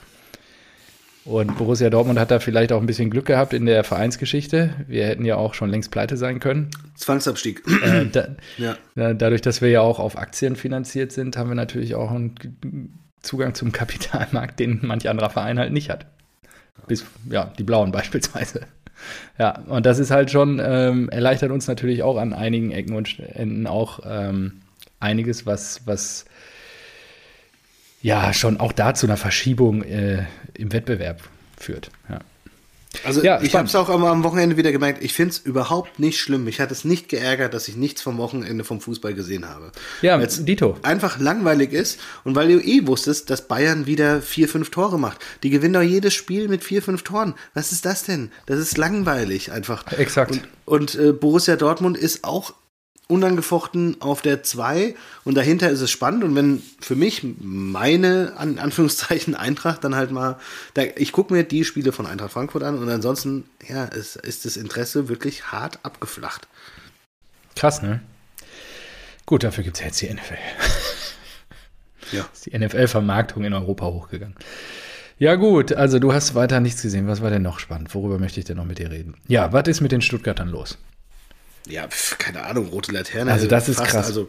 Und 1.25 1.57
Borussia 1.57 1.89
Dortmund 1.89 2.19
hat 2.19 2.33
da 2.33 2.41
vielleicht 2.41 2.73
auch 2.73 2.81
ein 2.81 2.87
bisschen 2.87 3.09
Glück 3.09 3.27
gehabt 3.27 3.53
in 3.53 3.65
der 3.65 3.85
Vereinsgeschichte. 3.85 4.75
Wir 4.89 5.07
hätten 5.07 5.25
ja 5.25 5.37
auch 5.37 5.55
schon 5.55 5.71
längst 5.71 5.93
pleite 5.93 6.17
sein 6.17 6.41
können. 6.41 6.71
Zwangsabstieg. 6.97 7.63
Äh, 7.85 8.07
da, 8.07 8.29
ja. 8.97 9.15
dadurch, 9.15 9.41
dass 9.41 9.61
wir 9.61 9.69
ja 9.69 9.83
auch 9.83 10.01
auf 10.01 10.19
Aktien 10.19 10.57
finanziert 10.57 11.13
sind, 11.13 11.37
haben 11.37 11.49
wir 11.49 11.55
natürlich 11.55 11.95
auch 11.95 12.11
einen 12.11 12.99
Zugang 13.21 13.55
zum 13.55 13.71
Kapitalmarkt, 13.71 14.59
den 14.59 14.81
manch 14.83 15.09
anderer 15.09 15.31
Verein 15.31 15.61
halt 15.61 15.73
nicht 15.73 15.91
hat. 15.91 16.07
Bis, 16.89 17.05
ja, 17.31 17.53
die 17.57 17.63
Blauen 17.63 17.93
beispielsweise. 17.93 18.63
Ja, 19.39 19.59
und 19.67 19.87
das 19.87 19.99
ist 19.99 20.11
halt 20.11 20.31
schon, 20.31 20.61
ähm, 20.65 21.09
erleichtert 21.09 21.51
uns 21.51 21.67
natürlich 21.69 22.03
auch 22.03 22.17
an 22.17 22.33
einigen 22.33 22.71
Ecken 22.71 22.95
und 22.95 23.19
Enden 23.19 23.67
auch 23.67 24.01
ähm, 24.05 24.63
einiges, 25.01 25.47
was, 25.47 25.83
was 25.87 26.25
ja 28.03 28.33
schon 28.33 28.59
auch 28.59 28.73
da 28.73 28.95
zu 28.95 29.07
einer 29.07 29.17
Verschiebung 29.17 29.83
äh, 29.83 30.25
im 30.55 30.73
Wettbewerb 30.73 31.23
führt. 31.57 31.91
Ja. 32.09 32.19
Also 33.05 33.23
ja, 33.23 33.41
ich 33.41 33.55
habe 33.55 33.67
es 33.67 33.75
auch 33.75 33.89
am, 33.89 34.23
Wochenende 34.23 34.57
wieder 34.57 34.71
gemerkt, 34.71 35.03
ich 35.03 35.15
finde 35.15 35.33
es 35.33 35.39
überhaupt 35.39 35.99
nicht 35.99 36.19
schlimm. 36.19 36.47
Ich 36.47 36.61
hatte 36.61 36.73
es 36.73 36.85
nicht 36.85 37.09
geärgert, 37.09 37.55
dass 37.55 37.69
ich 37.69 37.77
nichts 37.77 38.03
vom 38.03 38.19
Wochenende 38.19 38.65
vom 38.65 38.81
Fußball 38.81 39.15
gesehen 39.15 39.49
habe. 39.49 39.73
Ja, 40.03 40.19
Weil's 40.19 40.45
Dito. 40.45 40.77
Einfach 40.83 41.19
langweilig 41.19 41.73
ist 41.73 41.99
und 42.25 42.35
weil 42.35 42.49
du 42.49 42.61
eh 42.61 42.87
wusstest, 42.87 43.31
dass 43.31 43.49
Bayern 43.49 43.87
wieder 43.87 44.21
vier, 44.21 44.49
fünf 44.49 44.71
Tore 44.71 44.99
macht. 44.99 45.19
Die 45.43 45.51
gewinnen 45.51 45.75
doch 45.75 45.83
jedes 45.83 46.15
Spiel 46.15 46.49
mit 46.49 46.65
vier, 46.65 46.83
fünf 46.83 47.03
Toren. 47.03 47.35
Was 47.55 47.73
ist 47.73 47.85
das 47.87 48.05
denn? 48.05 48.31
Das 48.47 48.59
ist 48.59 48.77
langweilig 48.77 49.53
einfach. 49.53 49.91
Exakt. 49.93 50.33
Und, 50.33 50.49
und 50.65 50.95
äh, 50.95 51.13
Borussia 51.13 51.57
Dortmund 51.57 51.97
ist 51.97 52.25
auch 52.25 52.55
unangefochten 53.13 54.01
auf 54.01 54.23
der 54.23 54.43
2 54.43 54.95
und 55.25 55.37
dahinter 55.37 55.71
ist 55.71 55.81
es 55.81 55.91
spannend 55.91 56.25
und 56.25 56.35
wenn 56.35 56.63
für 56.81 56.97
mich 56.97 57.23
meine 57.41 58.33
an 58.37 58.59
Anführungszeichen 58.59 59.35
Eintracht 59.35 59.85
dann 59.85 59.95
halt 59.95 60.11
mal 60.11 60.39
da, 60.75 60.83
ich 60.97 61.13
gucke 61.13 61.33
mir 61.33 61.45
die 61.45 61.65
Spiele 61.65 61.93
von 61.93 62.07
Eintracht 62.07 62.33
Frankfurt 62.33 62.63
an 62.63 62.79
und 62.79 62.89
ansonsten 62.89 63.45
ja 63.69 63.85
es, 63.87 64.17
ist 64.17 64.45
das 64.45 64.57
Interesse 64.57 65.09
wirklich 65.09 65.53
hart 65.53 65.79
abgeflacht. 65.83 66.49
Krass, 67.55 67.83
ne? 67.83 68.01
Gut, 69.27 69.45
dafür 69.45 69.63
gibt 69.65 69.77
es 69.77 69.81
ja 69.81 69.87
jetzt 69.87 70.01
die 70.01 70.13
NFL. 70.13 70.35
ja. 72.13 72.27
Ist 72.33 72.47
die 72.47 72.59
NFL-Vermarktung 72.59 73.45
in 73.45 73.53
Europa 73.53 73.87
hochgegangen. 73.87 74.35
Ja, 75.19 75.37
gut, 75.37 75.73
also 75.73 76.01
du 76.01 76.13
hast 76.13 76.35
weiter 76.35 76.59
nichts 76.59 76.83
gesehen. 76.83 77.07
Was 77.07 77.23
war 77.23 77.31
denn 77.31 77.43
noch 77.43 77.61
spannend? 77.61 77.95
Worüber 77.95 78.19
möchte 78.19 78.41
ich 78.41 78.47
denn 78.47 78.57
noch 78.57 78.65
mit 78.65 78.79
dir 78.79 78.91
reden? 78.91 79.15
Ja, 79.29 79.53
was 79.53 79.69
ist 79.69 79.81
mit 79.81 79.93
den 79.93 80.03
Stuttgartern 80.03 80.49
los? 80.49 80.79
Ja, 81.69 81.89
pf, 81.89 82.19
keine 82.19 82.45
Ahnung, 82.45 82.69
rote 82.69 82.93
Laterne. 82.93 83.33
Also 83.33 83.47
das 83.47 83.69
ist 83.69 83.77
fast, 83.77 83.91
krass. 83.91 84.07
Also 84.07 84.29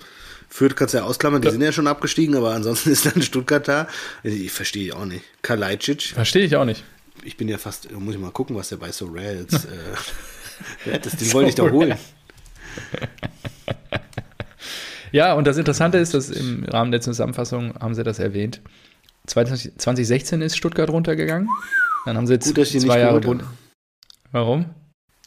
Fürth 0.49 0.75
kannst 0.75 0.93
du 0.93 0.99
ja 0.99 1.03
ausklammern, 1.03 1.41
die 1.41 1.47
ja. 1.47 1.51
sind 1.51 1.61
ja 1.61 1.71
schon 1.71 1.87
abgestiegen, 1.87 2.35
aber 2.35 2.53
ansonsten 2.53 2.91
ist 2.91 3.05
dann 3.05 3.21
Stuttgart 3.21 3.67
da. 3.67 3.87
Ich 4.23 4.51
verstehe 4.51 4.95
auch 4.95 5.05
nicht. 5.05 5.23
Kalajdzic. 5.41 6.13
Verstehe 6.13 6.45
ich 6.45 6.55
auch 6.55 6.65
nicht. 6.65 6.83
Ich 7.23 7.37
bin 7.37 7.47
ja 7.47 7.57
fast, 7.57 7.91
muss 7.91 8.15
ich 8.15 8.21
mal 8.21 8.31
gucken, 8.31 8.55
was 8.55 8.69
der 8.69 8.77
bei 8.77 8.91
So 8.91 9.07
Rare 9.07 9.39
jetzt, 9.39 9.65
äh, 10.85 10.91
ja, 10.91 10.97
das, 10.97 11.15
den 11.15 11.27
so 11.27 11.33
wollte 11.33 11.49
ich 11.49 11.55
doch 11.55 11.71
holen. 11.71 11.97
Ja, 15.13 15.33
und 15.35 15.45
das 15.45 15.57
Interessante 15.57 15.99
ist, 15.99 16.15
dass 16.15 16.31
im 16.31 16.63
Rahmen 16.65 16.91
der 16.91 16.99
Zusammenfassung 16.99 17.75
haben 17.79 17.93
sie 17.93 18.03
das 18.03 18.17
erwähnt. 18.17 18.61
20, 19.27 19.77
2016 19.77 20.41
ist 20.41 20.57
Stuttgart 20.57 20.89
runtergegangen. 20.89 21.47
Dann 22.05 22.17
haben 22.17 22.25
sie 22.25 22.33
jetzt 22.33 22.53
Gut, 22.53 22.65
zwei 22.65 22.99
Jahre. 22.99 23.21
Warum? 24.31 24.65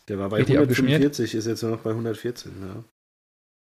Der 0.08 0.18
war 0.18 0.28
bei 0.28 0.38
Richtig 0.38 0.56
145, 0.56 1.34
ist 1.34 1.46
jetzt 1.46 1.62
nur 1.62 1.72
noch 1.72 1.80
bei 1.80 1.90
114. 1.90 2.52
Ja. 2.60 2.84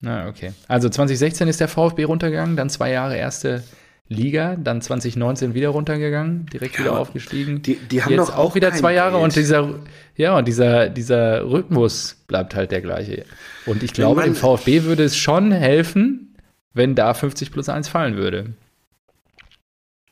Na, 0.01 0.29
okay. 0.29 0.53
Also 0.69 0.89
2016 0.89 1.49
ist 1.49 1.61
der 1.61 1.69
VfB 1.69 2.05
runtergegangen, 2.05 2.57
dann 2.57 2.71
zwei 2.71 2.91
Jahre 2.91 3.17
erste 3.17 3.63
Liga, 4.09 4.57
dann 4.57 4.81
2019 4.83 5.55
wieder 5.55 5.69
runtergegangen, 5.69 6.47
direkt 6.47 6.75
Ja, 6.75 6.81
wieder 6.81 6.99
aufgestiegen. 6.99 7.63
Die, 7.63 7.77
die 7.77 8.03
haben 8.03 8.13
Jetzt 8.13 8.35
auch 8.35 8.55
wieder 8.55 8.73
zwei 8.73 8.93
Jahre 8.95 9.13
Geld. 9.13 9.25
und 9.25 9.37
dieser, 9.37 9.79
ja, 10.17 10.37
und 10.37 10.49
dieser, 10.49 10.89
dieser 10.89 11.49
Rhythmus 11.49 12.17
bleibt 12.27 12.55
halt 12.55 12.73
der 12.73 12.81
gleiche. 12.81 13.25
Und 13.67 13.83
ich 13.83 13.93
glaube, 13.93 14.23
dem 14.25 14.35
VfB 14.35 14.83
würde 14.85 15.05
es 15.05 15.17
schon 15.17 15.53
helfen, 15.53 16.37
wenn 16.73 16.95
da 16.95 17.15
50 17.15 17.53
plus 17.53 17.69
1 17.69 17.89
fallen 17.89 18.17
würde. 18.17 18.55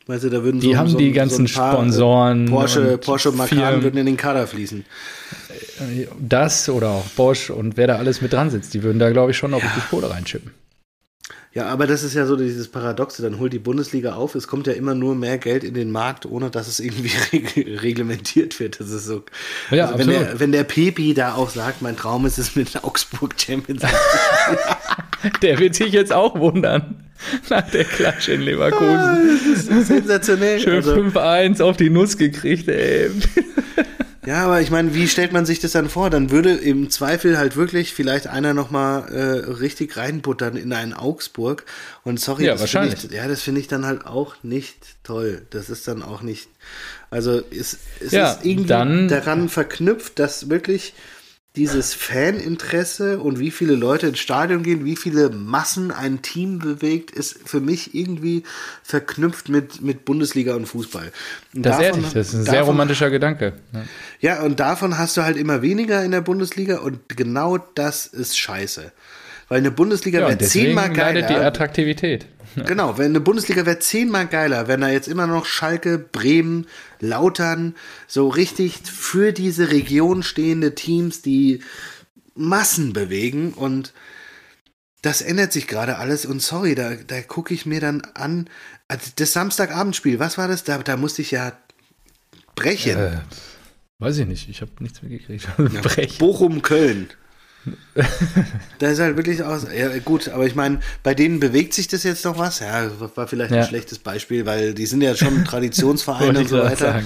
Weißt 0.09 0.25
du, 0.25 0.31
da 0.31 0.43
würden 0.43 0.59
Die 0.59 0.73
so, 0.73 0.77
haben 0.79 0.89
so, 0.89 0.97
die 0.97 1.11
so 1.11 1.15
ganzen 1.15 1.45
ein 1.45 1.53
paar, 1.53 1.71
äh, 1.71 1.77
Sponsoren. 1.77 2.47
Porsche, 2.47 2.97
Porsche 2.97 3.31
Macan 3.31 3.83
würden 3.83 3.99
in 3.99 4.07
den 4.07 4.17
Kader 4.17 4.47
fließen. 4.47 4.87
Das 6.19 6.69
oder 6.71 6.89
auch 6.89 7.05
Bosch 7.11 7.51
und 7.51 7.77
wer 7.77 7.87
da 7.87 7.97
alles 7.97 8.23
mit 8.23 8.33
dran 8.33 8.49
sitzt, 8.49 8.73
die 8.73 8.83
würden 8.83 8.99
da, 8.99 9.11
glaube 9.11 9.33
ich, 9.33 9.37
schon 9.37 9.51
noch 9.51 9.63
richtig 9.63 9.91
Kohle 9.91 10.09
reinschippen. 10.11 10.53
Ja, 11.53 11.67
aber 11.67 11.87
das 11.87 12.05
ist 12.05 12.15
ja 12.15 12.25
so 12.25 12.37
dieses 12.37 12.69
Paradoxe. 12.69 13.21
Dann 13.21 13.39
holt 13.39 13.53
die 13.53 13.59
Bundesliga 13.59 14.15
auf. 14.15 14.35
Es 14.35 14.49
kommt 14.49 14.67
ja 14.67 14.73
immer 14.73 14.95
nur 14.95 15.15
mehr 15.15 15.37
Geld 15.37 15.63
in 15.63 15.75
den 15.75 15.91
Markt, 15.91 16.25
ohne 16.25 16.51
dass 16.51 16.69
es 16.69 16.81
irgendwie 16.81 17.11
reg 17.33 17.83
reglementiert 17.83 18.59
wird. 18.61 18.81
Das 18.81 18.91
ist 18.91 19.05
so. 19.05 19.25
Ja, 19.71 19.87
also 19.87 19.99
wenn, 19.99 20.09
absolut. 20.09 20.29
der, 20.29 20.41
wenn 20.41 20.53
der 20.53 20.65
Pepi 20.65 21.13
da 21.13 21.35
auch 21.35 21.51
sagt, 21.51 21.83
mein 21.83 21.97
Traum 21.97 22.25
ist 22.25 22.39
es 22.39 22.57
mit 22.57 22.83
Augsburg 22.83 23.35
Champions 23.39 23.83
League. 23.83 25.41
Der 25.43 25.59
wird 25.59 25.75
sich 25.75 25.93
jetzt 25.93 26.13
auch 26.13 26.39
wundern. 26.39 27.08
Nach 27.51 27.69
der 27.71 27.85
Klatsche 27.85 28.33
in 28.33 28.43
Leverkusen. 28.43 29.41
das 29.45 29.67
ist 29.67 29.87
sensationell. 29.89 30.61
Schön 30.61 30.75
Also, 30.77 30.95
5-1 30.95 31.61
auf 31.63 31.77
die 31.77 31.91
Nuss 31.91 32.17
gekriegt, 32.17 32.69
ey. 32.69 33.11
ja, 34.27 34.45
aber 34.45 34.61
ich 34.61 34.71
meine, 34.71 34.95
wie 34.95 35.09
stellt 35.09 35.33
man 35.33 35.47
sich 35.47 35.59
das 35.59 35.73
dann 35.73 35.89
vor? 35.89 36.11
Dann 36.11 36.31
würde 36.31 36.53
im 36.55 36.91
Zweifel 36.91 37.39
halt 37.39 37.57
wirklich 37.57 37.95
vielleicht 37.95 38.27
einer 38.27 38.55
nochmal 38.55 39.09
äh, 39.13 39.51
richtig 39.51 39.97
reinbuttern 39.97 40.57
in 40.57 40.73
einen 40.73 40.93
Augsburg. 40.95 41.65
Und 42.05 42.21
sorry, 42.21 42.45
Ja, 42.47 42.53
das 42.53 42.71
finde 42.71 42.85
wahrscheinlich. 42.87 43.05
ich, 43.11 43.17
ja, 43.17 43.27
das 43.29 43.43
finde 43.43 43.61
ich 43.61 43.69
dann 43.69 43.85
halt 43.87 44.07
auch 44.07 44.37
nicht 44.43 44.77
toll. 45.03 45.43
Das 45.51 45.71
ist 45.71 45.89
dann 45.89 46.03
auch 46.03 46.23
nicht. 46.23 46.49
Also 47.11 47.41
es, 47.51 47.79
es 48.01 48.13
Ja, 48.13 48.33
ist 48.33 48.45
irgendwie 48.45 48.69
dann- 48.69 49.09
daran 49.09 49.49
verknüpft, 49.49 50.19
dass 50.19 50.51
wirklich 50.51 50.93
dieses 51.59 51.93
Faninteresse 51.93 53.19
und 53.19 53.39
wie 53.39 53.51
viele 53.51 53.75
Leute 53.75 54.07
ins 54.07 54.19
Stadion 54.21 54.63
gehen, 54.63 54.85
wie 54.85 54.97
viele 54.97 55.29
Massen 55.31 55.91
ein 55.91 56.23
Team 56.23 56.59
bewegt, 56.61 57.11
ist 57.11 57.37
für 57.45 57.61
mich 57.61 57.95
irgendwie 57.95 58.45
verknüpft 58.83 59.49
mit, 59.49 59.83
mit 59.83 60.05
Bundesliga 60.05 60.55
und 60.55 60.67
Fußball. 60.67 61.11
Und 61.55 61.67
Das 61.67 61.77
ist 61.79 61.83
davon- 61.83 62.01
ehrlich, 62.01 62.13
das 62.15 62.29
ist 62.29 62.35
ein 62.35 62.45
sehr 62.45 62.53
davon- 62.55 62.69
romantischer 62.69 63.11
Gedanke. 63.11 63.53
Ja. 63.73 63.85
ja, 64.21 64.43
und 64.43 64.61
davon 64.61 64.97
hast 64.99 65.17
du 65.17 65.23
halt 65.23 65.37
immer 65.37 65.61
weniger 65.61 66.05
in 66.05 66.13
der 66.13 66.21
Bundesliga 66.21 66.79
und 66.79 67.01
genau 67.17 67.59
das 67.75 68.07
ist 68.07 68.39
scheiße. 68.39 68.93
Weil 69.49 69.59
eine 69.59 69.71
Bundesliga 69.71 70.21
Ja, 70.21 70.29
wäre 70.29 70.39
zehnmal 70.39 70.95
leidet 70.95 71.29
die 71.29 71.35
geiler. 71.35 71.47
Attraktivität. 71.47 72.27
Genau, 72.55 72.99
wenn 72.99 73.07
eine 73.07 73.21
Bundesliga 73.21 73.67
wäre 73.67 73.79
zehnmal 73.79 74.27
geiler, 74.27 74.69
wenn 74.69 74.81
da 74.81 74.89
jetzt 74.89 75.09
immer 75.09 75.27
noch 75.27 75.47
Schalke, 75.47 75.99
Bremen, 75.99 76.67
Lautern 77.01 77.75
so 78.07 78.29
richtig 78.29 78.79
für 78.85 79.33
diese 79.33 79.71
Region 79.71 80.23
stehende 80.23 80.75
Teams, 80.75 81.23
die 81.23 81.63
Massen 82.35 82.93
bewegen 82.93 83.53
und 83.53 83.93
das 85.03 85.23
ändert 85.23 85.53
sich 85.53 85.67
gerade 85.67 85.99
alles 85.99 86.27
und 86.27 86.43
sorry, 86.43 86.75
da, 86.75 86.95
da 86.95 87.23
gucke 87.23 87.55
ich 87.55 87.67
mir 87.67 87.81
dann 87.81 88.03
an, 88.15 88.49
also 88.89 89.11
das 89.17 89.33
Samstagabendspiel, 89.33 90.19
was 90.19 90.39
war 90.39 90.49
das? 90.49 90.65
Da, 90.65 90.79
da 90.79 90.97
musste 90.97 91.23
ich 91.23 91.31
ja 91.31 91.53
brechen. 92.57 92.99
Äh, 92.99 93.21
weiß 93.99 94.19
ich 94.19 94.27
nicht, 94.27 94.49
ich 94.49 94.61
habe 94.61 94.73
nichts 94.81 95.03
mitgekriegt. 95.03 95.47
Brech. 95.83 96.19
Bochum, 96.19 96.63
Köln. 96.63 97.09
da 98.79 98.89
ist 98.89 99.01
halt 99.01 99.17
wirklich 99.17 99.43
aus. 99.43 99.67
Ja, 99.77 99.89
gut, 99.99 100.29
aber 100.29 100.47
ich 100.47 100.55
meine, 100.55 100.81
bei 101.03 101.15
denen 101.15 101.41
bewegt 101.41 101.75
sich 101.75 101.89
das 101.89 102.03
jetzt 102.05 102.25
noch 102.25 102.39
was. 102.39 102.61
Ja, 102.61 102.91
war 103.17 103.27
vielleicht 103.27 103.51
Ja. 103.53 103.63
ein 103.63 103.67
schlechtes 103.67 103.99
Beispiel, 103.99 104.47
weil 104.47 104.75
die 104.75 104.87
sind 104.87 105.03
ja 105.03 105.15
schon 105.15 105.45
Traditionsvereine 105.47 106.39
und 106.41 106.49
so 106.49 106.59
weiter. 106.59 107.03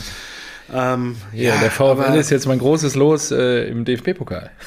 Ähm, 0.73 1.17
Ja, 1.33 1.59
der 1.61 1.71
VfL 1.71 2.17
ist 2.19 2.31
jetzt 2.31 2.47
mein 2.47 2.59
großes 2.59 2.95
Los 2.95 3.31
äh, 3.31 3.69
im 3.69 3.85
DFB-Pokal. 3.85 4.51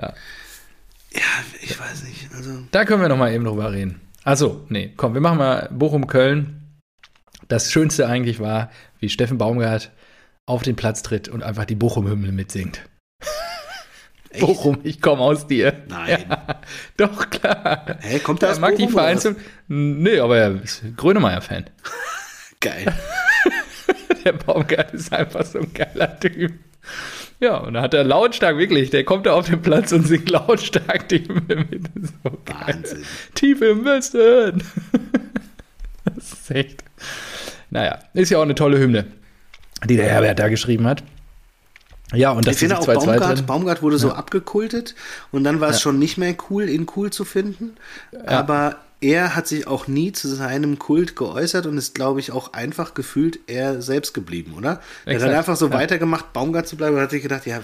Ja, 0.00 1.20
ich 1.60 1.78
weiß 1.78 2.04
nicht. 2.04 2.28
Also, 2.34 2.50
Da 2.70 2.84
können 2.84 3.02
wir 3.02 3.08
noch 3.08 3.16
mal 3.16 3.32
eben 3.32 3.44
drüber 3.44 3.72
reden. 3.72 4.00
Also, 4.24 4.64
nee, 4.68 4.92
komm, 4.96 5.14
wir 5.14 5.20
machen 5.20 5.38
mal 5.38 5.68
Bochum-Köln. 5.72 6.62
Das 7.48 7.72
Schönste 7.72 8.06
eigentlich 8.06 8.40
war, 8.40 8.70
wie 9.00 9.08
Steffen 9.08 9.38
Baumgart 9.38 9.90
auf 10.46 10.62
den 10.62 10.76
Platz 10.76 11.02
tritt 11.02 11.28
und 11.28 11.42
einfach 11.42 11.64
die 11.64 11.74
Bochum-Hymne 11.74 12.30
mitsingt. 12.30 12.82
Echt? 14.30 14.40
Bochum, 14.40 14.78
ich 14.82 15.00
komme 15.00 15.22
aus 15.22 15.46
dir. 15.46 15.72
Nein. 15.88 16.24
Ja, 16.28 16.60
doch, 16.96 17.30
klar. 17.30 17.98
Hä, 18.00 18.18
kommt 18.20 18.42
der 18.42 18.50
Er 18.50 18.54
aus 18.54 18.60
mag 18.60 18.76
die 18.76 18.84
Bochum, 18.84 18.94
oder 18.94 19.02
Vereins... 19.04 19.24
was? 19.24 19.34
Nee, 19.68 20.18
aber 20.18 20.36
er 20.36 20.62
ist 20.62 20.82
Grönemeyer-Fan. 20.96 21.64
Geil. 22.60 22.92
Der 24.24 24.32
Baumgart 24.32 24.92
ist 24.92 25.12
einfach 25.12 25.44
so 25.44 25.60
ein 25.60 25.72
geiler 25.72 26.18
Typ. 26.18 26.52
Ja, 27.40 27.58
und 27.58 27.74
da 27.74 27.82
hat 27.82 27.94
er 27.94 28.02
lautstark, 28.02 28.58
wirklich, 28.58 28.90
der 28.90 29.04
kommt 29.04 29.26
da 29.26 29.34
auf 29.34 29.46
den 29.46 29.62
Platz 29.62 29.92
und 29.92 30.06
singt 30.06 30.28
lautstark 30.28 31.08
die 31.08 31.20
Hymne 31.26 31.66
mit. 31.70 31.88
So 31.94 32.30
geil. 32.44 32.56
Wahnsinn. 32.66 33.04
Tief 33.34 33.62
im 33.62 33.84
Westen. 33.84 34.62
Das 36.04 36.32
ist 36.32 36.50
echt. 36.50 36.84
Naja, 37.70 38.00
ist 38.14 38.30
ja 38.30 38.38
auch 38.38 38.42
eine 38.42 38.56
tolle 38.56 38.78
Hymne, 38.78 39.06
die 39.84 39.96
der 39.96 40.08
Herbert 40.08 40.38
da 40.38 40.48
geschrieben 40.48 40.86
hat. 40.86 41.04
Ja, 42.14 42.30
und 42.32 42.46
das 42.46 42.54
Ich 42.54 42.60
finde 42.60 42.78
auch. 42.78 42.86
Baumgart, 42.86 43.46
Baumgart 43.46 43.82
wurde 43.82 43.98
so 43.98 44.12
abgekultet 44.12 44.94
und 45.30 45.44
dann 45.44 45.60
war 45.60 45.70
es 45.70 45.80
schon 45.80 45.98
nicht 45.98 46.16
mehr 46.16 46.34
cool, 46.48 46.68
ihn 46.68 46.86
cool 46.96 47.10
zu 47.10 47.24
finden. 47.24 47.76
Aber 48.26 48.76
er 49.00 49.36
hat 49.36 49.46
sich 49.46 49.68
auch 49.68 49.86
nie 49.86 50.10
zu 50.10 50.26
seinem 50.26 50.78
Kult 50.78 51.14
geäußert 51.14 51.66
und 51.66 51.78
ist, 51.78 51.94
glaube 51.94 52.18
ich, 52.18 52.32
auch 52.32 52.52
einfach 52.52 52.94
gefühlt 52.94 53.38
er 53.46 53.80
selbst 53.80 54.12
geblieben, 54.12 54.54
oder? 54.56 54.80
Er 55.04 55.14
Exakt, 55.14 55.30
hat 55.30 55.38
einfach 55.38 55.56
so 55.56 55.68
ja. 55.68 55.72
weitergemacht, 55.72 56.32
Baumgart 56.32 56.66
zu 56.66 56.76
bleiben 56.76 56.96
und 56.96 57.02
hat 57.02 57.12
sich 57.12 57.22
gedacht, 57.22 57.46
ja, 57.46 57.60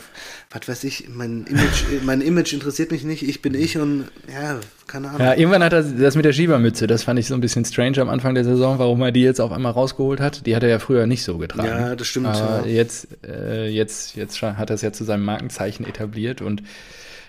was 0.50 0.68
weiß 0.68 0.84
ich, 0.84 1.08
mein 1.08 1.44
Image, 1.46 2.02
mein 2.04 2.20
Image 2.20 2.52
interessiert 2.52 2.92
mich 2.92 3.02
nicht, 3.02 3.26
ich 3.28 3.42
bin 3.42 3.54
ich 3.54 3.76
und 3.78 4.10
ja, 4.32 4.60
keine 4.86 5.08
Ahnung. 5.08 5.20
Ja, 5.22 5.34
irgendwann 5.34 5.64
hat 5.64 5.72
er 5.72 5.82
das 5.82 6.14
mit 6.14 6.24
der 6.24 6.32
Schiebermütze, 6.32 6.86
das 6.86 7.02
fand 7.02 7.18
ich 7.18 7.26
so 7.26 7.34
ein 7.34 7.40
bisschen 7.40 7.64
strange 7.64 8.00
am 8.00 8.08
Anfang 8.08 8.36
der 8.36 8.44
Saison, 8.44 8.78
warum 8.78 9.02
er 9.02 9.10
die 9.10 9.22
jetzt 9.22 9.40
auf 9.40 9.50
einmal 9.50 9.72
rausgeholt 9.72 10.20
hat. 10.20 10.46
Die 10.46 10.54
hat 10.54 10.62
er 10.62 10.68
ja 10.68 10.78
früher 10.78 11.08
nicht 11.08 11.24
so 11.24 11.38
getragen. 11.38 11.68
Ja, 11.68 11.96
das 11.96 12.06
stimmt, 12.06 12.26
Aber 12.26 12.64
ja. 12.64 12.72
jetzt, 12.72 13.08
äh, 13.26 13.66
jetzt, 13.68 14.14
jetzt 14.14 14.40
hat 14.40 14.70
er 14.70 14.74
es 14.74 14.82
ja 14.82 14.92
zu 14.92 15.02
seinem 15.02 15.24
Markenzeichen 15.24 15.84
etabliert 15.84 16.42
und 16.42 16.62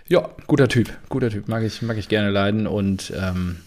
ja, 0.07 0.29
guter 0.45 0.67
Typ, 0.67 0.93
guter 1.09 1.31
Typ, 1.31 1.47
mag 1.47 1.63
ich, 1.63 1.81
mag 1.81 1.97
ich 1.97 2.07
gerne 2.07 2.29
leiden 2.29 2.67
und 2.67 3.11
ähm, 3.19 3.57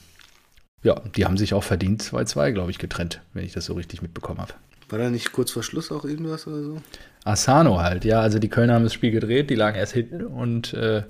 ja, 0.83 1.01
die 1.17 1.25
haben 1.25 1.37
sich 1.37 1.55
auch 1.55 1.65
verdient 1.65 2.03
2-2, 2.03 2.53
glaube 2.53 2.71
ich, 2.71 2.79
getrennt, 2.79 3.21
wenn 3.35 3.45
ich 3.45 3.53
das 3.53 3.65
so 3.67 3.75
richtig 3.75 4.03
mitbekommen 4.03 4.41
habe. 4.41 4.55
War 4.89 4.99
da 4.99 5.11
nicht 5.11 5.33
kurz 5.33 5.51
vor 5.51 5.63
Schluss 5.63 5.93
auch 5.93 6.05
irgendwas 6.05 6.47
oder 6.47 6.63
so? 6.63 6.81
Asano 7.25 7.81
halt, 7.81 8.05
ja, 8.05 8.21
also 8.21 8.39
die 8.39 8.49
Kölner 8.49 8.75
haben 8.75 8.85
das 8.85 8.95
Spiel 8.95 9.11
gedreht, 9.11 9.51
die 9.51 9.55
lagen 9.55 9.77
erst 9.77 9.93
hinten 9.93 10.25
und 10.25 10.73
äh, 10.73 11.03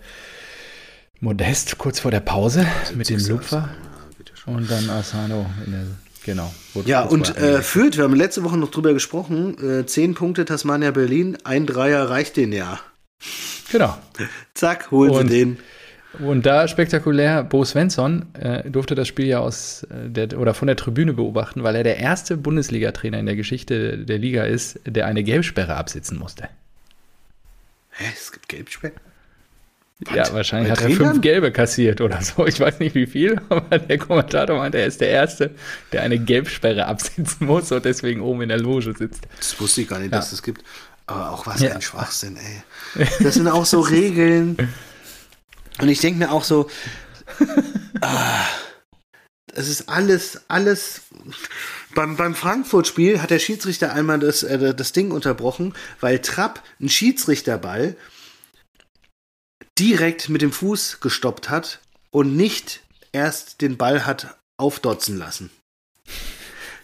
Modest 1.20 1.78
kurz 1.78 2.00
vor 2.00 2.11
der 2.11 2.20
Pause 2.20 2.66
mit 2.94 3.09
dem 3.09 3.24
Lupfer 3.26 3.68
Ja, 4.46 4.52
und 4.52 4.70
dann 4.70 4.88
Asano 4.90 5.46
in 5.64 5.72
der, 5.72 5.85
genau. 6.24 6.52
Ja, 6.87 7.02
und 7.02 7.37
äh. 7.37 7.61
Fürth, 7.62 7.96
wir 7.96 8.04
haben 8.04 8.14
letzte 8.14 8.44
Woche 8.44 8.57
noch 8.57 8.70
drüber 8.70 8.94
gesprochen, 8.94 9.57
äh, 9.81 9.87
10 9.87 10.14
Punkte 10.14 10.44
Tasmania 10.44 10.90
Berlin, 10.90 11.37
ein 11.44 11.66
Dreier 11.66 12.09
reicht 12.09 12.37
den 12.37 12.52
ja. 12.52 12.81
genau. 13.70 13.96
Zack, 14.54 14.90
holen 14.90 15.11
Und- 15.11 15.28
sie 15.28 15.38
den. 15.38 15.59
Und 16.20 16.46
da 16.46 16.66
spektakulär, 16.66 17.44
Bo 17.44 17.64
Svensson 17.64 18.26
äh, 18.35 18.68
durfte 18.68 18.94
das 18.94 19.07
Spiel 19.09 19.26
ja 19.26 19.38
aus 19.38 19.85
äh, 19.85 20.09
der, 20.11 20.38
oder 20.38 20.52
von 20.54 20.66
der 20.66 20.76
Tribüne 20.76 21.12
beobachten, 21.12 21.62
weil 21.62 21.76
er 21.76 21.85
der 21.85 21.98
erste 21.98 22.37
Bundesliga-Trainer 22.37 23.18
in 23.20 23.26
der 23.26 23.37
Geschichte 23.37 23.98
der 23.98 24.18
Liga 24.18 24.44
ist, 24.44 24.81
der 24.85 25.07
eine 25.07 25.22
Gelbsperre 25.22 25.76
absitzen 25.76 26.18
musste. 26.18 26.48
Hä, 27.90 28.04
es 28.14 28.33
gibt 28.33 28.48
Gelbsperre? 28.48 28.92
Ja, 30.14 30.33
wahrscheinlich 30.33 30.70
hat 30.70 30.81
er 30.81 30.90
fünf 30.90 31.20
Gelbe 31.20 31.50
kassiert 31.50 32.00
oder 32.00 32.22
so. 32.22 32.46
Ich 32.46 32.61
weiß 32.61 32.78
nicht 32.78 32.94
wie 32.94 33.07
viel, 33.07 33.40
aber 33.48 33.78
der 33.81 33.98
Kommentator 33.98 34.57
meinte, 34.57 34.78
er 34.78 34.87
ist 34.87 35.00
der 35.00 35.09
Erste, 35.11 35.50
der 35.92 36.02
eine 36.02 36.18
Gelbsperre 36.20 36.87
absitzen 36.87 37.46
muss 37.46 37.72
und 37.72 37.85
deswegen 37.85 38.20
oben 38.20 38.42
in 38.42 38.48
der 38.48 38.59
Loge 38.61 38.94
sitzt. 38.96 39.26
Das 39.37 39.61
wusste 39.61 39.81
ich 39.81 39.88
gar 39.88 39.98
nicht, 39.98 40.12
Ja. 40.12 40.18
dass 40.18 40.26
es 40.26 40.31
das 40.33 40.42
gibt. 40.44 40.62
Aber 41.07 41.31
auch 41.33 41.46
was 41.46 41.61
Ja. 41.62 41.72
ein 41.74 41.83
Schwachsinn, 41.83 42.37
ey. 42.37 43.07
Das 43.20 43.35
sind 43.35 43.48
auch 43.48 43.64
so 43.64 43.81
Regeln. 43.81 44.57
Und 45.81 45.89
ich 45.89 46.01
denke 46.01 46.18
mir 46.18 46.33
auch 46.33 46.45
so, 46.45 46.68
ah, 48.01 48.47
es 49.55 49.68
ist 49.68 49.89
alles, 49.89 50.43
alles. 50.49 51.03
Beim, 51.95 52.16
beim 52.16 52.35
Frankfurt-Spiel 52.35 53.22
hat 53.22 53.31
der 53.31 53.39
Schiedsrichter 53.39 53.93
einmal 53.93 54.18
das, 54.18 54.43
äh, 54.43 54.74
das 54.74 54.93
Ding 54.93 55.11
unterbrochen, 55.11 55.74
weil 56.01 56.20
Trapp 56.20 56.62
einen 56.79 56.89
Schiedsrichterball 56.89 57.97
direkt 59.79 60.29
mit 60.29 60.43
dem 60.43 60.53
Fuß 60.53 61.01
gestoppt 61.01 61.51
hat 61.51 61.81
und 62.11 62.37
nicht 62.37 62.81
erst 63.12 63.61
den 63.61 63.76
Ball 63.76 64.07
hat 64.07 64.39
aufdotzen 64.57 65.16
lassen. 65.16 65.51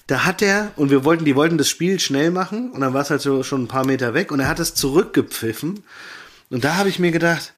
Da 0.06 0.24
hat 0.24 0.42
er, 0.42 0.72
und 0.76 0.90
wir 0.90 1.04
wollten, 1.04 1.24
die 1.24 1.34
wollten 1.34 1.58
das 1.58 1.68
Spiel 1.68 1.98
schnell 1.98 2.30
machen, 2.30 2.70
und 2.72 2.80
dann 2.82 2.92
war 2.92 3.02
es 3.02 3.10
halt 3.10 3.22
so 3.22 3.42
schon 3.42 3.64
ein 3.64 3.68
paar 3.68 3.86
Meter 3.86 4.14
weg, 4.14 4.32
und 4.32 4.40
er 4.40 4.48
hat 4.48 4.58
es 4.58 4.74
zurückgepfiffen. 4.74 5.82
Und 6.50 6.64
da 6.64 6.76
habe 6.76 6.90
ich 6.90 6.98
mir 6.98 7.10
gedacht, 7.10 7.54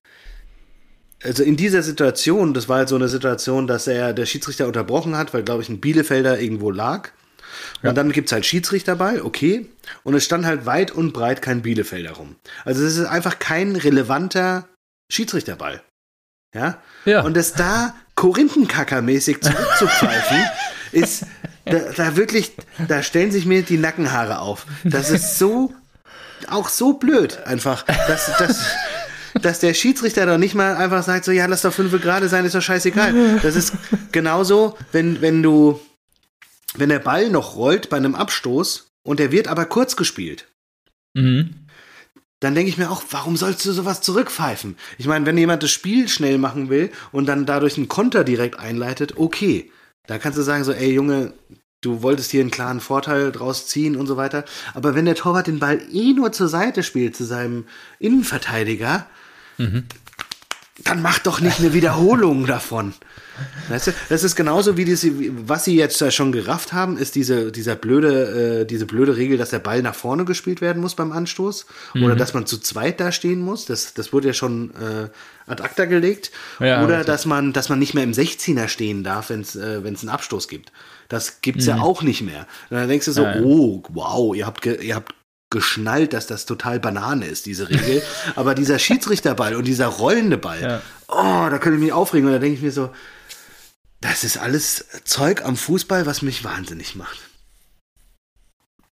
also 1.22 1.42
in 1.42 1.56
dieser 1.56 1.82
Situation, 1.82 2.54
das 2.54 2.68
war 2.68 2.78
halt 2.78 2.88
so 2.88 2.96
eine 2.96 3.08
Situation, 3.08 3.66
dass 3.66 3.86
er 3.86 4.12
der 4.12 4.26
Schiedsrichter 4.26 4.66
unterbrochen 4.66 5.16
hat, 5.16 5.32
weil, 5.34 5.42
glaube 5.42 5.62
ich, 5.62 5.68
ein 5.68 5.80
Bielefelder 5.80 6.38
irgendwo 6.40 6.70
lag. 6.70 7.10
Und 7.82 7.86
Ja. 7.88 7.92
dann 7.92 8.12
gibt's 8.12 8.32
halt 8.32 8.44
Schiedsrichter 8.44 8.96
bei, 8.96 9.22
okay. 9.22 9.68
Und 10.04 10.14
es 10.14 10.24
stand 10.24 10.44
halt 10.44 10.66
weit 10.66 10.90
und 10.90 11.12
breit 11.12 11.40
kein 11.42 11.62
Bielefelder 11.62 12.12
rum. 12.12 12.36
Also 12.64 12.84
es 12.84 12.96
ist 12.96 13.06
einfach 13.06 13.38
kein 13.38 13.76
relevanter 13.76 14.68
Schiedsrichterball. 15.10 15.82
Ja? 16.54 16.78
Ja. 17.04 17.22
Und 17.22 17.36
das 17.36 17.54
da 17.54 17.94
Korinthenkackermäßig 18.14 19.40
zurückzupfeifen, 19.42 20.38
ist 20.92 21.24
da, 21.64 21.78
da 21.96 22.16
wirklich, 22.16 22.52
da 22.88 23.02
stellen 23.02 23.30
sich 23.30 23.46
mir 23.46 23.62
die 23.62 23.78
Nackenhaare 23.78 24.38
auf. 24.38 24.66
Das 24.84 25.10
ist 25.10 25.38
so, 25.38 25.74
auch 26.48 26.68
so 26.68 26.94
blöd 26.94 27.38
einfach, 27.44 27.82
dass, 27.84 28.36
dass, 28.38 28.64
dass 29.43 29.61
der 29.61 29.74
Schiedsrichter 29.74 30.26
doch 30.26 30.39
nicht 30.39 30.55
mal 30.55 30.76
einfach 30.76 31.03
sagt, 31.03 31.24
so, 31.24 31.32
ja, 31.32 31.47
lass 31.47 31.62
doch 31.62 31.72
fünf 31.72 31.93
gerade 32.01 32.28
sein, 32.28 32.45
ist 32.45 32.55
doch 32.55 32.62
scheißegal. 32.62 33.41
Das 33.43 33.57
ist 33.57 33.72
genauso, 34.12 34.76
wenn, 34.93 35.20
wenn 35.20 35.43
du, 35.43 35.80
wenn 36.76 36.89
der 36.89 36.99
Ball 36.99 37.30
noch 37.30 37.57
rollt 37.57 37.89
bei 37.89 37.97
einem 37.97 38.14
Abstoß 38.14 38.89
und 39.05 39.20
der 39.20 39.32
wird 39.32 39.49
aber 39.49 39.64
kurz 39.66 39.97
gespielt 39.97 40.47
Mhm. 41.14 41.55
dann 42.41 42.55
denke 42.55 42.68
ich 42.68 42.76
mir 42.76 42.91
auch, 42.91 43.03
warum 43.11 43.39
sollst 43.39 43.64
du 43.64 43.72
sowas 43.72 44.03
zurückpfeifen? 44.03 44.76
Ich 44.99 45.07
meine, 45.07 45.24
wenn 45.24 45.39
jemand 45.39 45.62
das 45.62 45.70
Spiel 45.70 46.09
schnell 46.09 46.37
machen 46.37 46.68
will 46.68 46.91
und 47.11 47.24
dann 47.24 47.47
dadurch 47.47 47.78
einen 47.78 47.89
Konter 47.89 48.22
direkt 48.22 48.59
einleitet, 48.59 49.16
okay. 49.16 49.72
Da 50.07 50.18
kannst 50.18 50.39
du 50.39 50.43
sagen 50.43 50.62
so, 50.64 50.72
ey 50.72 50.93
Junge, 50.93 51.32
du 51.80 52.03
wolltest 52.03 52.30
hier 52.32 52.43
einen 52.43 52.51
klaren 52.51 52.80
Vorteil 52.80 53.32
draus 53.32 53.66
ziehen 53.66 53.97
und 53.97 54.07
so 54.07 54.18
weiter. 54.18 54.45
Aber 54.74 54.95
wenn 54.95 55.07
der 55.07 55.14
Torwart 55.14 55.47
den 55.47 55.59
Ball 55.59 55.80
eh 55.91 56.12
nur 56.12 56.32
zur 56.32 56.49
Seite 56.49 56.82
spielt, 56.82 57.16
zu 57.16 57.24
seinem 57.24 57.64
Innenverteidiger, 57.99 59.07
dann 60.84 61.02
mach 61.02 61.18
doch 61.18 61.40
nicht 61.40 61.61
eine 61.61 61.72
Wiederholung 61.72 62.46
davon. 62.46 62.94
Weißt 63.68 63.88
du, 63.88 63.92
das 64.09 64.22
ist 64.24 64.36
genauso 64.36 64.76
wie 64.76 64.84
diese, 64.84 65.11
was 65.48 65.64
sie 65.64 65.76
jetzt 65.76 66.14
schon 66.14 66.32
gerafft 66.32 66.72
haben, 66.72 66.96
ist 66.96 67.14
diese, 67.14 67.52
dieser 67.52 67.74
blöde, 67.74 68.61
äh, 68.62 68.64
diese 68.64 68.86
blöde 68.86 69.16
Regel, 69.16 69.36
dass 69.36 69.50
der 69.50 69.59
Ball 69.59 69.82
nach 69.82 69.94
vorne 69.94 70.24
gespielt 70.24 70.61
werden 70.61 70.80
muss 70.80 70.94
beim 70.94 71.12
Anstoß 71.12 71.66
oder 71.94 72.16
dass 72.16 72.34
man 72.34 72.46
zu 72.46 72.59
zweit 72.59 73.00
da 73.00 73.12
stehen 73.12 73.40
muss. 73.40 73.66
Das, 73.66 73.94
das 73.94 74.12
wurde 74.12 74.28
ja 74.28 74.32
schon 74.32 74.70
äh, 74.70 75.09
ad 75.50 75.62
acta 75.62 75.84
gelegt. 75.84 76.30
Ja, 76.61 76.84
oder 76.84 77.04
dass 77.04 77.26
man, 77.26 77.52
dass 77.52 77.68
man 77.68 77.78
nicht 77.78 77.94
mehr 77.94 78.04
im 78.04 78.12
16er 78.12 78.68
stehen 78.68 79.04
darf, 79.04 79.30
wenn 79.30 79.40
es 79.40 79.57
äh, 79.57 79.84
wenn's 79.84 80.00
einen 80.00 80.11
Abstoß 80.11 80.48
gibt. 80.48 80.72
Das 81.09 81.40
gibt's 81.40 81.66
ja 81.66 81.78
auch 81.78 82.02
nicht 82.02 82.22
mehr. 82.22 82.46
Und 82.70 82.78
dann 82.78 82.88
denkst 82.88 83.07
du 83.07 83.12
so, 83.12 83.22
Ja, 83.22 83.36
ja. 83.36 83.42
oh, 83.42 83.82
wow, 83.90 84.34
ihr 84.34 84.46
habt, 84.46 84.64
ihr 84.66 84.94
habt 84.94 85.14
geschnallt, 85.51 86.12
dass 86.12 86.26
das 86.26 86.44
total 86.47 86.80
Banane 86.80 87.26
ist, 87.26 87.47
diese 87.47 87.68
Regel. 87.68 88.03
Aber 88.36 88.55
dieser 88.55 88.78
Schiedsrichterball 88.78 89.55
und 89.55 89.64
dieser 89.66 89.86
rollende 89.86 90.38
Ball, 90.38 90.61
Ja. 90.62 90.82
oh, 91.09 91.49
da 91.51 91.59
könnte 91.59 91.76
ich 91.78 91.84
mich 91.84 91.92
aufregen. 91.92 92.26
Und 92.26 92.32
da 92.32 92.38
denke 92.38 92.57
ich 92.57 92.62
mir 92.62 92.72
so, 92.72 92.90
das 94.01 94.24
ist 94.24 94.36
alles 94.38 94.84
Zeug 95.05 95.42
am 95.44 95.57
Fußball, 95.57 96.05
was 96.07 96.22
mich 96.22 96.44
wahnsinnig 96.44 96.97
macht. 96.97 97.18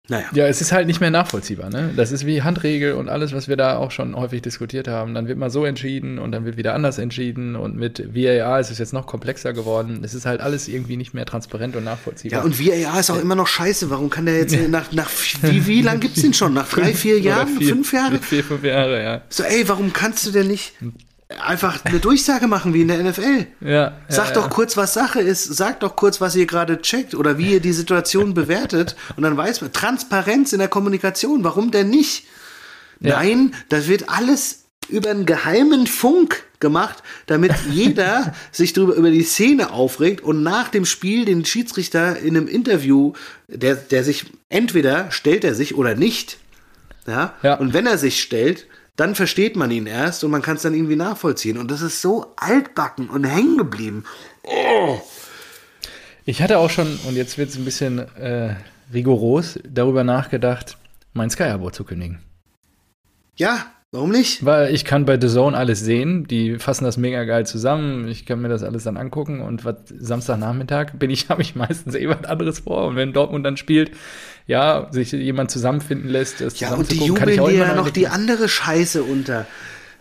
Naja. 0.09 0.25
Ja, 0.33 0.47
es 0.47 0.59
ist 0.59 0.73
halt 0.73 0.85
nicht 0.87 0.99
mehr 0.99 1.11
nachvollziehbar. 1.11 1.69
Ne? 1.69 1.93
Das 1.95 2.11
ist 2.11 2.25
wie 2.25 2.41
Handregel 2.41 2.93
und 2.95 3.07
alles, 3.07 3.31
was 3.31 3.47
wir 3.47 3.55
da 3.55 3.77
auch 3.77 3.89
schon 3.89 4.17
häufig 4.17 4.41
diskutiert 4.41 4.89
haben. 4.89 5.13
Dann 5.13 5.29
wird 5.29 5.37
mal 5.37 5.49
so 5.49 5.63
entschieden 5.63 6.19
und 6.19 6.33
dann 6.33 6.43
wird 6.43 6.57
wieder 6.57 6.73
anders 6.75 6.97
entschieden. 6.97 7.55
Und 7.55 7.77
mit 7.77 8.13
VAR 8.13 8.59
ist 8.59 8.69
es 8.69 8.79
jetzt 8.79 8.91
noch 8.91 9.07
komplexer 9.07 9.53
geworden. 9.53 10.01
Es 10.03 10.13
ist 10.13 10.25
halt 10.25 10.41
alles 10.41 10.67
irgendwie 10.67 10.97
nicht 10.97 11.13
mehr 11.13 11.25
transparent 11.25 11.77
und 11.77 11.85
nachvollziehbar. 11.85 12.39
Ja, 12.39 12.43
und 12.45 12.59
VAR 12.59 12.99
ist 12.99 13.11
auch 13.11 13.21
immer 13.21 13.35
noch 13.35 13.47
scheiße. 13.47 13.89
Warum 13.89 14.09
kann 14.09 14.25
der 14.25 14.37
jetzt 14.39 14.57
nach, 14.69 14.91
nach 14.91 15.09
wie, 15.41 15.65
wie 15.67 15.81
lang 15.81 16.01
gibt's 16.01 16.21
den 16.21 16.33
schon? 16.33 16.53
Nach 16.53 16.67
drei, 16.73 16.93
vier 16.93 17.21
Jahren? 17.21 17.47
vier- 17.57 17.69
fünf 17.69 17.93
Jahre? 17.93 18.19
Vier, 18.19 18.43
fünf 18.43 18.63
Jahre, 18.65 19.01
ja. 19.01 19.21
So, 19.29 19.43
ey, 19.43 19.63
warum 19.69 19.93
kannst 19.93 20.25
du 20.27 20.31
denn 20.31 20.47
nicht 20.47 20.73
einfach 21.41 21.83
eine 21.85 21.99
Durchsage 21.99 22.47
machen 22.47 22.73
wie 22.73 22.81
in 22.81 22.87
der 22.87 23.03
NFL? 23.03 23.47
ja 23.61 23.93
Sag 24.09 24.29
ja, 24.29 24.33
doch 24.33 24.43
ja. 24.43 24.49
kurz, 24.49 24.77
was 24.77 24.93
Sache 24.93 25.21
ist. 25.21 25.43
Sag 25.43 25.79
doch 25.79 25.95
kurz, 25.95 26.21
was 26.21 26.35
ihr 26.35 26.45
gerade 26.45 26.81
checkt 26.81 27.15
oder 27.15 27.37
wie 27.37 27.53
ihr 27.53 27.59
die 27.59 27.73
Situation 27.73 28.33
bewertet. 28.35 28.95
Und 29.15 29.23
dann 29.23 29.37
weiß 29.37 29.61
man, 29.61 29.71
Transparenz 29.71 30.53
in 30.53 30.59
der 30.59 30.67
Kommunikation. 30.67 31.43
Warum 31.43 31.71
denn 31.71 31.89
nicht? 31.89 32.25
Nein, 32.99 33.53
das 33.69 33.87
wird 33.87 34.09
alles 34.09 34.63
über 34.87 35.09
einen 35.09 35.25
geheimen 35.25 35.87
Funk 35.87 36.43
gemacht, 36.59 37.03
damit 37.25 37.51
jeder 37.69 38.33
sich 38.51 38.73
drüber 38.73 38.95
über 38.95 39.11
die 39.11 39.23
Szene 39.23 39.71
aufregt 39.71 40.21
und 40.21 40.43
nach 40.43 40.69
dem 40.69 40.85
Spiel 40.85 41.25
den 41.25 41.45
Schiedsrichter 41.45 42.17
in 42.17 42.35
einem 42.35 42.47
Interview, 42.47 43.13
der, 43.47 43.75
der 43.75 44.03
sich 44.03 44.25
entweder 44.49 45.11
stellt 45.11 45.43
er 45.43 45.55
sich 45.55 45.75
oder 45.75 45.95
nicht. 45.95 46.37
Ja? 47.07 47.33
Ja. 47.43 47.55
Und 47.55 47.73
wenn 47.73 47.85
er 47.85 47.97
sich 47.97 48.21
stellt, 48.21 48.65
dann 48.95 49.15
versteht 49.15 49.55
man 49.55 49.71
ihn 49.71 49.87
erst 49.87 50.23
und 50.23 50.31
man 50.31 50.41
kann 50.41 50.55
es 50.55 50.61
dann 50.61 50.73
irgendwie 50.73 50.95
nachvollziehen. 50.95 51.57
Und 51.57 51.71
das 51.71 51.81
ist 51.81 52.01
so 52.01 52.33
altbacken 52.35 53.09
und 53.09 53.23
hängen 53.23 53.57
geblieben. 53.57 54.03
Ich 56.25 56.41
hatte 56.41 56.59
auch 56.59 56.69
schon, 56.69 56.99
und 57.07 57.15
jetzt 57.15 57.37
wird 57.37 57.49
es 57.49 57.57
ein 57.57 57.65
bisschen 57.65 57.99
äh, 58.17 58.55
rigoros, 58.93 59.59
darüber 59.67 60.03
nachgedacht, 60.03 60.77
mein 61.13 61.29
Sky-Abo 61.29 61.71
zu 61.71 61.83
kündigen. 61.83 62.19
Ja, 63.35 63.65
warum 63.91 64.11
nicht? 64.11 64.45
Weil 64.45 64.73
ich 64.73 64.85
kann 64.85 65.05
bei 65.05 65.19
The 65.19 65.27
Zone 65.27 65.57
alles 65.57 65.79
sehen, 65.79 66.27
die 66.27 66.59
fassen 66.59 66.83
das 66.83 66.97
mega 66.97 67.23
geil 67.23 67.47
zusammen, 67.47 68.07
ich 68.07 68.25
kann 68.27 68.41
mir 68.41 68.49
das 68.49 68.63
alles 68.63 68.83
dann 68.83 68.97
angucken 68.97 69.41
und 69.41 69.65
was 69.65 69.77
Samstagnachmittag 69.87 70.93
bin 70.93 71.09
ich, 71.09 71.29
habe 71.29 71.41
ich 71.41 71.55
meistens 71.55 71.95
eh 71.95 72.07
was 72.07 72.23
anderes 72.25 72.59
vor 72.59 72.87
und 72.87 72.95
wenn 72.95 73.11
Dortmund 73.11 73.43
dann 73.43 73.57
spielt, 73.57 73.91
ja, 74.47 74.87
sich 74.91 75.11
jemand 75.11 75.51
zusammenfinden 75.51 76.09
lässt, 76.09 76.41
das 76.41 76.59
Ja, 76.59 76.73
und 76.73 76.91
die 76.91 76.97
jubeln 77.05 77.29
dir 77.45 77.51
ja 77.51 77.75
noch 77.75 77.89
die 77.89 78.07
andere 78.07 78.49
Scheiße 78.49 79.03
unter. 79.03 79.45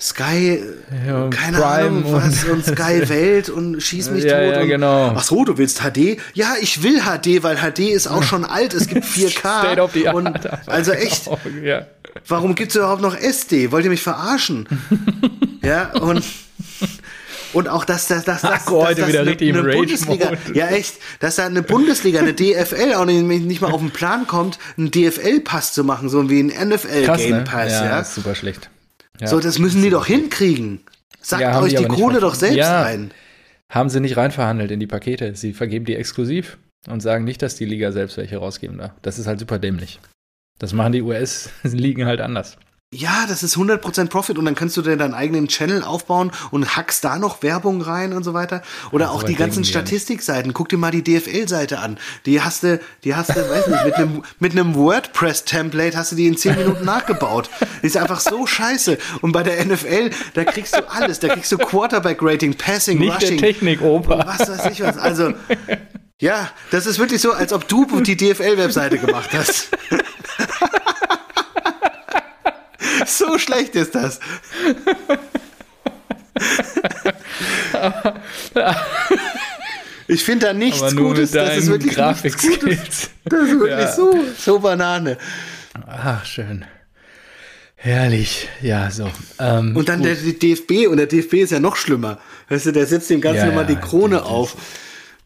Sky, 0.01 0.61
Ja, 1.07 1.29
keine 1.29 1.59
Prime 1.59 1.65
Ahnung 1.65 2.05
was, 2.13 2.43
und, 2.45 2.51
und- 2.55 2.65
Sky 2.65 3.09
Welt 3.09 3.49
und 3.51 3.81
schieß 3.81 4.11
mich 4.11 4.25
Ja, 4.25 4.41
tot. 4.45 4.53
ja, 4.57 4.61
und, 4.63 4.67
genau. 4.69 5.13
Ach 5.17 5.23
so, 5.23 5.45
du 5.45 5.59
willst 5.59 5.81
HD? 5.81 6.19
Ja, 6.35 6.55
ich 6.61 6.83
will 6.83 7.01
HD, 7.03 7.45
weil 7.45 7.57
HD 7.57 7.91
ist 7.91 8.09
auch 8.09 8.25
schon 8.25 8.45
alt. 8.45 8.75
Es 8.75 8.89
gibt 8.89 9.05
4K. 9.07 9.61
State 9.61 9.81
of 9.81 9.93
the 9.93 10.09
Art. 10.09 10.17
und, 10.17 10.69
also 10.69 10.91
echt, 10.91 11.27
Genau, 11.27 11.39
ja. 11.65 11.87
warum 12.27 12.57
gibt's 12.57 12.75
überhaupt 12.75 13.01
noch 13.01 13.17
SD? 13.17 13.71
Wollt 13.71 13.85
ihr 13.85 13.91
mich 13.91 14.03
verarschen? 14.03 14.67
ja, 15.63 15.93
und 15.93 16.25
und 17.53 17.69
auch, 17.69 17.85
dass, 17.85 18.09
dass, 18.09 18.27
Marco 18.43 18.81
dass, 18.81 18.89
heute 18.91 19.09
wieder 19.09 19.27
richtig 19.27 19.49
im. 19.49 19.63
Bundesliga, 19.63 20.33
ja 20.55 20.69
echt, 20.69 20.97
dass 21.21 21.37
da 21.37 21.47
eine 21.47 21.63
Bundesliga, 21.63 22.21
eine 22.21 22.35
DFL 22.35 22.95
auch 22.95 23.05
nicht, 23.05 23.23
nicht 23.23 23.61
mal 23.61 23.73
auf 23.73 23.81
den 23.81 23.91
Plan 23.91 24.27
kommt, 24.27 24.59
einen 24.77 24.91
DFL-Pass 24.91 25.73
zu 25.73 25.85
machen, 25.85 26.09
so 26.09 26.29
wie 26.31 26.43
ein 26.43 26.69
NFL 26.69 27.05
Krass, 27.05 27.21
Game 27.21 27.37
ne? 27.37 27.45
Pass, 27.45 27.73
ja, 27.73 27.85
ja. 27.85 28.01
ist 28.01 28.15
super 28.15 28.35
schlecht. 28.35 28.71
So, 29.25 29.39
das 29.39 29.59
müssen 29.59 29.83
die 29.83 29.91
doch 29.91 30.07
hinkriegen. 30.07 30.81
Sagt 31.21 31.63
euch 31.63 31.75
die 31.75 31.85
Kohle 31.85 32.21
doch 32.21 32.35
selbst 32.35 32.69
ein. 32.69 33.13
Haben 33.69 33.89
sie 33.89 34.01
nicht 34.01 34.17
reinverhandelt 34.17 34.71
in 34.71 34.81
die 34.81 34.87
Pakete. 34.87 35.35
Sie 35.35 35.53
vergeben 35.53 35.85
die 35.85 35.95
exklusiv 35.95 36.59
und 36.89 37.01
sagen 37.01 37.25
nicht, 37.25 37.41
dass 37.41 37.55
die 37.55 37.65
Liga 37.65 37.93
selbst 37.93 38.17
welche 38.17 38.37
rausgeben 38.37 38.79
darf. 38.79 38.93
Das 39.03 39.19
ist 39.19 39.27
halt 39.27 39.39
super 39.39 39.59
dämlich. 39.59 40.01
Das 40.59 40.73
machen 40.73 40.93
die 40.93 41.03
US-Ligen 41.03 42.05
halt 42.07 42.21
anders. 42.21 42.59
Ja, 42.95 43.25
das 43.27 43.43
ist 43.43 43.57
100% 43.57 44.09
Profit 44.09 44.37
und 44.37 44.45
dann 44.45 44.55
kannst 44.55 44.77
du 44.77 44.83
dir 44.83 44.99
deinen 44.99 45.15
eigenen 45.15 45.49
Channel 45.49 45.83
aufbauen 45.83 46.31
und 46.51 46.77
hackst 46.77 47.03
da 47.03 47.19
noch 47.19 47.43
Werbung 47.43 47.81
rein 47.81 48.13
und 48.13 48.23
so 48.23 48.35
weiter. 48.35 48.61
Oder 48.91 49.13
auch 49.13 49.23
die 49.23 49.35
ganzen. 49.35 49.65
Statistikseiten. 49.65 50.53
Guck 50.53 50.69
dir 50.69 50.77
mal 50.77 50.91
die 50.91 51.03
DFL-Seite 51.03 51.79
an. 51.79 51.99
Die 52.27 52.43
hast 52.43 52.65
du, 52.65 52.81
die 53.05 53.15
hast 53.15 53.31
du, 53.31 53.37
weiß 53.49 53.69
nicht, 53.69 53.85
mit 53.87 53.95
einem, 53.95 54.23
mit 54.41 54.53
einem 54.53 54.75
WordPress-Template 54.75 55.97
hast 55.97 56.13
du 56.13 56.17
die 56.17 56.27
in 56.27 56.37
10 56.37 56.57
Minuten 56.57 56.85
nachgebaut. 56.85 57.49
Die 57.83 57.87
ist 57.87 57.97
einfach 57.97 58.21
so 58.21 58.47
scheiße. 58.47 58.99
Und 59.23 59.33
bei 59.33 59.43
der 59.43 59.65
NFL, 59.65 60.11
da 60.35 60.45
kriegst 60.45 60.77
du 60.77 60.91
alles. 60.91 61.19
Da 61.19 61.29
kriegst 61.29 61.51
du 61.51 61.57
Quarterback-Rating, 61.57 62.55
Passing, 62.55 62.99
Nicht 62.99 63.15
Rushing. 63.15 63.39
der 63.39 63.53
Technik-Opa. 63.53 64.27
was 64.27 64.51
weiß 64.51 64.71
ich 64.71 64.83
was. 64.83 64.99
Also, 64.99 65.33
ja, 66.21 66.51
das 66.71 66.85
ist 66.87 66.99
wirklich 66.99 67.23
so, 67.23 67.33
als 67.33 67.55
ob 67.55 67.67
du 67.69 67.87
die 68.03 68.19
DFL-Webseite 68.19 68.99
gemacht 68.99 69.31
hast. 69.33 69.71
so 73.07 73.39
schlecht 73.39 73.75
ist 73.75 73.95
das. 73.95 74.21
Ich 80.09 80.25
finde 80.25 80.47
da 80.47 80.53
nichts 80.53 80.95
Gutes. 80.97 81.31
Das 81.31 81.57
ist 81.57 81.69
wirklich 81.69 81.97
nichts 81.97 82.39
Gutes. 82.39 83.11
Das 83.25 83.41
ist 83.43 83.51
wirklich 83.61 83.71
Ja. 83.71 83.93
so, 83.93 84.15
so 84.39 84.59
Banane. 84.59 85.17
Ach, 85.87 86.25
schön. 86.27 86.65
Herrlich. 87.77 88.49
Ja, 88.61 88.91
so. 88.91 89.11
Ähm, 89.41 89.75
Und 89.77 89.89
dann 89.89 89.99
gut. 90.01 90.09
der 90.09 90.15
die 90.17 90.39
DFB, 90.39 90.87
und 90.89 90.99
der 90.99 91.07
DFB 91.07 91.35
ist 91.35 91.51
ja 91.53 91.61
noch 91.61 91.77
schlimmer. 91.77 92.19
Weißt 92.49 92.67
du, 92.67 92.73
der 92.73 92.87
setzt 92.87 93.11
dem 93.11 93.21
Ganzen 93.21 93.39
Ja, 93.41 93.47
nochmal 93.47 93.67
die 93.67 93.73
ja, 93.75 93.81
Krone 93.81 94.23
auf. 94.25 94.57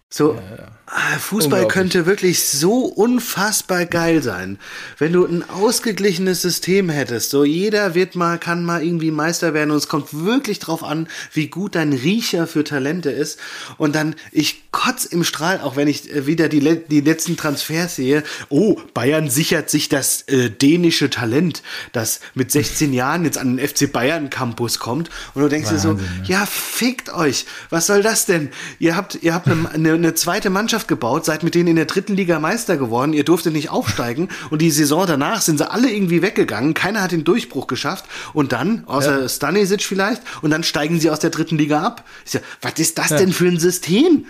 So, 0.09 0.39
Ah, 0.39 0.69
Fußball 0.87 1.67
könnte 1.67 2.07
wirklich 2.07 2.45
so 2.45 2.85
unfassbar 2.85 3.87
geil 3.87 4.23
sein, 4.23 4.59
wenn 4.99 5.13
du 5.13 5.27
ein 5.27 5.43
ausgeglichenes 5.49 6.43
System 6.43 6.89
hättest. 6.89 7.31
So 7.31 7.45
jeder 7.45 7.95
wird 7.95 8.15
mal, 8.15 8.39
kann 8.39 8.65
mal 8.65 8.85
irgendwie 8.85 9.11
Meister 9.11 9.53
werden 9.53 9.73
und 9.73 9.79
es 9.79 9.89
kommt 9.89 10.25
wirklich 10.25 10.61
drauf 10.61 10.85
an, 10.85 11.09
wie 11.33 11.49
gut 11.49 11.75
dein 11.75 11.93
Riecher 11.93 12.47
für 12.47 12.63
Talente 12.63 13.11
ist. 13.11 13.41
Und 13.79 13.97
dann, 13.97 14.15
ich 14.31 14.71
kotz 14.71 15.07
im 15.07 15.25
Strahl, 15.25 15.61
auch 15.61 15.75
wenn 15.77 15.89
ich 15.89 16.15
äh, 16.15 16.27
wieder 16.27 16.49
die, 16.49 16.61
die 16.61 17.01
letzten 17.01 17.37
Transfers 17.37 17.97
sehe. 17.97 18.23
Oh, 18.51 18.77
Bayern 18.93 19.31
sichert 19.31 19.71
sich 19.71 19.89
das 19.89 20.23
äh, 20.29 20.51
dänische 20.51 21.09
Talent, 21.09 21.63
das 21.93 22.21
mit 22.35 22.53
16 22.53 22.93
Jahren 22.93 23.25
jetzt 23.25 23.39
an 23.39 23.57
den 23.57 23.67
FC 23.67 23.91
Bayern 23.91 24.29
Campus 24.29 24.79
kommt. 24.79 25.09
Und 25.35 25.43
du 25.43 25.49
denkst 25.49 25.71
Wahnsinn, 25.71 25.97
dir 25.97 26.05
so, 26.05 26.13
ne? 26.21 26.25
ja, 26.27 26.47
fickt 26.47 27.13
euch. 27.13 27.47
Was 27.71 27.87
soll 27.87 28.03
das 28.03 28.27
denn? 28.27 28.51
Ihr 28.79 28.97
habt, 28.97 29.19
ihr 29.23 29.33
habt 29.33 29.49
eine, 29.49 29.71
eine, 29.71 29.93
eine 29.95 30.15
zweite 30.15 30.51
Mannschaft 30.51 30.76
Mannschaft 30.77 30.89
gebaut, 30.89 31.25
seid 31.25 31.43
mit 31.43 31.55
denen 31.55 31.69
in 31.69 31.77
der 31.77 31.87
dritten 31.87 32.15
Liga 32.15 32.39
Meister 32.39 32.77
geworden, 32.77 33.15
ihr 33.15 33.25
durftet 33.25 33.55
nicht 33.55 33.71
aufsteigen 33.71 34.29
und 34.51 34.61
die 34.61 34.71
Saison 34.71 35.07
danach 35.07 35.41
sind 35.41 35.57
sie 35.57 35.71
alle 35.71 35.91
irgendwie 35.91 36.21
weggegangen, 36.21 36.75
keiner 36.75 37.01
hat 37.01 37.13
den 37.13 37.25
Durchbruch 37.25 37.67
geschafft 37.67 38.05
und 38.35 38.53
dann, 38.53 38.85
außer 38.85 39.23
ja. 39.23 39.29
Stanisic 39.29 39.83
vielleicht, 39.83 40.21
und 40.43 40.51
dann 40.51 40.65
steigen 40.65 41.01
sie 41.01 41.09
aus 41.09 41.19
der 41.19 41.31
dritten 41.31 41.57
Liga 41.57 41.83
ab. 41.83 42.05
Ich 42.27 42.33
sag, 42.33 42.43
was 42.61 42.75
ist 42.77 42.99
das 42.99 43.09
ja. 43.09 43.17
denn 43.17 43.33
für 43.33 43.47
ein 43.47 43.59
System? 43.59 44.27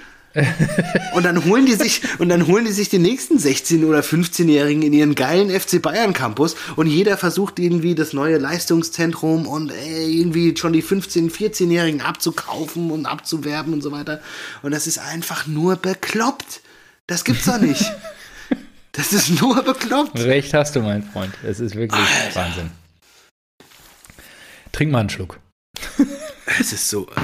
Und 1.15 1.25
dann 1.25 1.45
holen 1.45 1.67
die 1.67 1.75
sich 1.75 2.03
und 2.19 2.29
dann 2.29 2.47
holen 2.47 2.65
die 2.65 2.73
sich 2.73 2.89
die 2.89 2.99
nächsten 2.99 3.39
16 3.39 3.85
oder 3.85 4.01
15-Jährigen 4.01 4.83
in 4.83 4.93
ihren 4.93 5.15
geilen 5.15 5.49
FC 5.49 5.81
Bayern 5.81 6.13
Campus 6.13 6.57
und 6.77 6.87
jeder 6.87 7.17
versucht 7.17 7.59
irgendwie 7.59 7.95
das 7.95 8.13
neue 8.13 8.39
Leistungszentrum 8.39 9.47
und 9.47 9.71
ey, 9.71 10.21
irgendwie 10.21 10.57
schon 10.57 10.73
die 10.73 10.83
15, 10.83 11.31
14-Jährigen 11.31 12.01
abzukaufen 12.01 12.91
und 12.91 13.07
abzuwerben 13.07 13.73
und 13.73 13.83
so 13.83 13.93
weiter 13.93 14.21
und 14.63 14.73
das 14.73 14.87
ist 14.87 14.99
einfach 14.99 15.47
nur 15.47 15.77
bekloppt. 15.77 16.61
Das 17.07 17.25
gibt's 17.25 17.45
doch 17.45 17.61
nicht. 17.61 17.85
Das 18.93 19.13
ist 19.13 19.41
nur 19.41 19.63
bekloppt. 19.63 20.19
Recht 20.19 20.55
hast 20.55 20.75
du, 20.75 20.81
mein 20.81 21.03
Freund. 21.03 21.33
Es 21.45 21.61
ist 21.61 21.75
wirklich 21.77 22.01
Alter. 22.01 22.41
Wahnsinn. 22.41 22.71
Trink 24.73 24.91
mal 24.91 25.01
einen 25.01 25.11
Schluck. 25.11 25.39
Es 26.59 26.73
ist 26.73 26.89
so. 26.89 27.07
Oh. 27.15 27.21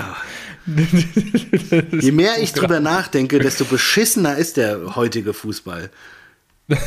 Je 2.00 2.12
mehr 2.12 2.38
ich 2.40 2.52
drüber 2.52 2.80
nachdenke, 2.80 3.38
desto 3.38 3.64
beschissener 3.64 4.36
ist 4.36 4.56
der 4.56 4.96
heutige 4.96 5.32
Fußball. 5.32 5.90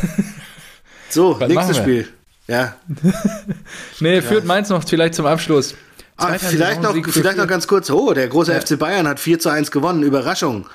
So, 1.07 1.39
Was 1.39 1.47
nächstes 1.47 1.77
Spiel. 1.77 2.07
Ja. 2.47 2.75
nee, 3.99 4.21
führt 4.21 4.41
ja. 4.41 4.47
Mainz 4.47 4.69
noch 4.69 4.83
vielleicht 4.83 5.13
zum 5.13 5.25
Abschluss. 5.25 5.75
Ah, 6.17 6.37
vielleicht 6.37 6.81
noch, 6.81 6.93
vielleicht 6.93 7.37
noch 7.37 7.47
ganz 7.47 7.67
kurz. 7.67 7.89
Oh, 7.89 8.13
der 8.13 8.27
große 8.27 8.51
ja. 8.51 8.59
FC 8.59 8.77
Bayern 8.77 9.07
hat 9.07 9.19
4 9.19 9.39
zu 9.39 9.49
1 9.49 9.71
gewonnen. 9.71 10.03
Überraschung. 10.03 10.67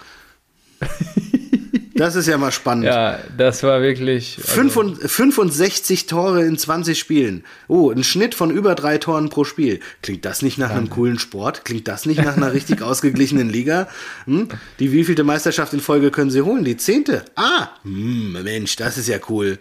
Das 2.00 2.14
ist 2.16 2.26
ja 2.28 2.38
mal 2.38 2.50
spannend. 2.50 2.86
Ja, 2.86 3.18
das 3.36 3.62
war 3.62 3.82
wirklich. 3.82 4.38
Also 4.38 4.94
65 5.06 6.06
Tore 6.06 6.46
in 6.46 6.56
20 6.56 6.98
Spielen. 6.98 7.44
Oh, 7.68 7.90
ein 7.90 8.04
Schnitt 8.04 8.34
von 8.34 8.50
über 8.50 8.74
drei 8.74 8.96
Toren 8.96 9.28
pro 9.28 9.44
Spiel. 9.44 9.80
Klingt 10.00 10.24
das 10.24 10.40
nicht 10.40 10.56
nach 10.56 10.70
einem 10.70 10.88
coolen 10.88 11.18
Sport? 11.18 11.66
Klingt 11.66 11.88
das 11.88 12.06
nicht 12.06 12.22
nach 12.24 12.38
einer 12.38 12.54
richtig 12.54 12.80
ausgeglichenen 12.80 13.50
Liga? 13.50 13.86
Hm? 14.24 14.48
Die 14.78 14.92
wievielte 14.92 15.24
Meisterschaft 15.24 15.74
in 15.74 15.80
Folge 15.80 16.10
können 16.10 16.30
sie 16.30 16.40
holen? 16.40 16.64
Die 16.64 16.78
zehnte. 16.78 17.22
Ah, 17.36 17.68
hm, 17.82 18.32
Mensch, 18.44 18.76
das 18.76 18.96
ist 18.96 19.08
ja 19.08 19.18
cool. 19.28 19.58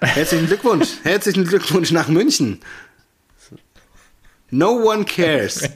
Herzlichen 0.00 0.48
Glückwunsch. 0.48 0.88
Herzlichen 1.04 1.44
Glückwunsch 1.44 1.92
nach 1.92 2.08
München. 2.08 2.58
No 4.50 4.82
one 4.82 5.04
cares. 5.04 5.62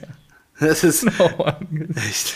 Das 0.59 0.83
ist 0.83 1.03
no 1.03 1.25
one. 1.37 1.89
echt. 1.95 2.35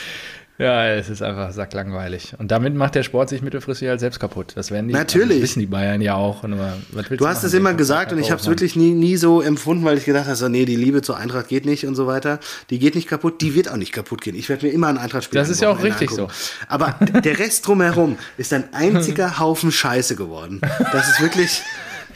Ja, 0.60 0.88
es 0.88 1.08
ist 1.08 1.22
einfach 1.22 1.52
sacklangweilig. 1.52 2.34
Und 2.40 2.50
damit 2.50 2.74
macht 2.74 2.96
der 2.96 3.04
Sport 3.04 3.30
sich 3.30 3.44
mittelfristig 3.44 3.90
halt 3.90 4.00
selbst 4.00 4.20
kaputt. 4.20 4.54
Das 4.56 4.72
werden 4.72 4.88
die, 4.88 4.94
Natürlich. 4.96 5.28
Also 5.30 5.34
das 5.36 5.44
wissen 5.44 5.60
die 5.60 5.68
Bayern 5.68 6.02
ja 6.02 6.16
auch. 6.16 6.42
Nur, 6.42 6.74
du 7.16 7.28
hast 7.28 7.44
es 7.44 7.54
immer 7.54 7.76
gesagt 7.76 8.12
und 8.12 8.18
ich 8.18 8.32
habe 8.32 8.42
es 8.42 8.48
wirklich 8.48 8.76
nie, 8.76 8.94
nie 8.94 9.18
so 9.18 9.42
empfunden, 9.42 9.86
weil 9.86 10.00
ich 10.00 10.06
gedacht 10.06 10.26
habe, 10.26 10.36
so, 10.36 10.50
nee, 10.50 10.66
die 10.66 10.76
Liebe 10.76 11.04
zur 11.04 11.18
Eintracht 11.18 11.48
geht 11.48 11.68
nicht 11.68 11.86
und 11.86 11.94
so 11.94 12.08
weiter. 12.08 12.40
Die 12.72 12.80
geht 12.80 12.96
nicht 12.96 13.08
kaputt, 13.08 13.40
die 13.42 13.54
wird 13.54 13.70
auch 13.70 13.78
nicht 13.78 13.92
kaputt 13.92 14.22
gehen. 14.22 14.36
Ich 14.36 14.50
werde 14.50 14.66
mir 14.66 14.72
immer 14.72 14.88
ein 14.88 14.98
Eintracht 14.98 15.26
spielen. 15.26 15.44
Das 15.44 15.50
ist 15.50 15.62
ja 15.62 15.70
auch 15.70 15.84
richtig 15.84 16.10
angucken. 16.10 16.32
so. 16.34 16.66
Aber 16.68 16.96
der 17.24 17.38
Rest 17.38 17.68
drumherum 17.68 18.18
ist 18.38 18.52
ein 18.52 18.74
einziger 18.74 19.38
Haufen 19.40 19.72
Scheiße 19.72 20.16
geworden. 20.16 20.62
Das 20.92 21.08
ist 21.08 21.22
wirklich, 21.22 21.62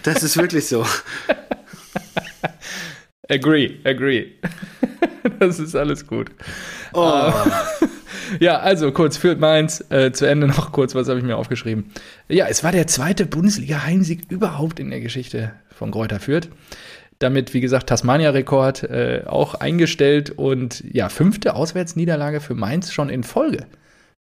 das 0.01 0.23
ist 0.23 0.35
wirklich 0.35 0.67
so. 0.67 0.83
Agree, 3.29 3.77
agree. 3.83 4.31
Das 5.39 5.59
ist 5.59 5.75
alles 5.75 6.07
gut. 6.07 6.31
Oh. 6.93 7.31
Ja, 8.39 8.59
also 8.59 8.91
kurz, 8.91 9.17
führt 9.17 9.39
Mainz. 9.39 9.83
Äh, 9.89 10.11
zu 10.11 10.25
Ende 10.25 10.47
noch 10.47 10.71
kurz, 10.71 10.95
was 10.95 11.09
habe 11.09 11.19
ich 11.19 11.25
mir 11.25 11.37
aufgeschrieben? 11.37 11.91
Ja, 12.29 12.47
es 12.47 12.63
war 12.63 12.71
der 12.71 12.87
zweite 12.87 13.25
Bundesliga-Heimsieg 13.25 14.31
überhaupt 14.31 14.79
in 14.79 14.89
der 14.89 15.01
Geschichte 15.01 15.53
von 15.69 15.91
Kräuter 15.91 16.19
Fürth. 16.19 16.47
Damit, 17.19 17.53
wie 17.53 17.61
gesagt, 17.61 17.87
Tasmania-Rekord 17.89 18.83
äh, 18.83 19.23
auch 19.25 19.55
eingestellt 19.55 20.31
und 20.31 20.83
ja, 20.91 21.09
fünfte 21.09 21.55
Auswärtsniederlage 21.55 22.39
für 22.39 22.55
Mainz 22.55 22.93
schon 22.93 23.09
in 23.09 23.23
Folge. 23.23 23.65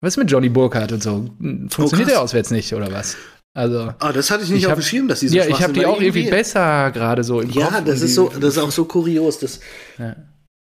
Was 0.01 0.14
ist 0.14 0.16
mit 0.16 0.30
Johnny 0.30 0.48
Burkhardt 0.48 0.92
und 0.92 1.03
so? 1.03 1.30
Funktioniert 1.68 2.09
oh, 2.09 2.12
der 2.12 2.22
auswärts 2.22 2.51
nicht, 2.51 2.72
oder 2.74 2.90
was? 2.90 3.16
Also, 3.53 3.92
ah, 3.98 4.12
das 4.12 4.30
hatte 4.30 4.44
ich 4.44 4.51
nicht 4.51 4.61
ich 4.61 4.66
auf 4.66 4.74
dem 4.74 4.82
Schirm, 4.82 5.09
dass 5.09 5.20
die 5.20 5.28
so 5.28 5.36
Ja, 5.36 5.46
ich 5.46 5.62
habe 5.62 5.72
die 5.72 5.84
auch 5.84 6.01
irgendwie 6.01 6.30
besser 6.30 6.90
gerade 6.92 7.24
so 7.24 7.40
im 7.40 7.51
ja, 7.51 7.64
Kopf. 7.64 7.74
Ja, 7.74 7.80
das 7.80 8.01
ist 8.01 8.14
so, 8.14 8.28
das 8.28 8.57
ist 8.57 8.59
auch 8.59 8.70
so 8.70 8.84
kurios. 8.84 9.40
Das, 9.40 9.61
ja. 9.98 10.14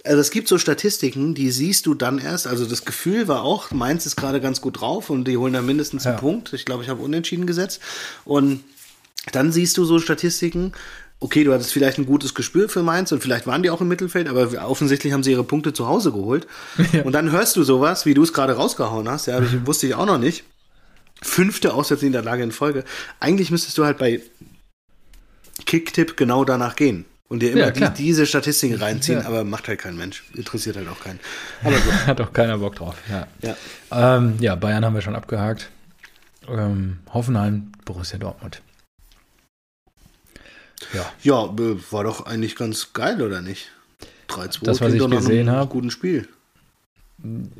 Also 0.06 0.20
es 0.20 0.30
gibt 0.30 0.48
so 0.48 0.58
Statistiken, 0.58 1.34
die 1.34 1.50
siehst 1.50 1.86
du 1.86 1.94
dann 1.94 2.18
erst. 2.18 2.46
Also 2.46 2.64
das 2.64 2.84
Gefühl 2.84 3.28
war 3.28 3.42
auch, 3.42 3.70
Mainz 3.70 4.06
ist 4.06 4.16
gerade 4.16 4.40
ganz 4.40 4.60
gut 4.60 4.80
drauf 4.80 5.10
und 5.10 5.26
die 5.26 5.36
holen 5.36 5.52
da 5.52 5.62
mindestens 5.62 6.04
ja. 6.04 6.12
einen 6.12 6.20
Punkt. 6.20 6.52
Ich 6.52 6.64
glaube, 6.64 6.82
ich 6.82 6.88
habe 6.88 7.02
unentschieden 7.02 7.46
gesetzt. 7.46 7.80
Und 8.24 8.64
dann 9.32 9.52
siehst 9.52 9.76
du 9.76 9.84
so 9.84 9.98
Statistiken, 9.98 10.72
okay, 11.20 11.44
du 11.44 11.52
hattest 11.52 11.72
vielleicht 11.72 11.98
ein 11.98 12.06
gutes 12.06 12.34
Gespür 12.34 12.68
für 12.68 12.82
Mainz 12.82 13.10
und 13.12 13.22
vielleicht 13.22 13.46
waren 13.46 13.62
die 13.62 13.70
auch 13.70 13.80
im 13.80 13.88
Mittelfeld, 13.88 14.28
aber 14.28 14.68
offensichtlich 14.68 15.12
haben 15.12 15.22
sie 15.22 15.32
ihre 15.32 15.44
Punkte 15.44 15.72
zu 15.72 15.88
Hause 15.88 16.12
geholt. 16.12 16.46
Ja. 16.92 17.02
Und 17.02 17.12
dann 17.12 17.32
hörst 17.32 17.56
du 17.56 17.64
sowas, 17.64 18.06
wie 18.06 18.14
du 18.14 18.22
es 18.22 18.32
gerade 18.32 18.54
rausgehauen 18.54 19.08
hast, 19.08 19.26
ja, 19.26 19.40
ich, 19.42 19.66
wusste 19.66 19.86
ich 19.86 19.94
auch 19.94 20.06
noch 20.06 20.18
nicht. 20.18 20.44
Fünfte 21.20 21.74
Auswärtsniederlage 21.74 22.42
in 22.42 22.52
Folge. 22.52 22.84
Eigentlich 23.18 23.50
müsstest 23.50 23.76
du 23.78 23.84
halt 23.84 23.98
bei 23.98 24.20
Kicktipp 25.64 26.16
genau 26.16 26.44
danach 26.44 26.76
gehen 26.76 27.06
und 27.28 27.40
dir 27.40 27.52
immer 27.52 27.74
ja, 27.74 27.90
die, 27.90 28.04
diese 28.04 28.26
Statistiken 28.26 28.76
reinziehen, 28.76 29.20
ja. 29.20 29.26
aber 29.26 29.44
macht 29.44 29.68
halt 29.68 29.80
kein 29.80 29.96
Mensch. 29.96 30.24
Interessiert 30.34 30.76
halt 30.76 30.88
auch 30.88 31.00
keinen. 31.00 31.20
Aber 31.62 31.76
so. 31.76 31.92
Hat 32.06 32.20
auch 32.20 32.32
keiner 32.32 32.58
Bock 32.58 32.76
drauf. 32.76 32.96
Ja. 33.10 33.26
Ja. 33.42 34.16
Ähm, 34.16 34.36
ja, 34.40 34.54
Bayern 34.54 34.84
haben 34.84 34.94
wir 34.94 35.02
schon 35.02 35.16
abgehakt. 35.16 35.70
Ähm, 36.48 36.98
Hoffenheim, 37.12 37.72
Borussia 37.84 38.18
Dortmund. 38.18 38.62
Ja. 40.92 41.12
ja, 41.22 41.44
äh, 41.46 41.76
war 41.90 42.04
doch 42.04 42.26
eigentlich 42.26 42.54
ganz 42.54 42.92
geil, 42.92 43.20
oder 43.22 43.40
nicht? 43.40 43.70
3-2 44.28 44.64
das, 44.64 44.80
was 44.80 44.92
ich 44.92 45.10
gesehen 45.10 45.50
habe. 45.50 45.68
Guten 45.68 45.90
Spiel 45.90 46.28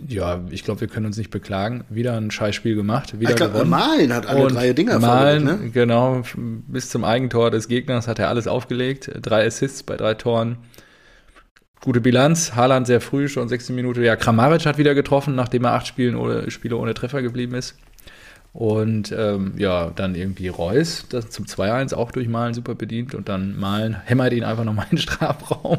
ja, 0.08 0.40
ich 0.50 0.64
glaube, 0.64 0.80
wir 0.80 0.88
können 0.88 1.06
uns 1.06 1.16
nicht 1.16 1.30
beklagen. 1.30 1.84
Wieder 1.88 2.16
ein 2.16 2.30
Scheißspiel 2.30 2.74
gemacht, 2.74 3.18
wieder 3.18 3.30
ich 3.30 3.36
glaub, 3.36 3.52
gewonnen. 3.52 3.70
Malen 3.70 4.12
hat 4.12 4.26
alle 4.26 4.44
und 4.44 4.54
drei 4.54 4.72
Dinger 4.72 4.98
Malen, 4.98 5.44
ne? 5.44 5.70
genau, 5.72 6.22
bis 6.36 6.90
zum 6.90 7.04
Eigentor 7.04 7.50
des 7.50 7.68
Gegners 7.68 8.08
hat 8.08 8.18
er 8.18 8.28
alles 8.28 8.46
aufgelegt. 8.46 9.10
Drei 9.22 9.46
Assists 9.46 9.82
bei 9.82 9.96
drei 9.96 10.14
Toren. 10.14 10.58
Gute 11.80 12.00
Bilanz. 12.00 12.54
Haaland 12.56 12.86
sehr 12.86 13.00
früh, 13.00 13.28
schon 13.28 13.48
16 13.48 13.74
Minuten. 13.74 14.02
Ja, 14.02 14.16
Kramaric 14.16 14.66
hat 14.66 14.78
wieder 14.78 14.94
getroffen, 14.94 15.34
nachdem 15.34 15.64
er 15.64 15.74
acht 15.74 15.86
Spielen 15.86 16.16
ohne, 16.16 16.50
Spiele 16.50 16.76
ohne 16.76 16.94
Treffer 16.94 17.22
geblieben 17.22 17.54
ist. 17.54 17.76
Und 18.52 19.12
ähm, 19.12 19.52
ja, 19.58 19.90
dann 19.94 20.14
irgendwie 20.14 20.48
Reus, 20.48 21.04
das 21.10 21.28
zum 21.30 21.44
2-1 21.44 21.94
auch 21.94 22.10
durch 22.10 22.26
Malen 22.26 22.54
super 22.54 22.74
bedient. 22.74 23.14
Und 23.14 23.28
dann 23.28 23.56
Malen 23.56 23.94
hämmert 24.04 24.32
ihn 24.32 24.44
einfach 24.44 24.64
nochmal 24.64 24.86
in 24.90 24.96
den 24.96 25.02
Strafraum. 25.02 25.78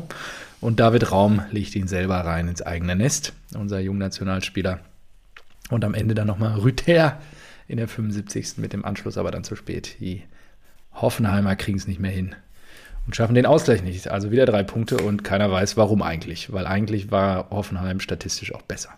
Und 0.59 0.79
David 0.79 1.11
Raum 1.11 1.41
legt 1.51 1.75
ihn 1.75 1.87
selber 1.87 2.17
rein 2.17 2.47
ins 2.47 2.61
eigene 2.61 2.95
Nest, 2.95 3.33
unser 3.53 3.79
Jungnationalspieler. 3.79 4.79
Und 5.69 5.85
am 5.85 5.93
Ende 5.93 6.15
dann 6.15 6.27
nochmal 6.27 6.59
Rüther 6.59 7.19
in 7.67 7.77
der 7.77 7.87
75. 7.87 8.57
mit 8.57 8.73
dem 8.73 8.85
Anschluss, 8.85 9.17
aber 9.17 9.31
dann 9.31 9.43
zu 9.43 9.55
spät. 9.55 9.97
Die 9.99 10.23
Hoffenheimer 10.93 11.55
kriegen 11.55 11.77
es 11.77 11.87
nicht 11.87 11.99
mehr 11.99 12.11
hin 12.11 12.35
und 13.05 13.15
schaffen 13.15 13.35
den 13.35 13.45
Ausgleich 13.45 13.83
nicht. 13.83 14.07
Also 14.09 14.31
wieder 14.31 14.45
drei 14.45 14.63
Punkte 14.63 14.97
und 14.97 15.23
keiner 15.23 15.51
weiß, 15.51 15.77
warum 15.77 16.01
eigentlich. 16.01 16.51
Weil 16.51 16.65
eigentlich 16.67 17.11
war 17.11 17.49
Hoffenheim 17.49 17.99
statistisch 17.99 18.53
auch 18.53 18.61
besser. 18.61 18.89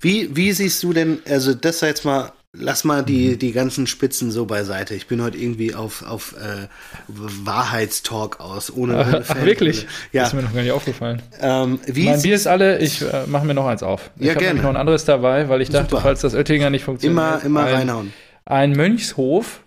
Wie, 0.00 0.34
wie 0.36 0.52
siehst 0.52 0.82
du 0.82 0.92
denn, 0.92 1.18
also 1.28 1.54
das 1.54 1.80
jetzt 1.80 2.04
mal 2.04 2.32
Lass 2.56 2.84
mal 2.84 3.02
die, 3.02 3.36
die 3.36 3.50
ganzen 3.50 3.88
Spitzen 3.88 4.30
so 4.30 4.46
beiseite. 4.46 4.94
Ich 4.94 5.08
bin 5.08 5.20
heute 5.20 5.36
irgendwie 5.36 5.74
auf, 5.74 6.06
auf 6.06 6.36
äh, 6.36 6.68
Wahrheitstalk 7.08 8.38
aus, 8.38 8.72
ohne, 8.72 9.24
Ach, 9.28 9.36
wirklich? 9.44 9.86
Ja. 10.12 10.22
Das 10.22 10.28
ist 10.28 10.34
mir 10.34 10.42
noch 10.42 10.54
gar 10.54 10.62
nicht 10.62 10.70
aufgefallen. 10.70 11.20
Ähm, 11.40 11.80
wie 11.86 12.04
mein 12.04 12.22
Bier 12.22 12.36
ist 12.36 12.46
alle, 12.46 12.78
ich 12.78 13.02
äh, 13.02 13.26
mache 13.26 13.44
mir 13.44 13.54
noch 13.54 13.66
eins 13.66 13.82
auf. 13.82 14.10
Ich 14.18 14.26
ja, 14.26 14.36
habe 14.36 14.54
noch 14.54 14.70
ein 14.70 14.76
anderes 14.76 15.04
dabei, 15.04 15.48
weil 15.48 15.62
ich 15.62 15.70
dachte, 15.70 15.90
Super. 15.90 16.02
falls 16.02 16.20
das 16.20 16.34
Oettinger 16.34 16.70
nicht 16.70 16.84
funktioniert. 16.84 17.18
Immer, 17.18 17.44
immer 17.44 17.64
ein, 17.64 17.74
reinhauen. 17.74 18.12
Ein 18.44 18.72
Mönchshof 18.72 19.63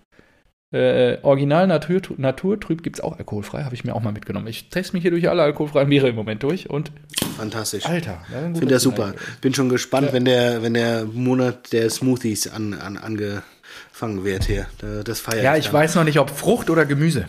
Äh, 0.71 1.19
Original 1.21 1.65
Natur, 1.65 2.01
Naturtrüb 2.17 2.83
gibt 2.83 2.97
es 2.97 3.03
auch 3.03 3.17
alkoholfrei, 3.17 3.63
habe 3.63 3.73
ich 3.73 3.85
mir 3.85 3.95
auch 3.95 4.01
mal 4.01 4.11
mitgenommen. 4.11 4.47
Ich 4.47 4.69
teste 4.69 4.93
mich 4.93 5.01
hier 5.01 5.11
durch 5.11 5.29
alle 5.29 5.41
alkoholfreien 5.41 5.87
Biere 5.87 6.09
im 6.09 6.15
Moment 6.15 6.43
durch 6.43 6.69
und. 6.69 6.91
Fantastisch. 7.37 7.85
Alter, 7.85 8.21
finde 8.27 8.67
das 8.67 8.83
super. 8.83 9.13
Bin 9.39 9.53
schon 9.53 9.69
gespannt, 9.69 10.07
ja. 10.07 10.13
wenn, 10.13 10.25
der, 10.25 10.63
wenn 10.63 10.73
der 10.73 11.05
Monat 11.05 11.71
der 11.71 11.89
Smoothies 11.89 12.49
an, 12.49 12.73
an, 12.73 12.97
angefangen 12.97 14.25
wird 14.25 14.43
hier. 14.43 14.67
Das 15.05 15.21
feiert 15.21 15.43
Ja, 15.43 15.55
ich, 15.55 15.67
ich 15.67 15.73
weiß 15.73 15.95
noch 15.95 16.03
nicht, 16.03 16.19
ob 16.19 16.29
Frucht 16.29 16.69
oder 16.69 16.85
Gemüse. 16.85 17.27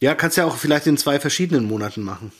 Ja, 0.00 0.14
kannst 0.14 0.36
ja 0.36 0.44
auch 0.44 0.56
vielleicht 0.56 0.86
in 0.86 0.98
zwei 0.98 1.18
verschiedenen 1.18 1.64
Monaten 1.64 2.02
machen. 2.02 2.32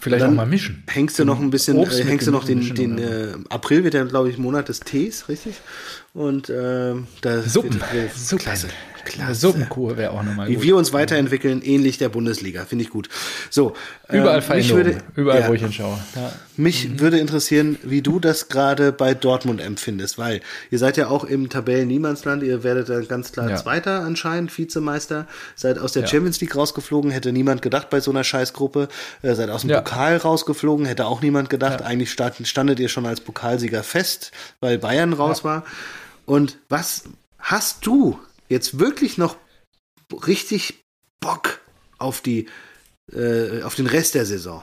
Vielleicht 0.00 0.24
auch 0.24 0.30
mal 0.30 0.46
mischen. 0.46 0.82
Hängst 0.86 1.18
du 1.18 1.26
noch 1.26 1.38
ein 1.38 1.50
bisschen, 1.50 1.76
äh, 1.76 2.04
hängst 2.04 2.26
du 2.26 2.30
noch 2.30 2.44
den, 2.44 2.74
den 2.74 2.98
äh, 2.98 3.34
April 3.50 3.84
wird 3.84 3.92
ja, 3.92 4.04
glaube 4.04 4.30
ich, 4.30 4.38
Monat 4.38 4.70
des 4.70 4.80
Tees, 4.80 5.28
richtig? 5.28 5.56
Und 6.14 6.48
äh, 6.48 6.94
da 7.20 7.42
Suppen. 7.42 7.74
Wird, 7.74 7.92
wird, 7.92 8.14
Suppen. 8.16 8.44
Klasse. 8.44 8.68
Klasse. 9.04 9.34
Suppenkur 9.34 9.96
wäre 9.96 10.12
auch 10.12 10.22
nochmal 10.22 10.46
gut. 10.46 10.56
Wie 10.56 10.62
wir 10.62 10.76
uns 10.76 10.92
weiterentwickeln, 10.92 11.62
ähnlich 11.62 11.98
der 11.98 12.08
Bundesliga, 12.08 12.64
finde 12.64 12.84
ich 12.84 12.90
gut. 12.90 13.08
So, 13.50 13.74
überall 14.08 14.42
ähm, 14.48 14.56
mich 14.56 14.74
würde, 14.74 14.98
überall, 15.16 15.40
ja, 15.40 15.48
wo 15.48 15.54
ich 15.54 15.62
hinschaue. 15.62 15.98
Ja. 16.14 16.32
Mich 16.56 16.88
mhm. 16.88 17.00
würde 17.00 17.18
interessieren, 17.18 17.78
wie 17.82 18.02
du 18.02 18.20
das 18.20 18.48
gerade 18.48 18.92
bei 18.92 19.14
Dortmund 19.14 19.60
empfindest, 19.60 20.18
weil 20.18 20.40
ihr 20.70 20.78
seid 20.78 20.96
ja 20.96 21.08
auch 21.08 21.24
im 21.24 21.48
Tabellen-Niemandsland, 21.48 22.42
ihr 22.42 22.62
werdet 22.62 22.88
dann 22.88 23.08
ganz 23.08 23.32
klar 23.32 23.50
ja. 23.50 23.56
Zweiter 23.56 24.02
anscheinend, 24.02 24.56
Vizemeister, 24.56 25.26
seid 25.56 25.78
aus 25.78 25.92
der 25.92 26.06
Champions 26.06 26.40
League 26.40 26.54
rausgeflogen, 26.54 27.10
hätte 27.10 27.32
niemand 27.32 27.62
gedacht 27.62 27.90
bei 27.90 28.00
so 28.00 28.10
einer 28.10 28.24
Scheißgruppe, 28.24 28.88
äh, 29.22 29.34
seid 29.34 29.50
aus 29.50 29.62
dem 29.62 29.70
Pokal 29.70 30.16
rausgeflogen, 30.18 30.86
hätte 30.86 31.06
auch 31.06 31.22
niemand 31.22 31.50
gedacht, 31.50 31.82
eigentlich 31.82 32.10
stand, 32.10 32.46
standet 32.46 32.78
ihr 32.78 32.88
schon 32.88 33.06
als 33.06 33.20
Pokalsieger 33.20 33.82
fest, 33.82 34.32
weil 34.60 34.78
Bayern 34.78 35.12
raus 35.12 35.44
war. 35.44 35.64
Und 36.26 36.58
was 36.68 37.04
hast 37.38 37.86
du 37.86 38.18
jetzt 38.50 38.78
wirklich 38.78 39.16
noch 39.16 39.36
richtig 40.26 40.84
Bock 41.20 41.60
auf 41.98 42.20
die, 42.20 42.46
äh, 43.12 43.62
auf 43.62 43.74
den 43.74 43.86
Rest 43.86 44.14
der 44.14 44.26
Saison. 44.26 44.62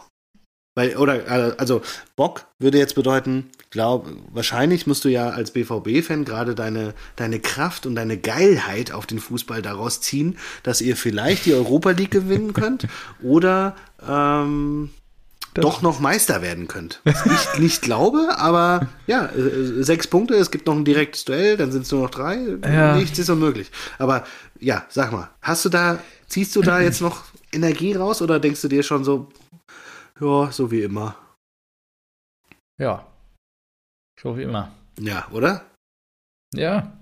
Weil, 0.75 0.95
oder, 0.97 1.57
also, 1.59 1.81
Bock 2.15 2.45
würde 2.59 2.77
jetzt 2.77 2.93
bedeuten, 2.93 3.49
glaub, 3.71 4.07
wahrscheinlich 4.31 4.85
musst 4.85 5.05
du 5.05 5.09
ja 5.09 5.31
als 5.31 5.49
BVB-Fan 5.49 6.23
gerade 6.23 6.53
deine, 6.53 6.93
deine 7.15 7.39
Kraft 7.39 7.88
und 7.88 7.95
deine 7.95 8.19
Geilheit 8.19 8.91
auf 8.91 9.07
den 9.07 9.17
Fußball 9.17 9.63
daraus 9.63 10.01
ziehen, 10.01 10.38
dass 10.61 10.81
ihr 10.81 10.95
vielleicht 10.95 11.47
die 11.47 11.55
Europa 11.55 11.91
League 11.91 12.11
gewinnen 12.11 12.53
könnt 12.53 12.88
oder 13.23 13.75
ähm, 14.07 14.91
doch 15.62 15.82
noch 15.82 15.99
Meister 15.99 16.41
werden 16.41 16.68
könnt. 16.68 17.01
Was 17.03 17.26
ich 17.26 17.60
nicht 17.60 17.82
glaube, 17.82 18.38
aber 18.38 18.88
ja, 19.08 19.28
äh, 19.28 19.84
sechs 19.84 20.08
Punkte, 20.08 20.36
es 20.36 20.51
gibt 20.51 20.68
noch 20.68 20.76
ein 20.76 20.86
direktes 20.86 21.26
Duell, 21.26 21.58
dann 21.58 21.72
sind 21.72 21.84
es 21.84 21.91
nur 21.91 22.01
noch 22.03 22.10
drei. 22.10 22.38
Ja. 22.64 22.95
Nichts 22.95 23.20
ist 23.20 23.30
unmöglich. 23.30 23.72
Aber 23.97 24.26
ja, 24.60 24.86
sag 24.89 25.12
mal, 25.12 25.30
hast 25.41 25.66
du 25.66 25.70
da, 25.70 25.99
ziehst 26.28 26.55
du 26.55 26.62
da 26.62 26.80
jetzt 26.82 27.01
noch 27.01 27.26
Energie 27.51 27.93
raus 27.93 28.22
oder 28.22 28.39
denkst 28.39 28.62
du 28.62 28.68
dir 28.68 28.84
schon 28.84 29.03
so, 29.03 29.30
ja, 30.20 30.51
so 30.51 30.72
wie 30.72 30.84
immer? 30.84 31.16
Ja, 32.80 33.05
so 34.20 34.38
wie 34.38 34.43
immer. 34.43 34.72
Ja, 34.99 35.28
oder? 35.32 35.66
Ja, 36.53 36.97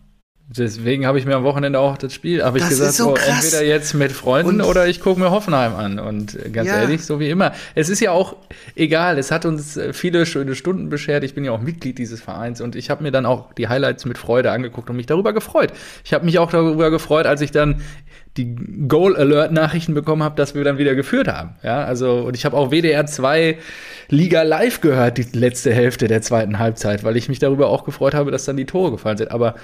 Deswegen 0.47 1.07
habe 1.07 1.17
ich 1.17 1.25
mir 1.25 1.35
am 1.35 1.43
Wochenende 1.43 1.79
auch 1.79 1.97
das 1.97 2.13
Spiel, 2.13 2.43
habe 2.43 2.59
ich 2.59 2.69
gesagt, 2.69 2.93
so, 2.93 3.15
entweder 3.15 3.65
jetzt 3.65 3.95
mit 3.95 4.11
Freunden 4.11 4.61
und 4.61 4.67
oder 4.67 4.87
ich 4.87 5.01
gucke 5.01 5.19
mir 5.19 5.31
Hoffenheim 5.31 5.75
an. 5.75 5.97
Und 5.97 6.37
ganz 6.53 6.67
ja. 6.67 6.81
ehrlich, 6.81 7.03
so 7.03 7.19
wie 7.19 7.31
immer. 7.31 7.53
Es 7.73 7.89
ist 7.89 7.99
ja 7.99 8.11
auch 8.11 8.35
egal, 8.75 9.17
es 9.17 9.31
hat 9.31 9.45
uns 9.45 9.75
äh, 9.75 9.91
viele 9.91 10.27
schöne 10.27 10.53
Stunden 10.53 10.89
beschert. 10.89 11.23
Ich 11.23 11.33
bin 11.33 11.45
ja 11.45 11.51
auch 11.51 11.61
Mitglied 11.61 11.97
dieses 11.97 12.21
Vereins 12.21 12.61
und 12.61 12.75
ich 12.75 12.91
habe 12.91 13.01
mir 13.01 13.11
dann 13.11 13.25
auch 13.25 13.53
die 13.53 13.69
Highlights 13.69 14.05
mit 14.05 14.19
Freude 14.19 14.51
angeguckt 14.51 14.87
und 14.87 14.97
mich 14.97 15.07
darüber 15.07 15.33
gefreut. 15.33 15.73
Ich 16.03 16.13
habe 16.13 16.23
mich 16.23 16.37
auch 16.37 16.51
darüber 16.51 16.91
gefreut, 16.91 17.25
als 17.25 17.41
ich 17.41 17.49
dann 17.49 17.81
die 18.37 18.55
Goal 18.87 19.15
Alert 19.15 19.51
Nachrichten 19.51 19.95
bekommen 19.95 20.21
habe, 20.21 20.35
dass 20.35 20.53
wir 20.53 20.63
dann 20.63 20.77
wieder 20.77 20.93
geführt 20.93 21.27
haben. 21.27 21.55
Ja, 21.63 21.85
also 21.85 22.19
und 22.19 22.35
ich 22.35 22.45
habe 22.45 22.55
auch 22.55 22.69
WDR 22.69 23.07
2 23.07 23.57
Liga 24.09 24.43
live 24.43 24.81
gehört 24.81 25.17
die 25.17 25.25
letzte 25.33 25.73
Hälfte 25.73 26.07
der 26.07 26.21
zweiten 26.21 26.59
Halbzeit, 26.59 27.03
weil 27.03 27.17
ich 27.17 27.29
mich 27.29 27.39
darüber 27.39 27.69
auch 27.69 27.83
gefreut 27.83 28.13
habe, 28.13 28.29
dass 28.29 28.45
dann 28.45 28.57
die 28.57 28.65
Tore 28.65 28.91
gefallen 28.91 29.17
sind, 29.17 29.31
aber 29.31 29.55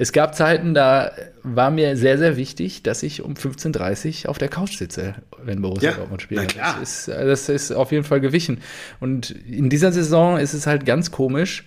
es 0.00 0.12
gab 0.12 0.34
Zeiten, 0.34 0.72
da 0.72 1.12
war 1.42 1.70
mir 1.70 1.94
sehr, 1.94 2.16
sehr 2.16 2.38
wichtig, 2.38 2.82
dass 2.82 3.02
ich 3.02 3.20
um 3.20 3.34
15.30 3.34 4.24
Uhr 4.24 4.30
auf 4.30 4.38
der 4.38 4.48
Couch 4.48 4.78
sitze, 4.78 5.16
wenn 5.44 5.60
Borussia 5.60 5.90
ja, 5.90 5.96
Dortmund 5.98 6.22
spielt. 6.22 6.56
Das 6.56 6.78
ist, 6.80 7.08
das 7.08 7.50
ist 7.50 7.70
auf 7.70 7.92
jeden 7.92 8.04
Fall 8.04 8.22
gewichen. 8.22 8.62
Und 8.98 9.30
in 9.30 9.68
dieser 9.68 9.92
Saison 9.92 10.38
ist 10.38 10.54
es 10.54 10.66
halt 10.66 10.86
ganz 10.86 11.10
komisch, 11.10 11.66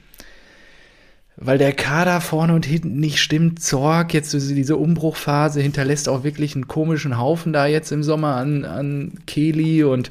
weil 1.38 1.60
der 1.60 1.74
Kader 1.74 2.22
vorne 2.22 2.56
und 2.56 2.66
hinten 2.66 3.00
nicht 3.00 3.20
stimmt. 3.20 3.62
Zorg, 3.62 4.16
jetzt 4.16 4.34
diese 4.34 4.78
Umbruchphase, 4.78 5.62
hinterlässt 5.62 6.10
auch 6.10 6.24
wirklich 6.24 6.56
einen 6.56 6.68
komischen 6.68 7.20
Haufen 7.20 7.54
da 7.54 7.68
jetzt 7.68 7.92
im 7.92 8.02
Sommer 8.02 8.38
an, 8.38 8.66
an 8.66 9.12
Keli 9.28 9.84
und 9.84 10.10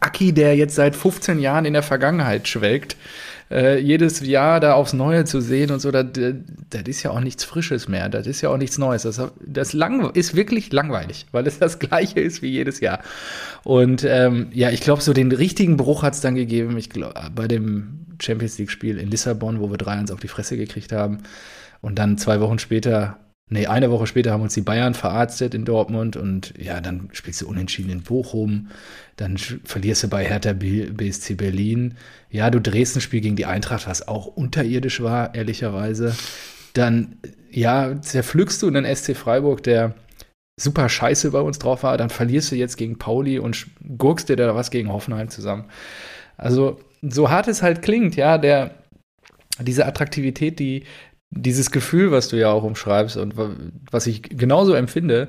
Aki, 0.00 0.32
der 0.32 0.56
jetzt 0.56 0.74
seit 0.74 0.96
15 0.96 1.38
Jahren 1.38 1.66
in 1.66 1.74
der 1.74 1.82
Vergangenheit 1.82 2.48
schwelgt 2.48 2.96
äh, 3.50 3.78
jedes 3.78 4.20
Jahr 4.20 4.60
da 4.60 4.74
aufs 4.74 4.92
Neue 4.92 5.24
zu 5.24 5.40
sehen 5.40 5.70
und 5.70 5.80
so, 5.80 5.90
das, 5.90 6.06
das 6.12 6.82
ist 6.86 7.02
ja 7.02 7.10
auch 7.10 7.20
nichts 7.20 7.44
Frisches 7.44 7.88
mehr, 7.88 8.08
das 8.08 8.26
ist 8.26 8.40
ja 8.40 8.50
auch 8.50 8.56
nichts 8.56 8.78
Neues. 8.78 9.02
Das, 9.02 9.20
das 9.44 9.74
ist 10.14 10.34
wirklich 10.34 10.72
langweilig, 10.72 11.26
weil 11.32 11.46
es 11.46 11.58
das 11.58 11.78
Gleiche 11.78 12.20
ist 12.20 12.42
wie 12.42 12.48
jedes 12.48 12.80
Jahr. 12.80 13.00
Und 13.64 14.04
ähm, 14.04 14.48
ja, 14.52 14.70
ich 14.70 14.80
glaube, 14.80 15.02
so 15.02 15.12
den 15.12 15.32
richtigen 15.32 15.76
Bruch 15.76 16.02
hat 16.02 16.14
es 16.14 16.20
dann 16.20 16.34
gegeben, 16.34 16.76
ich 16.76 16.90
glaube, 16.90 17.14
bei 17.34 17.48
dem 17.48 18.06
Champions 18.20 18.58
League-Spiel 18.58 18.98
in 18.98 19.10
Lissabon, 19.10 19.60
wo 19.60 19.70
wir 19.70 19.78
3-1 19.78 20.12
auf 20.12 20.20
die 20.20 20.28
Fresse 20.28 20.56
gekriegt 20.56 20.92
haben. 20.92 21.18
Und 21.82 21.98
dann 21.98 22.18
zwei 22.18 22.40
Wochen 22.40 22.58
später 22.58 23.18
Nee, 23.48 23.66
eine 23.68 23.92
Woche 23.92 24.08
später 24.08 24.32
haben 24.32 24.42
uns 24.42 24.54
die 24.54 24.60
Bayern 24.60 24.94
verarztet 24.94 25.54
in 25.54 25.64
Dortmund 25.64 26.16
und 26.16 26.52
ja, 26.58 26.80
dann 26.80 27.10
spielst 27.12 27.42
du 27.42 27.48
unentschieden 27.48 27.90
in 27.90 28.02
Bochum, 28.02 28.70
dann 29.14 29.36
verlierst 29.38 30.02
du 30.02 30.08
bei 30.08 30.24
Hertha 30.24 30.52
BSC 30.52 31.34
Berlin. 31.34 31.96
Ja, 32.28 32.50
du 32.50 32.60
drehst 32.60 32.96
ein 32.96 33.00
Spiel 33.00 33.20
gegen 33.20 33.36
die 33.36 33.46
Eintracht, 33.46 33.86
was 33.86 34.08
auch 34.08 34.26
unterirdisch 34.26 35.00
war, 35.00 35.32
ehrlicherweise. 35.36 36.16
Dann, 36.72 37.18
ja, 37.52 38.00
zerpflückst 38.00 38.62
du 38.62 38.66
einen 38.66 38.96
SC 38.96 39.16
Freiburg, 39.16 39.62
der 39.62 39.94
super 40.60 40.88
scheiße 40.88 41.30
bei 41.30 41.40
uns 41.40 41.60
drauf 41.60 41.84
war. 41.84 41.96
Dann 41.98 42.10
verlierst 42.10 42.50
du 42.50 42.56
jetzt 42.56 42.76
gegen 42.76 42.98
Pauli 42.98 43.38
und 43.38 43.68
gurkst 43.96 44.28
dir 44.28 44.36
da 44.36 44.56
was 44.56 44.72
gegen 44.72 44.92
Hoffenheim 44.92 45.28
zusammen. 45.28 45.66
Also, 46.36 46.80
so 47.00 47.30
hart 47.30 47.46
es 47.46 47.62
halt 47.62 47.80
klingt, 47.82 48.16
ja, 48.16 48.38
der, 48.38 48.74
diese 49.60 49.86
Attraktivität, 49.86 50.58
die, 50.58 50.84
dieses 51.30 51.70
Gefühl, 51.70 52.12
was 52.12 52.28
du 52.28 52.36
ja 52.36 52.50
auch 52.50 52.62
umschreibst 52.62 53.16
und 53.16 53.34
was 53.90 54.06
ich 54.06 54.22
genauso 54.22 54.74
empfinde, 54.74 55.28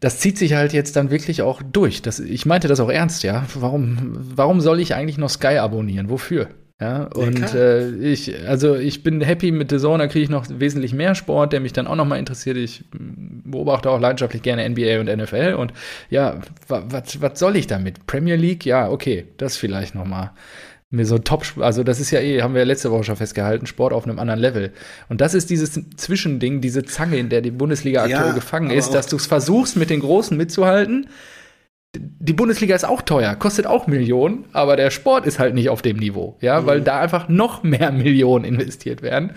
das 0.00 0.18
zieht 0.20 0.38
sich 0.38 0.54
halt 0.54 0.72
jetzt 0.72 0.96
dann 0.96 1.10
wirklich 1.10 1.42
auch 1.42 1.62
durch. 1.62 2.02
Das, 2.02 2.18
ich 2.20 2.46
meinte 2.46 2.68
das 2.68 2.80
auch 2.80 2.90
ernst, 2.90 3.22
ja. 3.22 3.46
Warum, 3.54 4.12
warum 4.14 4.60
soll 4.60 4.80
ich 4.80 4.94
eigentlich 4.94 5.18
noch 5.18 5.30
Sky 5.30 5.58
abonnieren? 5.58 6.10
Wofür? 6.10 6.48
Ja, 6.78 7.04
und 7.04 7.54
äh, 7.54 7.88
ich, 7.96 8.46
also 8.46 8.74
ich 8.74 9.02
bin 9.02 9.22
happy 9.22 9.50
mit 9.50 9.70
The 9.70 9.78
Zone, 9.78 9.96
da 9.96 10.08
kriege 10.08 10.24
ich 10.24 10.28
noch 10.28 10.44
wesentlich 10.50 10.92
mehr 10.92 11.14
Sport, 11.14 11.54
der 11.54 11.60
mich 11.60 11.72
dann 11.72 11.86
auch 11.86 11.96
nochmal 11.96 12.18
interessiert. 12.18 12.58
Ich 12.58 12.84
beobachte 12.92 13.88
auch 13.90 13.98
leidenschaftlich 13.98 14.42
gerne 14.42 14.68
NBA 14.68 15.00
und 15.00 15.06
NFL 15.06 15.54
und 15.54 15.72
ja, 16.10 16.38
was 16.68 17.38
soll 17.38 17.56
ich 17.56 17.66
damit? 17.66 18.06
Premier 18.06 18.36
League, 18.36 18.66
ja, 18.66 18.90
okay, 18.90 19.24
das 19.38 19.56
vielleicht 19.56 19.94
nochmal 19.94 20.32
mir 20.90 21.04
so 21.04 21.18
top, 21.18 21.44
also 21.58 21.82
das 21.82 22.00
ist 22.00 22.10
ja 22.10 22.20
eh, 22.20 22.42
haben 22.42 22.54
wir 22.54 22.60
ja 22.60 22.66
letzte 22.66 22.90
Woche 22.90 23.04
schon 23.04 23.16
festgehalten, 23.16 23.66
Sport 23.66 23.92
auf 23.92 24.04
einem 24.04 24.18
anderen 24.18 24.40
Level. 24.40 24.72
Und 25.08 25.20
das 25.20 25.34
ist 25.34 25.50
dieses 25.50 25.80
Zwischending, 25.96 26.60
diese 26.60 26.84
Zange, 26.84 27.18
in 27.18 27.28
der 27.28 27.40
die 27.40 27.50
Bundesliga 27.50 28.02
aktuell 28.02 28.28
ja, 28.28 28.32
gefangen 28.32 28.70
ist, 28.70 28.90
dass 28.90 29.08
du 29.08 29.16
es 29.16 29.26
versuchst, 29.26 29.76
mit 29.76 29.90
den 29.90 30.00
Großen 30.00 30.36
mitzuhalten. 30.36 31.08
Die 31.96 32.34
Bundesliga 32.34 32.74
ist 32.74 32.84
auch 32.84 33.02
teuer, 33.02 33.34
kostet 33.36 33.66
auch 33.66 33.86
Millionen, 33.86 34.44
aber 34.52 34.76
der 34.76 34.90
Sport 34.90 35.26
ist 35.26 35.38
halt 35.38 35.54
nicht 35.54 35.70
auf 35.70 35.82
dem 35.82 35.96
Niveau, 35.96 36.36
ja, 36.40 36.60
mhm. 36.60 36.66
weil 36.66 36.80
da 36.82 37.00
einfach 37.00 37.28
noch 37.28 37.62
mehr 37.62 37.90
Millionen 37.90 38.44
investiert 38.44 39.02
werden. 39.02 39.32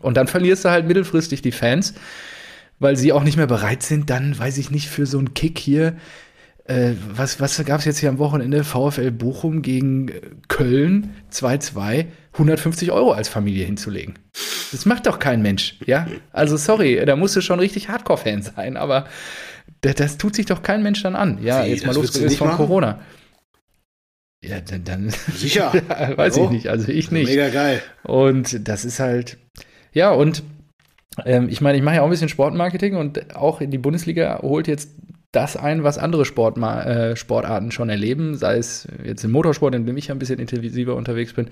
Und 0.00 0.16
dann 0.16 0.28
verlierst 0.28 0.64
du 0.64 0.70
halt 0.70 0.86
mittelfristig 0.86 1.42
die 1.42 1.52
Fans, 1.52 1.94
weil 2.78 2.96
sie 2.96 3.12
auch 3.12 3.24
nicht 3.24 3.36
mehr 3.36 3.46
bereit 3.46 3.82
sind, 3.82 4.10
dann, 4.10 4.38
weiß 4.38 4.58
ich 4.58 4.70
nicht, 4.70 4.88
für 4.88 5.06
so 5.06 5.18
einen 5.18 5.34
Kick 5.34 5.58
hier 5.58 5.96
äh, 6.64 6.92
was, 7.14 7.40
was 7.40 7.62
gab 7.64 7.80
es 7.80 7.84
jetzt 7.84 7.98
hier 7.98 8.08
am 8.08 8.18
Wochenende? 8.18 8.62
VfL 8.62 9.10
Bochum 9.10 9.62
gegen 9.62 10.10
Köln 10.48 11.14
2-2, 11.32 12.06
150 12.34 12.92
Euro 12.92 13.12
als 13.12 13.28
Familie 13.28 13.66
hinzulegen. 13.66 14.14
Das 14.70 14.86
macht 14.86 15.06
doch 15.06 15.18
kein 15.18 15.42
Mensch, 15.42 15.78
ja? 15.86 16.06
Also 16.32 16.56
sorry, 16.56 17.02
da 17.04 17.16
musst 17.16 17.36
du 17.36 17.40
schon 17.40 17.58
richtig 17.58 17.88
Hardcore-Fan 17.88 18.42
sein, 18.42 18.76
aber 18.76 19.06
das, 19.80 19.96
das, 19.96 20.18
tut 20.18 20.36
sich 20.36 20.46
doch 20.46 20.62
kein 20.62 20.82
Mensch 20.82 21.02
dann 21.02 21.16
an. 21.16 21.42
Ja, 21.42 21.64
Wie, 21.64 21.70
jetzt 21.70 21.84
mal 21.84 21.94
losgelöst 21.94 22.36
von 22.36 22.48
machen? 22.48 22.56
Corona. 22.56 23.00
Ja, 24.44 24.60
dann, 24.60 24.84
dann 24.84 25.10
sicher. 25.34 25.72
ja, 25.88 26.16
weiß 26.16 26.38
oh, 26.38 26.44
ich 26.44 26.50
nicht, 26.50 26.68
also 26.68 26.88
ich 26.88 27.10
nicht. 27.10 27.28
Mega 27.28 27.48
geil. 27.48 27.82
Und 28.04 28.68
das 28.68 28.84
ist 28.84 29.00
halt, 29.00 29.38
ja, 29.92 30.10
und 30.10 30.42
ähm, 31.26 31.48
ich 31.48 31.60
meine, 31.60 31.76
ich 31.76 31.84
mache 31.84 31.96
ja 31.96 32.02
auch 32.02 32.06
ein 32.06 32.10
bisschen 32.10 32.28
Sportmarketing 32.28 32.96
und 32.96 33.36
auch 33.36 33.60
in 33.60 33.70
die 33.70 33.78
Bundesliga 33.78 34.40
holt 34.42 34.68
jetzt 34.68 34.90
das 35.32 35.56
ein, 35.56 35.82
was 35.82 35.98
andere 35.98 36.24
Sportma 36.24 36.82
äh, 36.82 37.16
Sportarten 37.16 37.72
schon 37.72 37.88
erleben, 37.88 38.36
sei 38.36 38.58
es 38.58 38.86
jetzt 39.02 39.24
im 39.24 39.32
Motorsport, 39.32 39.74
in 39.74 39.86
dem 39.86 39.96
ich 39.96 40.10
ein 40.10 40.18
bisschen 40.18 40.38
intensiver 40.38 40.94
unterwegs 40.94 41.32
bin. 41.32 41.48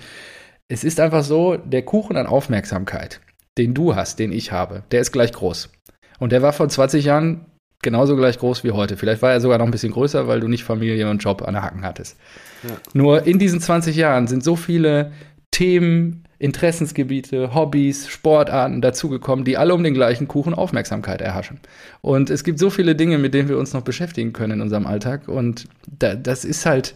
Es 0.68 0.84
ist 0.84 1.00
einfach 1.00 1.24
so, 1.24 1.56
der 1.56 1.82
Kuchen 1.82 2.16
an 2.16 2.26
Aufmerksamkeit, 2.26 3.20
den 3.58 3.74
du 3.74 3.96
hast, 3.96 4.18
den 4.18 4.32
ich 4.32 4.52
habe, 4.52 4.84
der 4.90 5.00
ist 5.00 5.12
gleich 5.12 5.32
groß. 5.32 5.70
Und 6.18 6.32
der 6.32 6.42
war 6.42 6.52
vor 6.52 6.68
20 6.68 7.04
Jahren 7.04 7.46
genauso 7.82 8.14
gleich 8.16 8.38
groß 8.38 8.62
wie 8.64 8.72
heute. 8.72 8.96
Vielleicht 8.96 9.22
war 9.22 9.32
er 9.32 9.40
sogar 9.40 9.58
noch 9.58 9.64
ein 9.64 9.70
bisschen 9.70 9.92
größer, 9.92 10.28
weil 10.28 10.40
du 10.40 10.48
nicht 10.48 10.64
Familie 10.64 11.08
und 11.10 11.24
Job 11.24 11.42
an 11.42 11.54
der 11.54 11.62
Hacken 11.62 11.84
hattest. 11.84 12.18
Ja. 12.62 12.76
Nur 12.92 13.26
in 13.26 13.38
diesen 13.38 13.60
20 13.60 13.96
Jahren 13.96 14.26
sind 14.26 14.44
so 14.44 14.54
viele 14.54 15.12
Themen, 15.50 16.24
Interessensgebiete, 16.40 17.54
Hobbys, 17.54 18.08
Sportarten 18.08 18.80
dazugekommen, 18.80 19.44
die 19.44 19.58
alle 19.58 19.74
um 19.74 19.84
den 19.84 19.92
gleichen 19.92 20.26
Kuchen 20.26 20.54
Aufmerksamkeit 20.54 21.20
erhaschen. 21.20 21.60
Und 22.00 22.30
es 22.30 22.44
gibt 22.44 22.58
so 22.58 22.70
viele 22.70 22.96
Dinge, 22.96 23.18
mit 23.18 23.34
denen 23.34 23.50
wir 23.50 23.58
uns 23.58 23.74
noch 23.74 23.82
beschäftigen 23.82 24.32
können 24.32 24.54
in 24.54 24.60
unserem 24.62 24.86
Alltag. 24.86 25.28
Und 25.28 25.66
da, 25.86 26.14
das 26.14 26.46
ist 26.46 26.64
halt, 26.64 26.94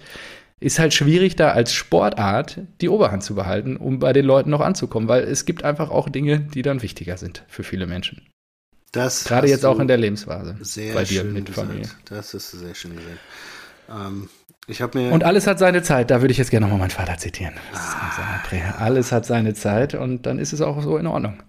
ist 0.61 0.79
halt 0.79 0.95
schwierig, 0.95 1.37
da 1.37 1.51
als 1.51 1.75
Sportart 1.75 2.61
die 2.81 2.89
Oberhand 2.89 3.23
zu 3.23 3.35
behalten, 3.35 3.77
um 3.77 3.99
bei 3.99 4.15
den 4.15 4.25
Leuten 4.25 4.49
noch 4.49 4.63
anzukommen, 4.63 5.09
weil 5.09 5.25
es 5.25 5.45
gibt 5.45 5.63
einfach 5.63 5.91
auch 5.91 6.09
Dinge, 6.09 6.41
die 6.41 6.63
dann 6.63 6.81
wichtiger 6.81 7.19
sind 7.19 7.45
für 7.47 7.65
viele 7.65 7.87
Menschen. 7.87 8.23
Das 8.93 9.25
Gerade 9.25 9.49
jetzt 9.49 9.67
auch 9.67 9.79
in 9.79 9.89
der 9.89 9.99
Lebensphase. 9.99 10.57
sehr 10.61 10.95
bei 10.95 11.05
dir 11.05 11.21
schön 11.21 11.35
mit 11.35 11.47
gesagt. 11.47 11.69
Familie. 11.69 11.91
Das 12.07 12.33
ist 12.33 12.51
sehr 12.51 12.75
schön 12.75 12.97
gesagt. 12.97 13.19
Ähm, 13.91 14.31
ich 14.67 14.81
habe 14.83 14.99
mir 14.99 15.13
Und 15.13 15.25
alles 15.25 15.47
hat 15.47 15.59
seine 15.59 15.83
Zeit, 15.83 16.11
da 16.11 16.21
würde 16.21 16.33
ich 16.33 16.39
jetzt 16.39 16.51
gerne 16.51 16.67
nochmal 16.67 16.79
meinen 16.81 16.91
Vater 16.91 17.17
zitieren. 17.19 17.55
Ah. 17.75 18.43
Alles 18.79 19.13
hat 19.13 19.27
seine 19.27 19.55
Zeit 19.55 19.95
und 19.95 20.27
dann 20.27 20.39
ist 20.39 20.53
es 20.53 20.61
auch 20.61 20.83
so 20.83 20.97
in 20.97 21.07
Ordnung. 21.07 21.43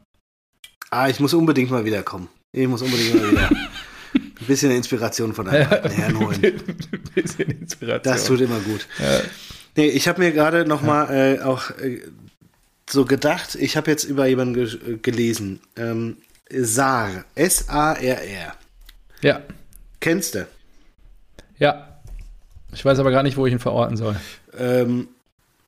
ah, 0.91 1.07
ich 1.07 1.19
muss 1.19 1.33
unbedingt 1.33 1.71
mal 1.71 1.85
wiederkommen. 1.85 2.29
Ich 2.51 2.67
muss 2.67 2.81
unbedingt 2.81 3.15
mal 3.15 3.31
wieder 3.31 3.49
ein 4.13 4.45
bisschen 4.47 4.71
Inspiration 4.71 5.33
von 5.33 5.45
deinem 5.45 5.69
alten 5.69 5.91
Herrn 5.91 6.19
holen. 6.19 6.39
Ein 6.43 7.01
bisschen 7.13 7.49
Inspiration. 7.51 8.03
Das 8.03 8.25
tut 8.25 8.41
immer 8.41 8.59
gut. 8.59 8.87
Ja. 8.99 9.19
Nee, 9.77 9.87
ich 9.87 10.07
habe 10.07 10.21
mir 10.21 10.31
gerade 10.31 10.65
noch 10.65 10.81
mal 10.81 11.13
äh, 11.13 11.41
auch 11.41 11.69
äh, 11.71 12.01
so 12.89 13.03
gedacht, 13.05 13.55
ich 13.55 13.75
habe 13.75 13.91
jetzt 13.91 14.05
über 14.05 14.25
jemanden 14.25 14.53
ge 14.53 14.65
äh, 14.65 14.97
gelesen. 14.97 15.59
Ähm, 15.75 16.17
Saar, 16.49 17.25
S-A-R-R. 17.35 18.53
ja, 19.21 19.41
Kennst 19.99 20.35
du? 20.35 20.47
ja. 21.57 21.84
Ich 22.73 22.83
weiß 22.83 22.99
aber 22.99 23.11
gar 23.11 23.23
nicht, 23.23 23.37
wo 23.37 23.45
ich 23.45 23.53
ihn 23.53 23.59
verorten 23.59 23.97
soll. 23.97 24.15
Ähm, 24.57 25.07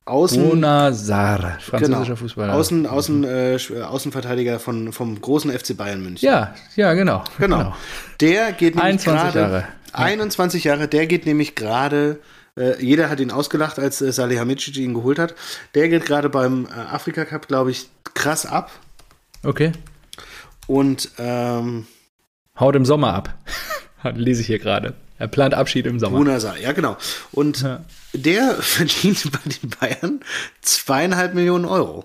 Außen, 0.08 0.48
Bona 0.48 0.92
Sar, 0.92 1.58
französischer 1.60 2.02
genau, 2.04 2.16
Fußballer. 2.16 2.54
Außen, 2.54 2.86
Außen, 2.86 3.24
äh, 3.24 3.58
Außenverteidiger 3.82 4.58
von, 4.58 4.92
vom 4.92 5.20
großen 5.20 5.50
FC 5.50 5.76
Bayern 5.76 6.02
München. 6.02 6.26
Ja, 6.26 6.54
ja, 6.76 6.94
genau. 6.94 7.24
Genau. 7.38 7.74
Der 8.20 8.52
geht 8.52 8.74
nämlich 8.74 9.06
21 9.06 9.32
gerade. 9.32 9.38
Jahre. 9.38 9.64
21 9.92 10.64
Jahre, 10.64 10.88
der 10.88 11.06
geht 11.06 11.26
nämlich 11.26 11.54
gerade. 11.54 12.20
Äh, 12.56 12.82
jeder 12.82 13.10
hat 13.10 13.20
ihn 13.20 13.30
ausgelacht, 13.30 13.78
als 13.78 14.00
äh, 14.00 14.10
Salihamidzic 14.10 14.76
ihn 14.78 14.94
geholt 14.94 15.18
hat. 15.18 15.34
Der 15.74 15.88
geht 15.88 16.06
gerade 16.06 16.28
beim 16.28 16.66
äh, 16.66 16.70
Afrika 16.70 17.24
Cup, 17.24 17.46
glaube 17.46 17.70
ich, 17.70 17.88
krass 18.14 18.46
ab. 18.46 18.70
Okay. 19.44 19.72
Und 20.66 21.10
ähm, 21.18 21.86
Haut 22.58 22.74
im 22.74 22.84
Sommer 22.84 23.14
ab. 23.14 23.34
Lese 24.14 24.40
ich 24.40 24.46
hier 24.46 24.58
gerade. 24.58 24.94
Er 25.18 25.28
plant 25.28 25.54
Abschied 25.54 25.86
im 25.86 25.98
Sommer. 25.98 26.16
Bruna 26.18 26.40
Sa, 26.40 26.56
ja 26.56 26.72
genau. 26.72 26.96
Und 27.32 27.62
Ja. 27.62 27.84
der 28.12 28.54
verdient 28.60 29.30
bei 29.32 29.50
den 29.50 29.70
Bayern 29.70 30.20
zweieinhalb 30.62 31.34
Millionen 31.34 31.64
Euro. 31.64 32.04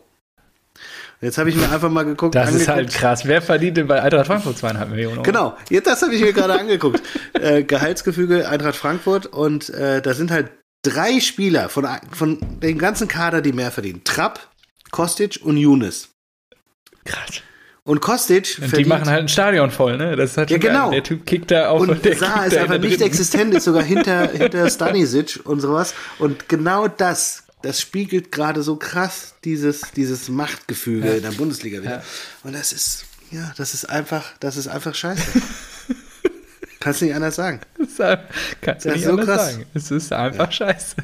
Jetzt 1.22 1.38
habe 1.38 1.50
ich 1.50 1.56
mir 1.56 1.72
einfach 1.72 1.90
mal 1.90 2.04
geguckt. 2.04 2.36
Das 2.36 2.50
ist 2.54 2.68
angeguckt. 2.68 2.76
halt 2.76 2.94
krass. 2.94 3.26
Wer 3.26 3.42
verdient 3.42 3.78
denn 3.78 3.88
bei 3.88 4.02
Eintracht 4.02 4.28
Frankfurt 4.28 4.58
zweieinhalb 4.58 4.90
Millionen 4.90 5.18
Euro? 5.20 5.24
Genau, 5.24 5.58
jetzt 5.70 5.88
das 5.88 6.02
habe 6.02 6.14
ich 6.14 6.22
mir 6.22 6.34
gerade 6.34 6.60
angeguckt. 6.60 7.02
Äh, 7.40 7.64
Gehaltsgefüge 7.64 8.48
Eintracht 8.48 8.76
Frankfurt 8.76 9.26
und 9.26 9.70
äh, 9.70 10.02
da 10.02 10.14
sind 10.14 10.32
halt 10.32 10.52
drei 10.82 11.20
Spieler 11.20 11.68
von, 11.70 11.88
von 12.12 12.38
dem 12.62 12.78
ganzen 12.78 13.08
Kader, 13.08 13.42
die 13.42 13.52
mehr 13.54 13.72
verdienen. 13.72 14.04
Trapp, 14.04 14.48
Kostic 14.92 15.40
und 15.44 15.58
Younes. 15.58 16.10
Krass. 17.06 17.42
Und 17.86 18.00
Kostic 18.00 18.60
Und 18.62 18.78
die 18.78 18.86
machen 18.86 19.10
halt 19.10 19.24
ein 19.24 19.28
Stadion 19.28 19.70
voll, 19.70 19.98
ne? 19.98 20.16
Das 20.16 20.32
ist 20.32 20.38
halt 20.38 20.50
Ja, 20.50 20.58
geil. 20.58 20.72
genau. 20.72 20.92
Der 20.92 21.04
Typ 21.04 21.26
kickt 21.26 21.52
da 21.52 21.68
auf 21.70 21.82
und 21.82 22.06
der 22.06 22.16
Saar 22.16 22.46
ist 22.48 22.56
einfach 22.56 22.78
nicht 22.80 23.02
existent, 23.02 23.54
ist 23.54 23.66
sogar 23.66 23.84
hinter, 23.84 24.30
hinter 24.32 24.70
Stanisic 24.70 25.42
und 25.44 25.60
sowas. 25.60 25.94
Und 26.18 26.48
genau 26.48 26.88
das, 26.88 27.44
das 27.62 27.82
spiegelt 27.82 28.32
gerade 28.32 28.64
so 28.64 28.78
krass 28.78 29.34
dieses, 29.44 29.82
dieses 29.98 30.30
Machtgefüge 30.30 31.10
in 31.10 31.24
der 31.24 31.32
Bundesliga 31.32 31.82
wieder. 31.82 31.92
Ja. 31.98 32.04
Und 32.44 32.54
das 32.56 32.72
ist, 32.72 33.04
ja, 33.32 33.52
das 33.58 33.74
ist 33.74 33.90
einfach, 33.90 34.24
das 34.40 34.56
ist 34.56 34.68
einfach 34.70 34.96
scheiße. 34.96 35.22
Kannst 36.80 37.02
du 37.02 37.06
nicht 37.06 37.16
anders 37.16 37.36
sagen. 37.36 37.60
Kannst 38.62 38.86
du 38.86 38.90
nicht 38.92 39.04
so 39.06 39.12
anders 39.12 39.26
krass. 39.28 39.52
sagen. 39.54 39.66
Es 39.74 39.92
ist 39.92 40.12
einfach 40.14 40.52
scheiße. 40.52 40.96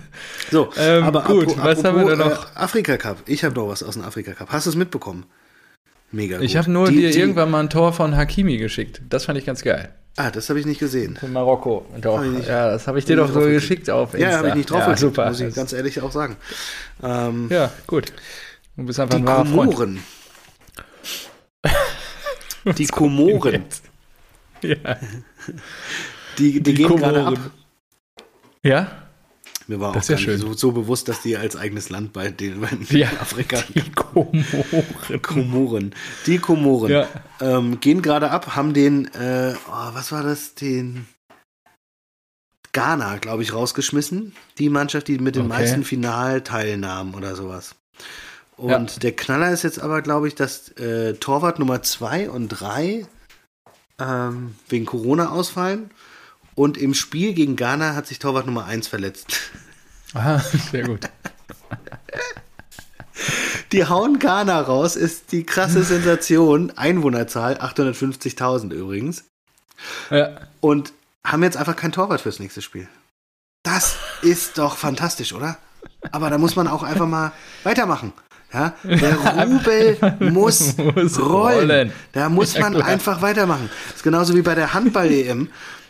So, 0.51 0.69
Ähm, 0.77 1.03
aber 1.03 1.23
gut, 1.23 1.47
apro- 1.47 1.63
was 1.63 1.83
haben 1.83 1.95
wir 2.05 2.11
apropos, 2.13 2.17
da 2.17 2.29
noch? 2.29 2.45
Äh, 2.55 2.59
Afrika 2.59 2.97
Cup. 2.97 3.17
Ich 3.25 3.43
habe 3.45 3.53
doch 3.55 3.67
was 3.69 3.83
aus 3.83 3.93
dem 3.95 4.03
Afrika 4.03 4.33
Cup. 4.33 4.49
Hast 4.51 4.65
du 4.65 4.71
es 4.71 4.75
mitbekommen? 4.75 5.25
Mega 6.11 6.37
gut. 6.37 6.45
Ich 6.45 6.57
habe 6.57 6.71
nur 6.71 6.89
Die- 6.89 6.97
dir 6.97 7.11
die- 7.11 7.19
irgendwann 7.19 7.51
mal 7.51 7.59
ein 7.61 7.69
Tor 7.69 7.93
von 7.93 8.15
Hakimi 8.15 8.57
geschickt. 8.57 9.01
Das 9.09 9.25
fand 9.25 9.37
ich 9.37 9.45
ganz 9.45 9.61
geil. 9.61 9.89
Ah, 10.17 10.31
das 10.31 10.49
habe 10.49 10.59
ich 10.59 10.65
nicht 10.65 10.79
gesehen. 10.79 11.15
Von 11.17 11.31
Marokko. 11.31 11.85
Doch. 12.01 12.21
Nicht- 12.21 12.47
ja, 12.47 12.69
das 12.71 12.87
habe 12.87 12.99
ich 12.99 13.05
dir 13.05 13.15
doch 13.15 13.31
so 13.31 13.39
geschickt 13.41 13.89
auf 13.89 14.13
Insta. 14.13 14.29
Ja, 14.29 14.37
habe 14.37 14.49
ich 14.49 14.55
nicht 14.55 14.69
drauf 14.71 14.79
ja, 14.79 14.85
geklickt, 14.85 14.99
super. 15.15 15.27
muss 15.29 15.39
ich 15.39 15.53
ganz 15.55 15.71
ehrlich 15.71 16.01
auch 16.01 16.11
sagen. 16.11 16.35
Ähm, 17.03 17.47
ja, 17.49 17.71
gut. 17.87 18.11
Du 18.75 18.85
bist 18.85 18.99
einfach 18.99 19.15
die 19.15 19.21
ein 19.23 19.27
wahrer 19.27 19.45
Freund. 19.45 19.71
Komoren. 19.75 19.99
Die 22.77 22.87
Komoren. 22.87 23.63
Ja. 24.61 24.75
Die, 26.37 26.51
die, 26.51 26.61
Die 26.61 26.73
gehen 26.73 26.87
gerade 26.97 27.19
ab. 27.23 27.33
Komoren. 27.35 27.51
ja? 28.61 29.08
Mir 29.69 29.79
war 29.79 29.89
auch 29.91 29.93
Das 29.93 30.05
ist 30.05 30.09
ja 30.09 30.17
schön. 30.17 30.39
so, 30.39 30.53
so 30.53 30.71
bewusst, 30.71 31.07
dass 31.09 31.21
die 31.21 31.37
als 31.37 31.55
eigenes 31.55 31.89
Land 31.91 32.11
bei 32.11 32.29
den 32.31 32.59
Ja. 32.89 33.07
Afrika 33.21 33.61
Die 33.75 33.91
Komoren. 33.91 35.21
Komoren. 35.21 35.95
Die 36.25 36.39
Komoren 36.39 36.91
Ja. 36.91 37.07
ähm, 37.39 37.79
gehen 37.79 38.01
gerade 38.01 38.31
ab, 38.31 38.55
haben 38.55 38.73
den, 38.73 39.05
äh, 39.13 39.53
oh, 39.67 39.89
was 39.93 40.11
war 40.11 40.23
das, 40.23 40.55
den 40.55 41.05
Ghana, 42.71 43.17
glaube 43.17 43.43
ich, 43.43 43.53
rausgeschmissen. 43.53 44.33
Die 44.57 44.69
Mannschaft, 44.69 45.07
die 45.07 45.19
mit 45.19 45.35
den 45.35 45.43
Okay. 45.45 45.49
meisten 45.59 45.83
Finalteilnahmen 45.83 47.13
oder 47.13 47.35
sowas. 47.35 47.75
Und 48.57 49.03
der 49.03 49.11
Knaller 49.15 49.51
ist 49.51 49.63
jetzt 49.63 49.79
aber, 49.79 50.01
glaube 50.01 50.27
ich, 50.27 50.35
dass 50.35 50.69
äh, 50.79 51.13
Torwart 51.13 51.59
Nummer 51.59 51.81
2 51.83 52.29
und 52.31 52.49
3 52.49 53.05
ähm, 53.99 54.55
wegen 54.67 54.85
Corona 54.87 55.29
ausfallen. 55.29 55.91
Und 56.59 56.77
im 56.77 56.93
Spiel 56.93 57.33
gegen 57.33 57.55
Ghana 57.55 57.95
hat 57.95 58.05
sich 58.05 58.19
Torwart 58.19 58.45
Nummer 58.45 58.65
1 58.65 58.89
verletzt. 58.89 59.27
Aha, 60.13 60.39
sehr 60.71 60.83
gut. 60.83 61.07
Die 63.71 63.85
hauen 63.87 64.19
Ghana 64.19 64.59
raus, 64.59 64.97
ist 64.97 65.31
die 65.31 65.45
krasse 65.45 65.83
Sensation. 65.83 66.73
Einwohnerzahl 66.75 67.55
850.000 67.61 68.73
übrigens. 68.73 69.23
Ja. 70.09 70.37
Und 70.59 70.91
haben 71.23 71.43
jetzt 71.43 71.55
einfach 71.55 71.77
kein 71.77 71.93
Torwart 71.93 72.19
fürs 72.19 72.39
nächste 72.39 72.61
Spiel. 72.61 72.89
Das 73.63 73.95
ist 74.21 74.57
doch 74.57 74.75
fantastisch, 74.75 75.31
oder? 75.31 75.57
Aber 76.11 76.29
da 76.29 76.37
muss 76.37 76.57
man 76.57 76.67
auch 76.67 76.83
einfach 76.83 77.07
mal 77.07 77.31
weitermachen. 77.63 78.11
Ja, 78.51 78.73
der 78.83 79.15
Rubel 79.45 79.97
muss, 80.31 80.75
Muss 80.75 81.19
rollen. 81.19 81.69
rollen. 81.71 81.93
Da 82.11 82.27
muss 82.27 82.55
Ja, 82.55 82.61
man 82.61 82.73
klar. 82.73 82.87
einfach 82.87 83.21
weitermachen. 83.21 83.69
Das 83.87 83.97
ist 83.97 84.03
genauso 84.03 84.35
wie 84.35 84.41
bei 84.41 84.55
der 84.55 84.73
Handball-EM. 84.73 85.49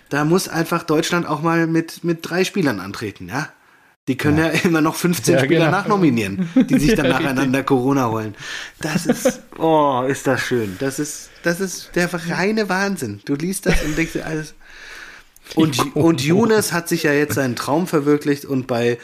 Da 0.10 0.26
muss 0.26 0.48
einfach 0.48 0.84
Deutschland 0.84 1.28
auch 1.28 1.42
mal 1.42 1.68
mit, 1.68 2.04
mit 2.04 2.20
drei 2.22 2.44
Spielern 2.44 2.80
antreten, 2.80 3.30
ja? 3.30 3.50
Die 4.08 4.18
können 4.18 4.40
ja, 4.40 4.48
immer 4.64 4.82
noch 4.82 4.96
15 4.96 5.36
Ja, 5.36 5.40
Spieler 5.44 5.66
genau. 5.66 5.78
nachnominieren, 5.78 6.50
die 6.56 6.80
sich 6.80 6.96
dann 6.96 7.06
Ja, 7.10 7.20
nacheinander 7.20 7.64
Corona 7.64 8.10
holen. 8.10 8.36
Das 8.82 9.06
ist, 9.06 9.42
oh, 9.58 10.04
ist 10.08 10.26
das 10.26 10.42
schön. 10.42 10.78
Das 10.80 10.98
ist, 10.98 11.30
das 11.44 11.60
ist 11.60 11.92
der 11.96 12.12
reine 12.12 12.70
Wahnsinn. 12.70 13.22
Du 13.26 13.36
liest 13.36 13.68
das 13.68 13.84
und 13.84 13.96
denkst 13.96 14.14
dir 14.14 14.26
alles. 14.26 14.56
Und, 15.56 15.96
und 15.96 16.22
Younes 16.22 16.74
hat 16.74 16.90
sich 16.90 17.04
ja 17.04 17.14
jetzt 17.14 17.36
seinen 17.36 17.56
Traum 17.56 17.86
verwirklicht 17.86 18.46
und 18.46 18.66
bei 18.66 18.98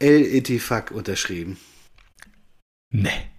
El 0.00 0.24
Etifak 0.24 0.90
unterschrieben. 0.90 1.58
Nee. 2.92 3.30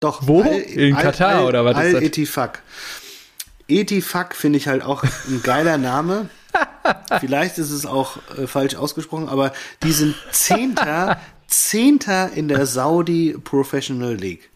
Doch. 0.00 0.26
Wo? 0.26 0.42
In 0.42 0.96
Katar 0.96 1.46
oder 1.46 1.64
was 1.64 1.72
ist 1.72 1.78
Al 1.78 1.92
das? 1.92 2.02
Etifak. 2.02 2.62
Etifak 3.68 4.34
finde 4.34 4.58
ich 4.58 4.68
halt 4.68 4.82
auch 4.82 5.02
ein 5.02 5.42
geiler 5.42 5.78
Name. 5.78 6.28
Vielleicht 7.20 7.58
ist 7.58 7.70
es 7.70 7.86
auch 7.86 8.18
äh, 8.36 8.46
falsch 8.46 8.76
ausgesprochen, 8.76 9.28
aber 9.28 9.52
die 9.82 9.92
sind 9.92 10.14
Zehnter, 10.30 11.20
Zehnter 11.46 12.32
in 12.32 12.48
der 12.48 12.66
Saudi 12.66 13.36
Professional 13.42 14.14
League. 14.14 14.50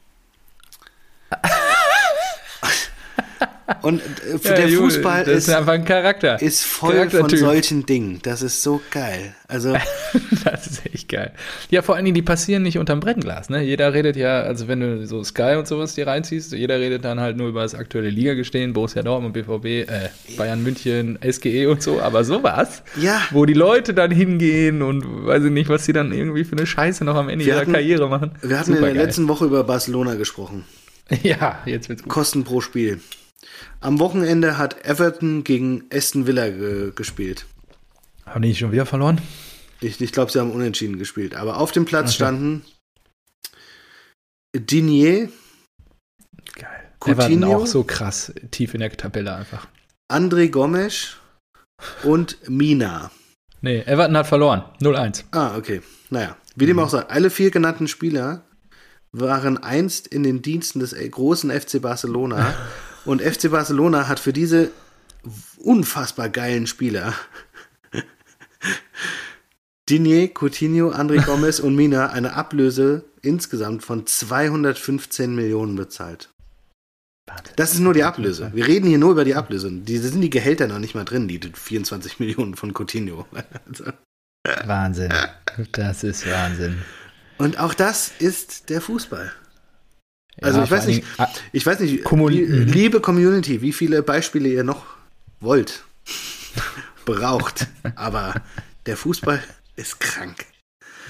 Und 3.83 4.01
äh, 4.01 4.39
Ja, 4.43 4.55
der 4.55 4.69
Fußball 4.71 5.25
das 5.25 5.35
ist, 5.37 5.49
ist 5.49 5.55
einfach 5.55 5.73
ein 5.75 5.85
Charakter. 5.85 6.41
ist 6.41 6.65
voll 6.65 7.11
von 7.11 7.29
solchen 7.29 7.85
Dingen. 7.85 8.19
Das 8.23 8.41
ist 8.43 8.63
so 8.63 8.81
geil. 8.91 9.35
Also, 9.47 9.75
Das 10.45 10.67
ist 10.67 10.87
echt 10.87 11.09
geil. 11.09 11.33
Ja, 11.71 11.83
vor 11.83 11.95
allen 11.97 12.05
Dingen, 12.05 12.15
die 12.15 12.23
passieren 12.23 12.63
nicht 12.63 12.79
unterm 12.79 13.01
Brennglas. 13.01 13.51
Ne? 13.51 13.63
Jeder 13.63 13.93
redet 13.93 14.17
ja, 14.17 14.41
also 14.41 14.69
wenn 14.69 14.81
du 14.81 15.07
so 15.07 15.23
Sky 15.23 15.57
und 15.59 15.67
sowas 15.67 15.95
dir 15.95 16.07
reinziehst, 16.07 16.53
jeder 16.53 16.81
redet 16.81 17.05
dann 17.05 17.21
halt 17.21 17.37
nur 17.37 17.49
über 17.49 17.63
das 17.63 17.75
aktuelle 17.75 18.09
Ligagestehen, 18.11 18.73
Borussia 18.73 19.03
Dortmund, 19.03 19.35
BVB, 19.35 19.65
äh, 19.67 19.87
Bayern 20.37 20.63
München, 20.63 21.19
SGE 21.23 21.67
und 21.67 21.83
so. 21.83 22.01
Aber 22.01 22.25
sowas, 22.25 22.83
Ja. 23.01 23.21
wo 23.31 23.45
die 23.45 23.55
Leute 23.55 23.93
dann 23.95 24.11
hingehen 24.11 24.81
und 24.83 25.27
weiß 25.27 25.45
ich 25.45 25.51
nicht, 25.51 25.69
was 25.69 25.85
sie 25.85 25.93
dann 25.93 26.13
irgendwie 26.13 26.45
für 26.45 26.57
eine 26.57 26.67
Scheiße 26.67 27.05
noch 27.05 27.17
am 27.17 27.29
Ende 27.29 27.45
Wir 27.45 27.53
ihrer 27.53 27.61
hatten- 27.63 27.73
Karriere 27.73 28.09
machen. 28.09 28.31
wir 28.43 28.59
hatten 28.59 28.71
in 28.71 28.77
der 28.77 28.83
Supergeil. 28.89 29.07
letzten 29.07 29.29
Woche 29.29 29.45
über 29.45 29.65
Barcelona 29.65 30.15
gesprochen. 30.15 30.65
Ja, 31.23 31.61
jetzt 31.65 31.89
wird's 31.89 32.03
gut. 32.03 32.13
Kosten 32.13 32.45
pro 32.45 32.61
Spiel. 32.61 33.01
Am 33.81 33.99
Wochenende 33.99 34.59
hat 34.59 34.85
Everton 34.85 35.45
gegen 35.45 35.85
Aston 35.93 36.27
Villa 36.27 36.49
ge 36.49 36.93
gespielt. 36.95 37.47
Haben 38.27 38.43
die 38.43 38.49
nicht 38.49 38.59
schon 38.59 38.73
wieder 38.73 38.87
verloren? 38.87 39.21
Ich, 39.81 40.01
ich 40.01 40.13
glaube, 40.13 40.33
sie 40.33 40.41
haben 40.41 40.51
unentschieden 40.51 40.99
gespielt. 40.99 41.35
Aber 41.35 41.59
auf 41.59 41.73
dem 41.73 41.85
Platz 41.85 42.09
okay. 42.09 42.15
standen 42.15 42.65
Dinier. 44.55 45.29
Geil. 46.55 46.93
Coutinho, 47.01 47.57
auch 47.57 47.67
so 47.67 47.85
krass 47.85 48.33
tief 48.51 48.75
in 48.75 48.81
der 48.81 48.91
Tabelle 48.93 49.35
einfach. 49.35 49.69
André 50.11 50.49
Gomes 50.49 51.17
und 52.03 52.39
Mina. 52.49 53.11
Nee, 53.61 53.81
Everton 53.81 54.17
hat 54.17 54.27
verloren. 54.27 54.65
0-1. 54.81 55.25
Ah, 55.33 55.57
okay. 55.57 55.83
Naja, 56.11 56.37
wie 56.57 56.67
dem 56.67 56.79
auch 56.79 56.89
sei, 56.89 57.01
alle 57.03 57.31
vier 57.31 57.51
genannten 57.51 57.89
Spieler 57.89 58.45
waren 59.13 59.59
einst 59.59 60.07
in 60.07 60.23
den 60.23 60.43
Diensten 60.43 60.81
des 60.81 60.95
großen 60.95 61.51
FC 61.51 61.81
Barcelona. 61.81 62.55
und 63.09 63.23
FC 63.23 63.51
Barcelona 63.51 64.07
hat 64.07 64.21
für 64.21 64.35
diese 64.35 64.71
unfassbar 65.57 66.29
geilen 66.29 66.67
Spieler 66.67 67.15
Dinier, 69.89 70.29
Coutinho, 70.29 70.91
André 70.91 71.25
Gomez 71.27 71.59
und 71.59 71.75
Mina 71.75 72.11
eine 72.11 72.35
Ablöse 72.35 73.05
insgesamt 73.23 73.83
von 73.83 74.07
215 74.07 75.35
Millionen 75.35 75.75
bezahlt. 75.75 76.29
Das 77.57 77.73
ist 77.73 77.81
nur 77.81 77.95
die 77.95 78.05
Ablöse. 78.05 78.51
Wir 78.55 78.67
reden 78.67 78.87
hier 78.87 78.99
nur 78.99 79.13
über 79.13 79.25
die 79.25 79.35
Ablöse. 79.35 79.71
Die 79.71 79.97
sind 79.99 80.21
die 80.21 80.31
Gehälter 80.31 80.67
noch 80.67 80.79
nicht 80.79 80.95
mal 80.95 81.05
drin, 81.05 81.29
die 81.29 81.41
24 81.41 82.21
Millionen 82.21 82.57
von 82.57 82.75
Coutinho. 82.75 83.27
Wahnsinn. 84.65 85.13
Das 85.73 86.05
ist 86.05 86.31
Wahnsinn. 86.31 86.79
Und 87.39 87.59
auch 87.59 87.73
das 87.73 88.13
ist 88.19 88.69
der 88.69 88.83
Fußball. 88.83 89.33
Also 90.41 90.59
ja, 90.59 90.65
ich 90.65 90.71
weiß 90.71 90.87
nicht, 90.87 91.05
ah, 91.19 91.29
ich 91.53 91.67
weiß 91.67 91.81
nicht, 91.81 92.05
Kommuni 92.05 92.39
liebe 92.39 93.01
Community, 93.01 93.61
wie 93.63 93.73
viele 93.73 94.03
Beispiele 94.03 94.49
ihr 94.49 94.65
noch 94.65 94.85
wollt, 95.41 95.85
braucht. 97.05 97.67
Aber 97.97 98.35
der 98.87 98.97
Fußball 98.97 99.43
ist 99.77 100.01
krank. 100.01 100.47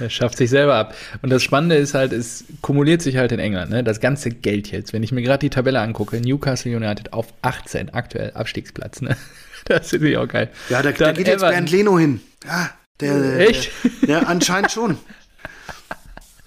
Er 0.00 0.10
schafft 0.10 0.38
sich 0.38 0.50
selber 0.50 0.76
ab. 0.76 0.94
Und 1.22 1.30
das 1.30 1.42
Spannende 1.42 1.76
ist 1.76 1.94
halt, 1.94 2.12
es 2.12 2.44
kumuliert 2.60 3.02
sich 3.02 3.16
halt 3.16 3.32
in 3.32 3.40
England, 3.40 3.70
ne? 3.70 3.82
Das 3.82 4.00
ganze 4.00 4.30
Geld 4.30 4.70
jetzt. 4.70 4.92
Wenn 4.92 5.02
ich 5.02 5.12
mir 5.12 5.22
gerade 5.22 5.40
die 5.40 5.50
Tabelle 5.50 5.80
angucke, 5.80 6.20
Newcastle 6.20 6.74
United 6.76 7.12
auf 7.12 7.26
18, 7.42 7.90
aktuell 7.90 8.32
Abstiegsplatz, 8.32 9.00
ne? 9.00 9.16
Das 9.64 9.90
finde 9.90 10.08
ich 10.08 10.16
auch 10.16 10.28
geil. 10.28 10.50
Ja, 10.70 10.80
da, 10.80 10.92
da 10.92 11.12
geht 11.12 11.26
jetzt 11.26 11.40
Bernd 11.40 11.70
Leno 11.70 11.98
hin. 11.98 12.20
Ja, 12.46 12.70
der, 13.00 13.40
Echt? 13.40 13.70
Der, 14.02 14.08
ja, 14.08 14.18
anscheinend 14.20 14.70
schon. 14.70 14.96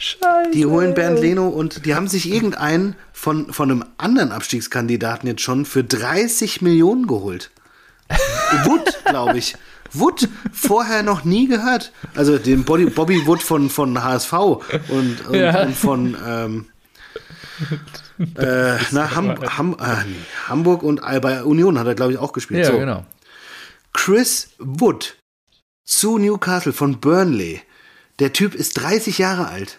Scheiße. 0.01 0.49
Die 0.51 0.65
holen 0.65 0.95
Bernd 0.95 1.19
Leno 1.19 1.47
und 1.47 1.85
die 1.85 1.93
haben 1.93 2.07
sich 2.07 2.31
irgendeinen 2.33 2.95
von, 3.13 3.53
von 3.53 3.69
einem 3.69 3.85
anderen 3.99 4.31
Abstiegskandidaten 4.31 5.27
jetzt 5.27 5.43
schon 5.43 5.63
für 5.63 5.83
30 5.83 6.63
Millionen 6.63 7.05
geholt. 7.05 7.51
Wood, 8.65 8.99
glaube 9.05 9.37
ich. 9.37 9.55
Wood 9.93 10.27
vorher 10.51 11.03
noch 11.03 11.23
nie 11.23 11.47
gehört. 11.47 11.91
Also 12.15 12.39
den 12.39 12.63
Bobby, 12.63 12.87
Bobby 12.87 13.27
Wood 13.27 13.43
von, 13.43 13.69
von 13.69 14.03
HSV 14.03 14.33
und, 14.33 15.27
und, 15.27 15.35
ja. 15.35 15.61
und 15.61 15.75
von 15.75 16.17
ähm, 16.25 16.65
äh, 18.37 18.77
na, 18.89 19.15
Ham, 19.15 19.35
Ham, 19.57 19.77
äh, 19.79 20.49
Hamburg 20.49 20.81
und 20.81 21.01
bei 21.21 21.43
Union 21.43 21.77
hat 21.77 21.85
er, 21.85 21.93
glaube 21.93 22.13
ich, 22.13 22.17
auch 22.17 22.33
gespielt. 22.33 22.65
Ja, 22.65 22.71
so. 22.71 22.79
genau. 22.79 23.05
Chris 23.93 24.49
Wood 24.57 25.17
zu 25.85 26.17
Newcastle 26.17 26.73
von 26.73 26.99
Burnley. 26.99 27.61
Der 28.17 28.33
Typ 28.33 28.55
ist 28.55 28.81
30 28.81 29.19
Jahre 29.19 29.47
alt. 29.47 29.77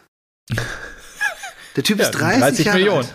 Der 1.77 1.83
Typ 1.83 1.99
ja, 1.99 2.07
ist 2.07 2.13
30, 2.13 2.41
30 2.41 2.67
Jahre 2.67 2.79
Millionen. 2.79 3.09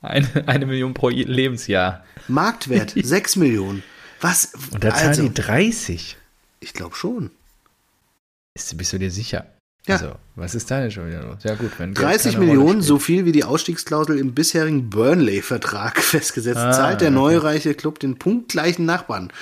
alt. 0.00 0.26
Eine, 0.34 0.48
eine 0.48 0.66
Million 0.66 0.94
pro 0.94 1.08
Lebensjahr. 1.08 2.04
Marktwert 2.28 2.94
6 2.96 3.36
Millionen. 3.36 3.82
Was? 4.20 4.52
Und 4.72 4.82
da 4.82 4.90
zahlen 4.90 5.08
also, 5.08 5.22
die 5.22 5.34
30. 5.34 6.16
Ich 6.60 6.72
glaube 6.74 6.94
schon. 6.94 7.30
Ist, 8.54 8.76
bist 8.76 8.92
du 8.92 8.98
dir 8.98 9.10
sicher? 9.10 9.46
Ja. 9.86 9.96
Also, 9.96 10.14
was 10.36 10.54
ist 10.54 10.70
da 10.70 10.80
denn 10.80 10.92
schon 10.92 11.08
wieder 11.08 11.22
los? 11.22 11.42
Ja, 11.42 11.56
gut, 11.56 11.72
wenn 11.78 11.92
30 11.92 12.38
Millionen, 12.38 12.82
so 12.82 12.98
viel 13.00 13.24
wie 13.24 13.32
die 13.32 13.42
Ausstiegsklausel 13.42 14.16
im 14.16 14.32
bisherigen 14.32 14.90
Burnley-Vertrag 14.90 15.98
festgesetzt, 16.02 16.58
ah, 16.58 16.72
zahlt 16.72 17.00
der 17.00 17.08
okay. 17.08 17.16
neureiche 17.16 17.74
Club 17.74 17.98
den 17.98 18.16
punktgleichen 18.16 18.84
Nachbarn. 18.84 19.32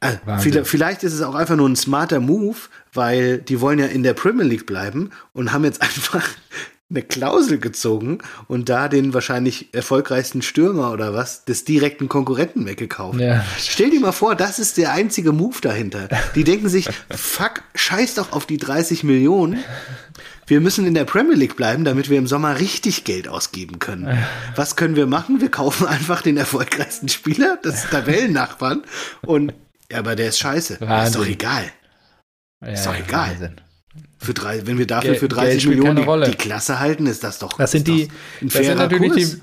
Also, 0.00 0.64
vielleicht 0.64 1.02
ist 1.02 1.14
es 1.14 1.22
auch 1.22 1.34
einfach 1.34 1.56
nur 1.56 1.68
ein 1.68 1.76
smarter 1.76 2.20
Move, 2.20 2.58
weil 2.94 3.38
die 3.38 3.60
wollen 3.60 3.78
ja 3.78 3.86
in 3.86 4.02
der 4.02 4.14
Premier 4.14 4.44
League 4.44 4.66
bleiben 4.66 5.10
und 5.32 5.52
haben 5.52 5.64
jetzt 5.64 5.82
einfach 5.82 6.26
eine 6.90 7.02
Klausel 7.02 7.58
gezogen 7.58 8.18
und 8.46 8.68
da 8.68 8.88
den 8.88 9.14
wahrscheinlich 9.14 9.72
erfolgreichsten 9.72 10.42
Stürmer 10.42 10.92
oder 10.92 11.14
was 11.14 11.44
des 11.44 11.64
direkten 11.64 12.08
Konkurrenten 12.08 12.66
weggekauft. 12.66 13.18
Ja. 13.18 13.44
Stell 13.58 13.90
dir 13.90 14.00
mal 14.00 14.12
vor, 14.12 14.34
das 14.36 14.58
ist 14.58 14.76
der 14.76 14.92
einzige 14.92 15.32
Move 15.32 15.56
dahinter. 15.60 16.08
Die 16.34 16.44
denken 16.44 16.68
sich, 16.68 16.88
fuck, 17.10 17.62
scheiß 17.74 18.14
doch 18.14 18.32
auf 18.32 18.46
die 18.46 18.58
30 18.58 19.02
Millionen. 19.02 19.64
Wir 20.46 20.60
müssen 20.60 20.86
in 20.86 20.94
der 20.94 21.04
Premier 21.04 21.36
League 21.36 21.56
bleiben, 21.56 21.84
damit 21.84 22.10
wir 22.10 22.18
im 22.18 22.26
Sommer 22.26 22.60
richtig 22.60 23.04
Geld 23.04 23.28
ausgeben 23.28 23.78
können. 23.78 24.18
Was 24.54 24.76
können 24.76 24.94
wir 24.94 25.06
machen? 25.06 25.40
Wir 25.40 25.50
kaufen 25.50 25.86
einfach 25.86 26.20
den 26.20 26.36
erfolgreichsten 26.36 27.08
Spieler 27.08 27.56
des 27.64 27.86
Tabellennachbarn 27.90 28.82
und 29.22 29.54
ja, 29.90 29.98
aber 29.98 30.16
der 30.16 30.28
ist 30.28 30.38
scheiße. 30.38 30.74
Ist 30.74 31.14
doch 31.16 31.26
egal. 31.26 31.64
Ja, 32.62 32.68
ist 32.68 32.86
doch 32.86 32.96
egal. 32.98 33.30
Wahnsinn. 33.30 33.60
Für 34.18 34.34
drei, 34.34 34.66
wenn 34.66 34.78
wir 34.78 34.86
dafür 34.86 35.10
Geld, 35.10 35.20
für 35.20 35.28
30 35.28 35.68
Millionen 35.68 35.96
die, 35.96 36.30
die, 36.30 36.36
Klasse 36.36 36.80
halten, 36.80 37.06
ist 37.06 37.22
das 37.22 37.38
doch 37.38 37.52
das 37.58 37.72
sind 37.72 37.86
die, 37.86 38.08
ein 38.40 38.48
das 38.48 38.66
sind 38.66 38.78
natürlich 38.78 39.12
Kurs. 39.12 39.30
die 39.36 39.42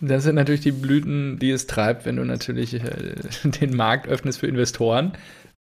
das 0.00 0.24
sind 0.24 0.34
natürlich 0.34 0.62
die 0.62 0.72
Blüten, 0.72 1.38
die 1.38 1.50
es 1.50 1.66
treibt, 1.66 2.06
wenn 2.06 2.16
du 2.16 2.24
natürlich 2.24 2.74
äh, 2.74 3.14
den 3.44 3.76
Markt 3.76 4.08
öffnest 4.08 4.40
für 4.40 4.46
Investoren. 4.46 5.12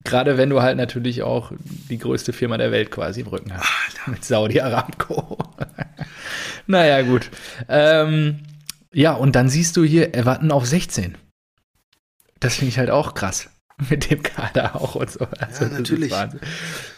Gerade 0.04 0.36
wenn 0.36 0.50
du 0.50 0.62
halt 0.62 0.76
natürlich 0.76 1.22
auch 1.22 1.52
die 1.90 1.98
größte 1.98 2.32
Firma 2.32 2.58
der 2.58 2.70
Welt 2.70 2.90
quasi 2.90 3.22
im 3.22 3.26
Rücken 3.26 3.52
hast. 3.52 3.66
Alter. 3.88 4.10
Mit 4.10 4.24
Saudi 4.24 4.60
Aramco. 4.60 5.38
naja, 6.66 7.02
gut. 7.02 7.30
Ähm, 7.68 8.40
ja, 8.92 9.14
und 9.14 9.34
dann 9.34 9.48
siehst 9.48 9.76
du 9.76 9.84
hier 9.84 10.14
Erwarten 10.14 10.52
auf 10.52 10.66
16. 10.66 11.16
Das 12.38 12.56
finde 12.56 12.68
ich 12.68 12.78
halt 12.78 12.90
auch 12.90 13.14
krass. 13.14 13.48
mit 13.90 14.10
dem 14.10 14.22
Kader 14.22 14.76
auch 14.76 14.94
und 14.94 15.10
so. 15.10 15.26
Also, 15.38 15.64
ja, 15.64 15.70
natürlich. 15.70 16.12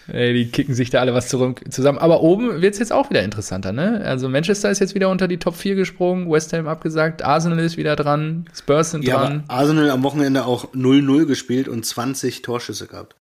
Ey, 0.07 0.33
die 0.33 0.51
kicken 0.51 0.75
sich 0.75 0.91
da 0.91 1.01
alle 1.01 1.13
was 1.13 1.29
zurück, 1.29 1.63
zusammen. 1.71 1.99
Aber 1.99 2.21
oben 2.23 2.63
wird 2.63 2.75
es 2.75 2.79
jetzt 2.79 2.93
auch 2.93 3.11
wieder 3.11 3.23
interessanter, 3.23 3.73
ne? 3.73 4.01
Also 4.05 4.29
Manchester 4.29 4.71
ist 4.71 4.79
jetzt 4.79 4.95
wieder 4.95 5.11
unter 5.11 5.27
die 5.27 5.39
Top 5.39 5.57
4 5.57 5.75
gesprungen, 5.75 6.31
West 6.31 6.53
Ham 6.53 6.69
abgesagt, 6.69 7.23
Arsenal 7.23 7.59
ist 7.59 7.77
wieder 7.77 7.97
dran, 7.97 8.49
Spurs 8.55 8.93
sind 8.93 9.05
ja, 9.05 9.19
dran. 9.19 9.45
Arsenal 9.49 9.91
am 9.91 10.05
Wochenende 10.05 10.45
auch 10.45 10.73
0-0 10.73 11.27
gespielt 11.27 11.69
und 11.69 11.85
20 11.85 12.43
Torschüsse 12.43 12.87
gehabt. 12.87 13.17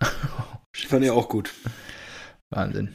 Fand 0.74 1.04
ich 1.04 1.10
auch 1.10 1.28
gut. 1.28 1.52
Wahnsinn. 2.50 2.90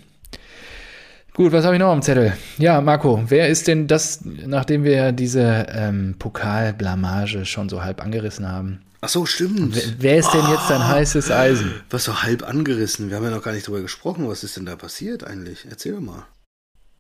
Gut, 1.34 1.54
was 1.54 1.64
habe 1.64 1.76
ich 1.76 1.80
noch 1.80 1.92
am 1.92 2.02
Zettel? 2.02 2.34
Ja, 2.58 2.82
Marco, 2.82 3.24
wer 3.28 3.48
ist 3.48 3.70
denn 3.70 3.88
das, 3.88 4.20
nachdem 4.26 4.84
wir 4.84 5.14
diese 5.14 5.66
ähm, 5.70 6.16
Pokalblamage 6.20 7.46
schon 7.46 7.70
so 7.70 7.84
halb 7.84 8.04
angerissen 8.04 8.48
haben? 8.48 8.82
Ach 9.04 9.10
so, 9.10 9.26
stimmt. 9.26 9.76
Wer, 9.76 9.84
wer 9.98 10.18
ist 10.18 10.32
denn 10.32 10.48
jetzt 10.48 10.70
dein 10.70 10.82
oh, 10.82 10.88
heißes 10.88 11.32
Eisen? 11.32 11.74
Was 11.90 12.04
so 12.04 12.22
halb 12.22 12.48
angerissen? 12.48 13.10
Wir 13.10 13.18
haben 13.18 13.24
ja 13.24 13.32
noch 13.32 13.44
gar 13.44 13.52
nicht 13.52 13.68
drüber 13.68 13.82
gesprochen. 13.82 14.30
Was 14.30 14.44
ist 14.44 14.58
denn 14.58 14.66
da 14.68 14.76
passiert 14.76 15.24
eigentlich? 15.24 15.66
Erzähl 15.68 15.94
doch 15.94 16.02
mal. 16.02 16.28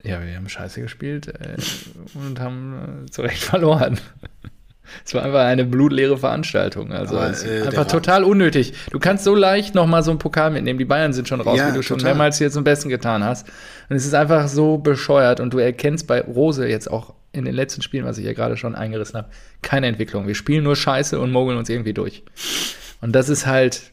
Ja, 0.04 0.26
wir 0.26 0.36
haben 0.36 0.50
Scheiße 0.50 0.82
gespielt 0.82 1.28
äh, 1.28 1.58
und 2.16 2.40
haben 2.40 3.06
äh, 3.06 3.12
zu 3.12 3.22
Recht 3.22 3.44
verloren. 3.44 4.00
Es 5.06 5.14
war 5.14 5.24
einfach 5.24 5.46
eine 5.46 5.64
blutleere 5.64 6.18
Veranstaltung. 6.18 6.92
Also 6.92 7.18
Aber, 7.18 7.30
äh, 7.46 7.62
einfach 7.62 7.88
total 7.88 8.26
unnötig. 8.26 8.74
Du 8.92 9.00
kannst 9.00 9.24
so 9.24 9.34
leicht 9.34 9.74
nochmal 9.74 10.04
so 10.04 10.12
einen 10.12 10.20
Pokal 10.20 10.52
mitnehmen. 10.52 10.80
Die 10.80 10.86
Bayern 10.86 11.14
sind 11.14 11.30
schon 11.30 11.40
raus, 11.40 11.58
ja, 11.58 11.68
wie 11.68 11.72
du 11.72 11.82
total. 11.82 11.84
schon 11.84 12.04
mehrmals 12.04 12.40
hier 12.40 12.52
zum 12.52 12.66
Besten 12.66 12.90
getan 12.90 13.24
hast. 13.24 13.48
Und 13.90 13.96
es 13.96 14.06
ist 14.06 14.14
einfach 14.14 14.50
so 14.50 14.78
bescheuert. 14.78 15.40
Und 15.40 15.54
du 15.54 15.60
erkennst 15.60 16.08
bei 16.08 16.20
Rose 16.20 16.68
jetzt 16.68 16.92
auch 16.92 17.14
in 17.34 17.46
den 17.46 17.54
letzten 17.54 17.82
Spielen, 17.82 18.06
was 18.06 18.18
ich 18.18 18.26
ja 18.26 18.34
gerade 18.34 18.58
schon 18.58 18.76
eingerissen 18.76 19.18
habe, 19.18 19.30
keine 19.62 19.88
Entwicklung. 19.88 20.28
Wir 20.28 20.36
spielen 20.36 20.64
nur 20.64 20.76
Scheiße 20.76 21.20
und 21.20 21.32
mogeln 21.32 21.58
uns 21.58 21.70
irgendwie 21.70 21.94
durch. 21.94 22.24
Und 23.02 23.14
das 23.14 23.30
ist 23.30 23.46
halt. 23.46 23.84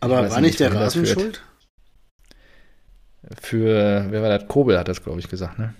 Aber 0.00 0.30
war 0.30 0.40
nicht 0.40 0.60
der 0.60 0.74
Rasen 0.74 1.06
schuld? 1.06 1.42
Für, 3.40 4.06
wer 4.10 4.22
war 4.22 4.38
das? 4.38 4.48
Kobel 4.48 4.78
hat 4.78 4.88
das, 4.88 5.02
glaube 5.02 5.20
ich, 5.20 5.28
gesagt, 5.28 5.58
ne? 5.58 5.74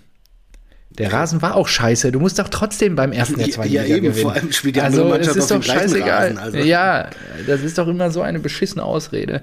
Der 0.91 1.13
Rasen 1.13 1.41
war 1.41 1.55
auch 1.55 1.67
scheiße. 1.67 2.11
Du 2.11 2.19
musst 2.19 2.39
doch 2.39 2.49
trotzdem 2.49 2.95
beim 2.95 3.11
ersten 3.11 3.37
der 3.37 3.49
zweiten 3.51 3.71
ja, 3.71 3.83
Liga 3.83 3.95
eben, 3.95 4.05
gewinnen. 4.07 4.23
Vor 4.23 4.33
allem 4.33 4.51
spielt 4.51 4.75
die 4.75 4.81
also, 4.81 5.05
Mannschaft 5.05 5.37
es 5.37 5.43
ist 5.43 5.51
doch 5.51 5.63
scheißegal. 5.63 6.23
Rasen, 6.23 6.37
also. 6.39 6.57
Ja, 6.57 7.09
das 7.45 7.61
ist 7.61 7.77
doch 7.77 7.87
immer 7.87 8.09
so 8.11 8.21
eine 8.21 8.39
beschissene 8.39 8.83
Ausrede. 8.83 9.41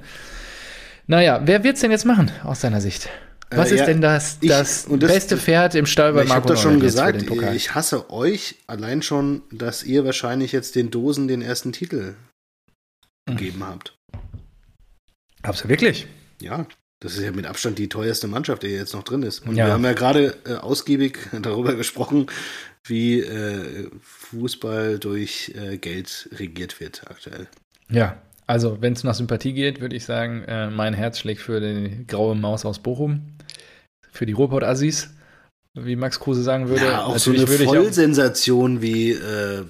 Naja, 1.07 1.41
wer 1.45 1.63
wird's 1.63 1.81
denn 1.81 1.93
jetzt 1.93 2.05
machen, 2.05 2.33
aus 2.43 2.61
deiner 2.61 2.81
Sicht? 2.81 3.09
Was 3.51 3.71
äh, 3.71 3.75
ist 3.75 3.81
ja, 3.81 3.87
denn 3.87 4.01
das, 4.01 4.41
das, 4.41 4.87
ich, 4.87 4.99
das, 4.99 5.11
beste 5.11 5.37
Pferd 5.37 5.75
im 5.75 5.87
Stall 5.87 6.13
bei 6.13 6.25
Marco 6.25 6.29
Ich 6.29 6.35
habe 6.35 6.49
das 6.49 6.61
schon 6.61 6.81
gesagt, 6.81 7.23
ich 7.55 7.75
hasse 7.75 8.11
euch 8.11 8.57
allein 8.67 9.03
schon, 9.03 9.43
dass 9.53 9.85
ihr 9.85 10.05
wahrscheinlich 10.05 10.53
jetzt 10.53 10.75
den 10.75 10.91
Dosen 10.91 11.29
den 11.29 11.43
ersten 11.43 11.73
Titel 11.73 12.15
hm. 13.29 13.37
gegeben 13.37 13.65
habt. 13.65 13.97
Hab's 15.45 15.63
du 15.63 15.69
wirklich? 15.69 16.07
Ja. 16.41 16.67
Das 17.01 17.15
ist 17.15 17.23
ja 17.23 17.31
mit 17.31 17.47
Abstand 17.47 17.79
die 17.79 17.89
teuerste 17.89 18.27
Mannschaft, 18.27 18.63
die 18.63 18.69
jetzt 18.69 18.95
noch 18.95 19.03
drin 19.03 19.23
ist. 19.23 19.47
Und 19.47 19.55
Ja. 19.55 19.67
wir 19.67 19.73
haben 19.75 19.85
ja 19.85 19.93
gerade 19.93 20.37
äh, 20.47 20.55
ausgiebig 20.55 21.19
darüber 21.43 21.75
gesprochen, 21.75 22.27
wie 22.85 23.21
äh, 23.21 23.91
Fußball 24.01 24.99
durch 24.99 25.53
äh, 25.55 25.77
Geld 25.77 26.29
regiert 26.33 26.81
wird 26.81 27.03
aktuell. 27.09 27.49
Ja, 27.91 28.21
also 28.47 28.81
wenn 28.81 28.95
es 28.95 29.05
nach 29.05 29.15
Sympathie 29.15 29.53
geht, 29.53 29.81
würde 29.81 29.97
ich 29.97 30.05
sagen, 30.05 30.43
äh, 30.45 30.71
mein 30.71 30.95
Herz 30.95 31.19
schlägt 31.19 31.43
für 31.43 31.61
die 31.61 32.07
graue 32.07 32.35
Maus 32.35 32.65
aus 32.65 32.79
Bochum, 32.79 33.36
für 34.17 34.27
die 34.27 34.33
Ruhrpott-Assis, 34.33 35.11
wie 35.75 35.97
Max 35.97 36.19
Kruse 36.19 36.43
sagen 36.43 36.69
würde. 36.69 36.85
Ja, 36.87 37.05
auch 37.05 37.19
so 37.19 37.31
eine 37.31 37.43
ich 37.43 37.67
auch, 37.67 37.75
Vollsensation 37.75 38.81
wie 38.83 39.13
äh, 39.13 39.65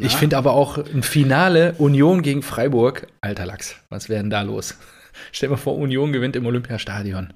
Ich 0.00 0.16
finde 0.16 0.36
aber 0.36 0.52
auch 0.52 0.78
ein 0.78 1.02
Finale 1.02 1.74
Union 1.78 2.22
gegen 2.22 2.42
Freiburg. 2.42 3.06
Alter 3.20 3.46
Lachs, 3.46 3.76
was 3.88 4.08
wäre 4.08 4.20
denn 4.22 4.30
da 4.30 4.42
los? 4.42 4.74
Stell 5.32 5.48
dir 5.48 5.54
mal 5.54 5.60
vor, 5.60 5.76
Union 5.76 6.12
gewinnt 6.12 6.36
im 6.36 6.46
Olympiastadion 6.46 7.32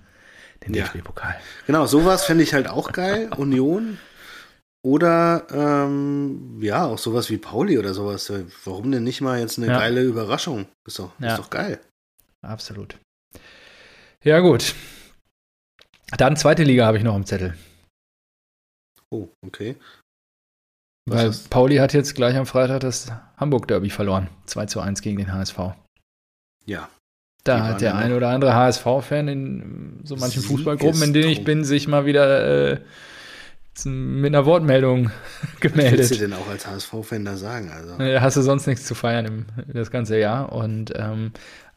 den 0.66 0.74
Ja. 0.74 0.84
DFB-Pokal. 0.84 1.36
Genau, 1.66 1.86
sowas 1.86 2.24
fände 2.24 2.42
ich 2.42 2.54
halt 2.54 2.68
auch 2.68 2.92
geil. 2.92 3.30
Union. 3.36 3.98
Oder 4.84 5.46
ähm, 5.52 6.58
ja, 6.60 6.84
auch 6.86 6.98
sowas 6.98 7.28
wie 7.30 7.38
Pauli 7.38 7.78
oder 7.78 7.92
sowas. 7.92 8.32
Warum 8.64 8.92
denn 8.92 9.02
nicht 9.04 9.20
mal 9.20 9.40
jetzt 9.40 9.58
eine 9.58 9.66
Ja. 9.66 9.78
geile 9.78 10.02
Überraschung? 10.02 10.66
Ist 10.86 10.98
doch, 10.98 11.10
Ja. 11.18 11.32
ist 11.32 11.38
doch 11.38 11.50
geil. 11.50 11.80
Absolut. 12.42 12.96
Ja, 14.22 14.38
gut. 14.40 14.74
Dann 16.16 16.36
zweite 16.36 16.62
Liga 16.64 16.86
habe 16.86 16.98
ich 16.98 17.04
noch 17.04 17.16
im 17.16 17.26
Zettel. 17.26 17.54
Oh, 19.11 19.28
okay. 19.44 19.76
Was 21.09 21.18
Weil 21.18 21.28
ist- 21.30 21.50
Pauli 21.50 21.76
hat 21.76 21.92
jetzt 21.94 22.14
gleich 22.14 22.36
am 22.36 22.46
Freitag 22.46 22.80
das 22.80 23.12
Hamburg-Derby 23.36 23.90
verloren. 23.90 24.28
2 24.46 24.66
zu 24.66 24.80
1 24.80 25.02
gegen 25.02 25.18
den 25.18 25.32
HSV. 25.32 25.59
Ja. 26.64 26.88
Da 27.44 27.64
hat 27.64 27.80
der 27.80 27.94
ein 27.94 28.12
oder 28.12 28.30
andere 28.30 28.54
HSV-Fan 28.54 29.28
in 29.28 30.00
so 30.02 30.16
manchen 30.16 30.42
Siegestrunk. 30.42 30.59
Fußballgruppen, 30.59 31.02
in 31.02 31.12
denen 31.12 31.28
ich 31.28 31.44
bin, 31.44 31.62
sich 31.64 31.86
mal 31.86 32.04
wieder 32.04 32.72
äh, 32.72 32.80
mit 33.84 34.34
einer 34.34 34.46
Wortmeldung 34.46 35.07
Was 35.11 35.12
willst 35.12 35.64
du 35.64 35.68
gemeldet. 35.68 36.20
denn 36.20 36.32
auch 36.32 36.48
als 36.48 36.66
HSV-Fan 36.66 37.24
da 37.24 37.36
sagen? 37.36 37.70
Also, 37.70 37.98
Hast 38.20 38.36
du 38.36 38.42
sonst 38.42 38.66
nichts 38.66 38.84
zu 38.84 38.96
feiern 38.96 39.26
im, 39.26 39.46
das 39.72 39.92
ganze 39.92 40.18
Jahr. 40.18 40.52
Und 40.52 40.92
ähm, 40.96 41.32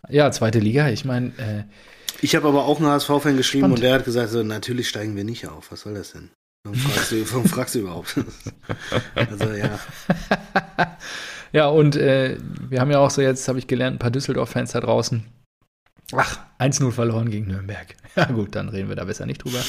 ja, 0.07 0.32
zweite 0.32 0.57
Liga, 0.57 0.89
ich 0.89 1.05
meine, 1.05 1.27
äh, 1.38 1.63
Ich 2.22 2.36
habe 2.36 2.47
aber 2.47 2.65
auch 2.65 2.80
einen 2.80 2.88
HSV-Fan 2.88 3.38
geschrieben 3.38 3.61
Spannend. 3.63 3.78
und 3.78 3.84
der 3.84 3.93
hat 3.93 4.05
gesagt, 4.05 4.30
so, 4.30 4.43
natürlich 4.43 4.89
steigen 4.89 5.15
wir 5.15 5.24
nicht 5.24 5.47
auf. 5.47 5.72
Was 5.72 5.82
soll 5.82 5.93
das 5.93 6.11
denn? 6.13 6.30
Warum 6.63 6.80
fragst 6.80 7.11
du, 7.11 7.32
warum 7.32 7.45
fragst 7.45 7.76
du 7.76 7.80
überhaupt? 7.80 8.15
also 9.15 9.53
ja, 9.53 9.80
ja, 11.53 11.67
und 11.67 11.95
äh, 11.95 12.38
wir 12.70 12.82
haben 12.82 12.91
ja 12.91 12.99
auch 12.99 13.09
so 13.11 13.22
jetzt, 13.22 13.47
habe 13.47 13.59
ich 13.59 13.67
gelernt, 13.67 13.95
ein 13.95 13.99
paar 13.99 14.11
Düsseldorf-Fans 14.11 14.72
da 14.72 14.82
draußen. 14.82 15.26
Ach, 16.13 16.39
1-0 16.59 16.91
verloren 16.91 17.30
gegen 17.30 17.47
Nürnberg. 17.47 17.95
Ja, 18.15 18.26
gut, 18.26 18.55
dann 18.55 18.70
reden 18.70 18.89
wir 18.89 18.95
da 18.95 19.05
besser 19.05 19.26
nicht 19.26 19.43
drüber. 19.43 19.63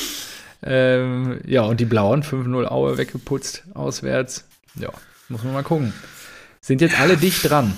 Ähm, 0.63 1.41
ja, 1.47 1.63
und 1.63 1.81
die 1.81 1.85
Blauen 1.85 2.23
5-0 2.23 2.67
Aue 2.67 2.99
weggeputzt 2.99 3.65
auswärts. 3.75 4.45
Ja, 4.75 4.91
muss 5.29 5.45
man 5.45 5.53
mal 5.53 5.63
gucken. 5.63 5.93
Sind 6.61 6.81
jetzt 6.81 6.99
alle 6.99 7.17
dicht 7.17 7.49
dran. 7.49 7.77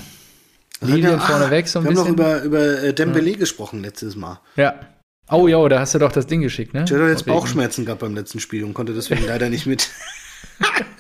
Lilien 0.83 1.19
Ah, 1.19 1.27
vorneweg 1.27 1.69
so 1.69 1.79
ein 1.79 1.85
wir 1.85 1.91
haben 1.91 1.97
noch 1.97 2.05
bisschen. 2.05 2.15
über, 2.15 2.43
über 2.43 2.83
äh, 2.83 2.95
Dembele 2.95 3.33
gesprochen 3.33 3.83
letztes 3.83 4.17
Mal. 4.17 4.41
ja. 4.57 4.75
Oh 5.31 5.49
ja, 5.49 5.67
da 5.69 5.81
hast 5.81 5.95
du 5.95 5.99
doch 5.99 6.13
das 6.13 6.27
Ding 6.27 6.43
geschickt, 6.43 6.75
ne? 6.75 6.85
Der 6.85 6.97
hat 6.99 7.05
doch 7.05 7.09
jetzt 7.09 7.25
Bauchschmerzen 7.27 7.85
gehabt 7.87 8.01
beim 8.03 8.15
letzten 8.15 8.39
Spiel 8.41 8.65
und 8.65 8.75
konnte 8.75 8.93
deswegen 8.93 9.25
leider 9.25 9.49
nicht 9.49 9.65
mit. 9.67 9.89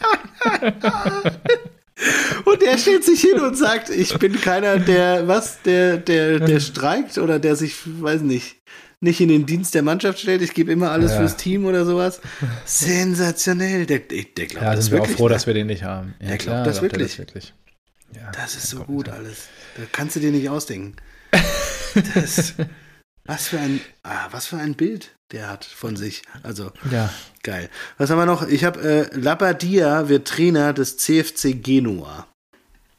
und 2.44 2.62
der 2.62 2.78
stellt 2.78 3.04
sich 3.04 3.20
hin 3.20 3.40
und 3.40 3.56
sagt, 3.56 3.90
ich 3.90 4.16
bin 4.18 4.40
keiner, 4.40 4.78
der, 4.78 5.28
was, 5.28 5.62
der, 5.62 5.98
der, 5.98 6.40
der 6.40 6.60
streikt 6.60 7.18
oder 7.18 7.38
der 7.38 7.56
sich, 7.56 7.76
weiß 7.84 8.22
nicht, 8.22 8.56
nicht 9.00 9.20
in 9.20 9.28
den 9.28 9.46
Dienst 9.46 9.74
der 9.74 9.82
Mannschaft 9.82 10.20
stellt. 10.20 10.42
Ich 10.42 10.54
gebe 10.54 10.72
immer 10.72 10.90
alles 10.92 11.12
Ja. 11.12 11.18
fürs 11.18 11.36
Team 11.36 11.66
oder 11.66 11.84
sowas. 11.84 12.20
Sensationell. 12.64 13.86
Der, 13.86 13.98
der, 13.98 14.24
der 14.36 14.46
glaubt 14.46 14.64
Ja, 14.64 14.74
das 14.74 14.84
sind 14.86 14.94
wir 14.94 15.00
auch 15.00 15.04
wirklich. 15.04 15.16
froh, 15.18 15.28
ne? 15.28 15.34
dass 15.34 15.46
wir 15.46 15.54
den 15.54 15.66
nicht 15.66 15.82
haben. 15.82 16.14
Ja, 16.20 16.28
Der 16.28 16.38
glaubt 16.38 16.66
das 16.66 16.78
glaubt 16.78 16.92
er 16.94 16.98
wirklich. 17.00 17.18
wirklich. 17.18 17.54
Ja, 18.14 18.30
Das 18.32 18.54
ist 18.54 18.68
so 18.68 18.84
gut 18.84 19.08
alles. 19.08 19.48
Da 19.76 19.82
kannst 19.90 20.16
du 20.16 20.20
dir 20.20 20.30
nicht 20.30 20.48
ausdenken. 20.48 20.96
Das, 22.14 22.54
was 23.24 23.48
für 23.48 23.58
ein, 23.58 23.80
ah, 24.02 24.28
was 24.30 24.46
für 24.46 24.56
ein 24.56 24.74
Bild 24.74 25.14
der 25.32 25.48
hat 25.48 25.64
von 25.64 25.96
sich. 25.96 26.22
Also 26.42 26.72
Ja, 26.90 27.10
geil. 27.42 27.70
Was 27.98 28.10
haben 28.10 28.18
wir 28.18 28.26
noch? 28.26 28.46
Ich 28.48 28.64
habe 28.64 28.80
äh, 29.12 29.16
Labadia 29.18 30.08
wird 30.08 30.28
Trainer 30.28 30.72
des 30.72 30.98
CFC 30.98 31.52
Genua. 31.62 32.26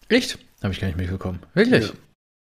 echt? 0.10 0.38
Habe 0.64 0.74
ich 0.74 0.80
gar 0.80 0.88
nicht 0.88 0.98
mitbekommen. 0.98 1.40
Wirklich? 1.54 1.88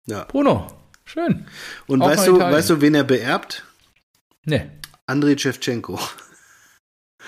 Ja. 0.06 0.18
Ja. 0.18 0.24
Bruno, 0.24 0.66
schön. 1.04 1.46
Und 1.86 2.02
Auch 2.02 2.08
weißt 2.08 2.26
du, 2.28 2.36
Italien. 2.36 2.56
weißt 2.56 2.70
du, 2.70 2.80
wen 2.80 2.94
er 2.94 3.04
beerbt? 3.04 3.64
Nee. 4.44 4.70
Andrei 5.06 5.36
Shevchenko. 5.36 5.98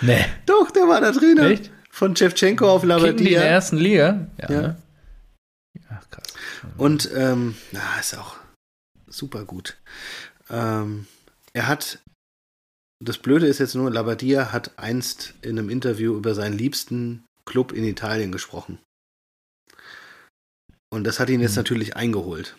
Nee. 0.00 0.24
Doch, 0.46 0.70
der 0.70 0.88
war 0.88 1.00
der 1.00 1.12
Trainer. 1.12 1.44
Echt? 1.44 1.70
Von 1.90 2.16
Shevchenko 2.16 2.68
auf 2.68 2.82
Kicken 2.82 2.98
die 2.98 3.06
in 3.08 3.16
der 3.16 3.32
Labadia. 3.32 3.40
ersten 3.42 3.76
Liga? 3.76 4.26
Ja. 4.40 4.48
ne? 4.50 4.76
Und 6.76 7.10
ähm, 7.14 7.54
na, 7.72 7.98
ist 7.98 8.16
auch 8.16 8.36
super 9.06 9.44
gut. 9.44 9.76
Ähm, 10.50 11.06
er 11.52 11.68
hat, 11.68 12.00
das 13.02 13.18
Blöde 13.18 13.46
ist 13.46 13.58
jetzt 13.58 13.74
nur, 13.74 13.90
Labadia 13.90 14.52
hat 14.52 14.78
einst 14.78 15.34
in 15.42 15.58
einem 15.58 15.70
Interview 15.70 16.16
über 16.16 16.34
seinen 16.34 16.58
liebsten 16.58 17.24
Club 17.44 17.72
in 17.72 17.84
Italien 17.84 18.32
gesprochen. 18.32 18.78
Und 20.90 21.04
das 21.04 21.20
hat 21.20 21.30
ihn 21.30 21.40
jetzt 21.40 21.52
Hm. 21.52 21.60
natürlich 21.60 21.96
eingeholt. 21.96 22.56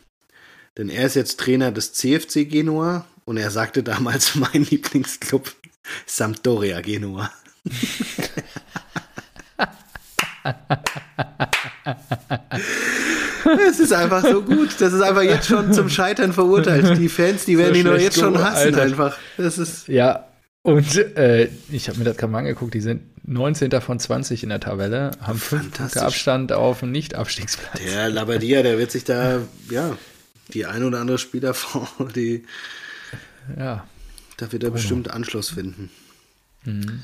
Denn 0.77 0.89
er 0.89 1.05
ist 1.05 1.15
jetzt 1.15 1.39
Trainer 1.39 1.71
des 1.71 1.93
CFC 1.93 2.49
Genua 2.49 3.05
und 3.25 3.37
er 3.37 3.51
sagte 3.51 3.83
damals, 3.83 4.35
mein 4.35 4.63
Lieblingsclub 4.63 5.53
Sampdoria 6.05 6.81
Genua. 6.81 7.31
Es 13.69 13.79
ist 13.79 13.93
einfach 13.93 14.23
so 14.23 14.41
gut. 14.41 14.69
Das 14.79 14.93
ist 14.93 15.01
einfach 15.01 15.21
jetzt 15.23 15.47
schon 15.47 15.71
zum 15.73 15.89
Scheitern 15.89 16.33
verurteilt. 16.33 16.97
Die 16.97 17.09
Fans, 17.09 17.45
die 17.45 17.57
werden 17.57 17.73
So 17.73 17.79
ihn 17.79 17.85
doch 17.85 17.97
jetzt 17.99 18.19
schon 18.19 18.37
hassen 18.43 18.71
gealtert. 18.71 18.81
einfach. 18.81 19.17
Das 19.37 19.57
ist 19.57 19.87
Ja, 19.87 20.27
und 20.63 20.95
äh, 21.17 21.49
ich 21.71 21.87
habe 21.89 21.99
mir 21.99 22.05
das 22.05 22.17
gerade 22.17 22.31
mal 22.31 22.39
angeguckt, 22.39 22.73
die 22.73 22.81
sind 22.81 23.03
19. 23.27 23.69
von 23.81 23.99
20 23.99 24.43
in 24.43 24.49
der 24.49 24.59
Tabelle, 24.59 25.11
haben 25.21 25.37
fünf 25.39 25.61
Fantastisch. 25.63 25.93
Punkte 25.93 26.01
Abstand 26.05 26.53
auf 26.53 26.79
den 26.81 26.91
Nicht-Abstiegsplatz. 26.91 27.79
der 27.83 28.09
Labadia, 28.09 28.63
der 28.63 28.77
wird 28.79 28.91
sich 28.91 29.03
da, 29.03 29.39
ja, 29.69 29.97
die 30.53 30.65
ein 30.65 30.83
oder 30.83 30.99
andere 30.99 31.17
Spielerform, 31.17 31.87
die, 32.15 32.43
Ja. 33.57 33.85
da 34.37 34.51
wird 34.51 34.63
er 34.63 34.71
bestimmt 34.71 35.09
Anschluss 35.11 35.49
finden. 35.51 35.89
Mhm. 36.65 37.01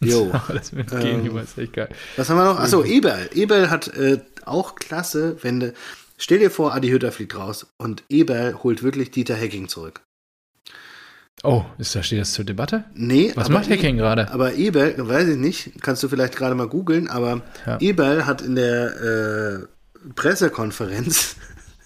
Jo. 0.00 0.30
das 0.48 0.72
mit 0.72 0.92
Ähm, 0.92 1.00
Gegenüber 1.00 1.42
ist 1.42 1.56
echt 1.58 1.72
geil. 1.72 1.88
Was 2.16 2.28
haben 2.28 2.36
wir 2.36 2.44
noch? 2.44 2.58
Achso, 2.60 2.84
Eberl. 2.84 3.30
Eberl 3.34 3.70
hat 3.70 3.88
äh, 3.88 4.20
auch 4.44 4.74
klasse, 4.74 5.36
wenn 5.42 5.60
du, 5.60 5.72
stell 6.18 6.38
dir 6.38 6.50
vor, 6.50 6.74
Adi 6.74 6.88
Hütter 6.88 7.12
fliegt 7.12 7.36
raus 7.36 7.66
und 7.78 8.02
Eberl 8.08 8.62
holt 8.62 8.82
wirklich 8.82 9.10
Dieter 9.10 9.34
Hecking 9.34 9.68
zurück. 9.68 10.02
Oh, 11.42 11.64
ist 11.78 11.94
da 11.94 12.02
steht 12.02 12.20
das 12.20 12.32
zur 12.32 12.44
Debatte? 12.46 12.84
Nee, 12.94 13.32
Was 13.34 13.50
macht 13.50 13.68
Hacking 13.68 13.98
gerade? 13.98 14.30
Aber 14.32 14.54
Eberl, 14.54 14.94
weiß 14.96 15.28
ich 15.28 15.36
nicht, 15.36 15.72
kannst 15.82 16.02
du 16.02 16.08
vielleicht 16.08 16.34
gerade 16.36 16.54
mal 16.54 16.66
googeln, 16.68 17.08
aber 17.08 17.42
Ja. 17.66 17.78
Eberl 17.80 18.24
hat 18.26 18.40
in 18.42 18.54
der 18.56 19.66
äh, 19.66 20.10
Pressekonferenz 20.14 21.36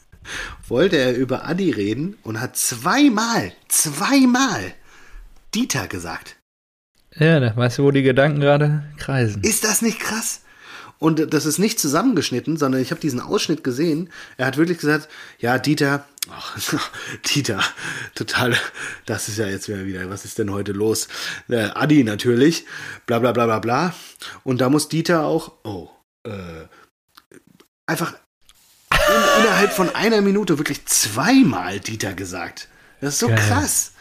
wollte 0.69 0.97
er 0.99 1.17
über 1.17 1.47
Adi 1.49 1.71
reden 1.71 2.17
und 2.23 2.41
hat 2.41 2.57
zweimal, 2.57 3.53
zweimal 3.69 4.73
Dieter 5.55 5.89
gesagt. 5.89 6.37
Ja, 7.17 7.41
da 7.41 7.57
weißt 7.57 7.79
du, 7.79 7.85
wo 7.85 7.91
die 7.91 8.03
Gedanken 8.03 8.41
gerade 8.41 8.85
kreisen. 8.99 9.43
Ist 9.43 9.65
das 9.65 9.83
nicht 9.83 10.01
krass? 10.01 10.43
Und 11.01 11.33
das 11.33 11.47
ist 11.47 11.59
nicht 11.59 11.81
zusammengeschnitten, 11.81 12.59
sondern 12.59 12.83
ich 12.83 12.91
habe 12.91 13.01
diesen 13.01 13.21
Ausschnitt 13.21 13.65
gesehen. 13.65 14.11
Er 14.37 14.47
hat 14.47 14.59
wirklich 14.59 14.79
gesagt, 14.79 15.09
ja, 15.39 15.59
Dieter, 15.59 16.05
ach, 16.31 16.59
Dieter, 17.35 17.61
total, 18.15 18.55
das 19.07 19.29
ist 19.29 19.39
ja 19.39 19.47
jetzt 19.47 19.69
wieder, 19.69 20.11
was 20.11 20.27
ist 20.27 20.39
denn 20.39 20.53
heute 20.53 20.73
los? 20.73 21.09
Äh, 21.49 21.71
Adi 21.75 22.05
natürlich, 22.05 22.67
bla 23.07 23.19
bla 23.19 23.33
bla 23.33 23.47
bla 23.47 23.59
bla. 23.61 23.95
Und 24.45 24.61
da 24.61 24.69
muss 24.69 24.89
Dieter 24.91 25.25
auch, 25.25 25.53
oh, 25.65 25.89
äh, 26.25 26.67
einfach 27.87 28.15
in, 28.93 29.43
innerhalb 29.43 29.73
von 29.73 29.95
einer 29.95 30.21
Minute 30.21 30.59
wirklich 30.59 30.85
zweimal 30.85 31.81
Dieter 31.81 32.13
gesagt. 32.13 32.69
Das 33.01 33.15
ist 33.15 33.21
so 33.21 33.29
Geil. 33.29 33.39
krass. 33.39 33.93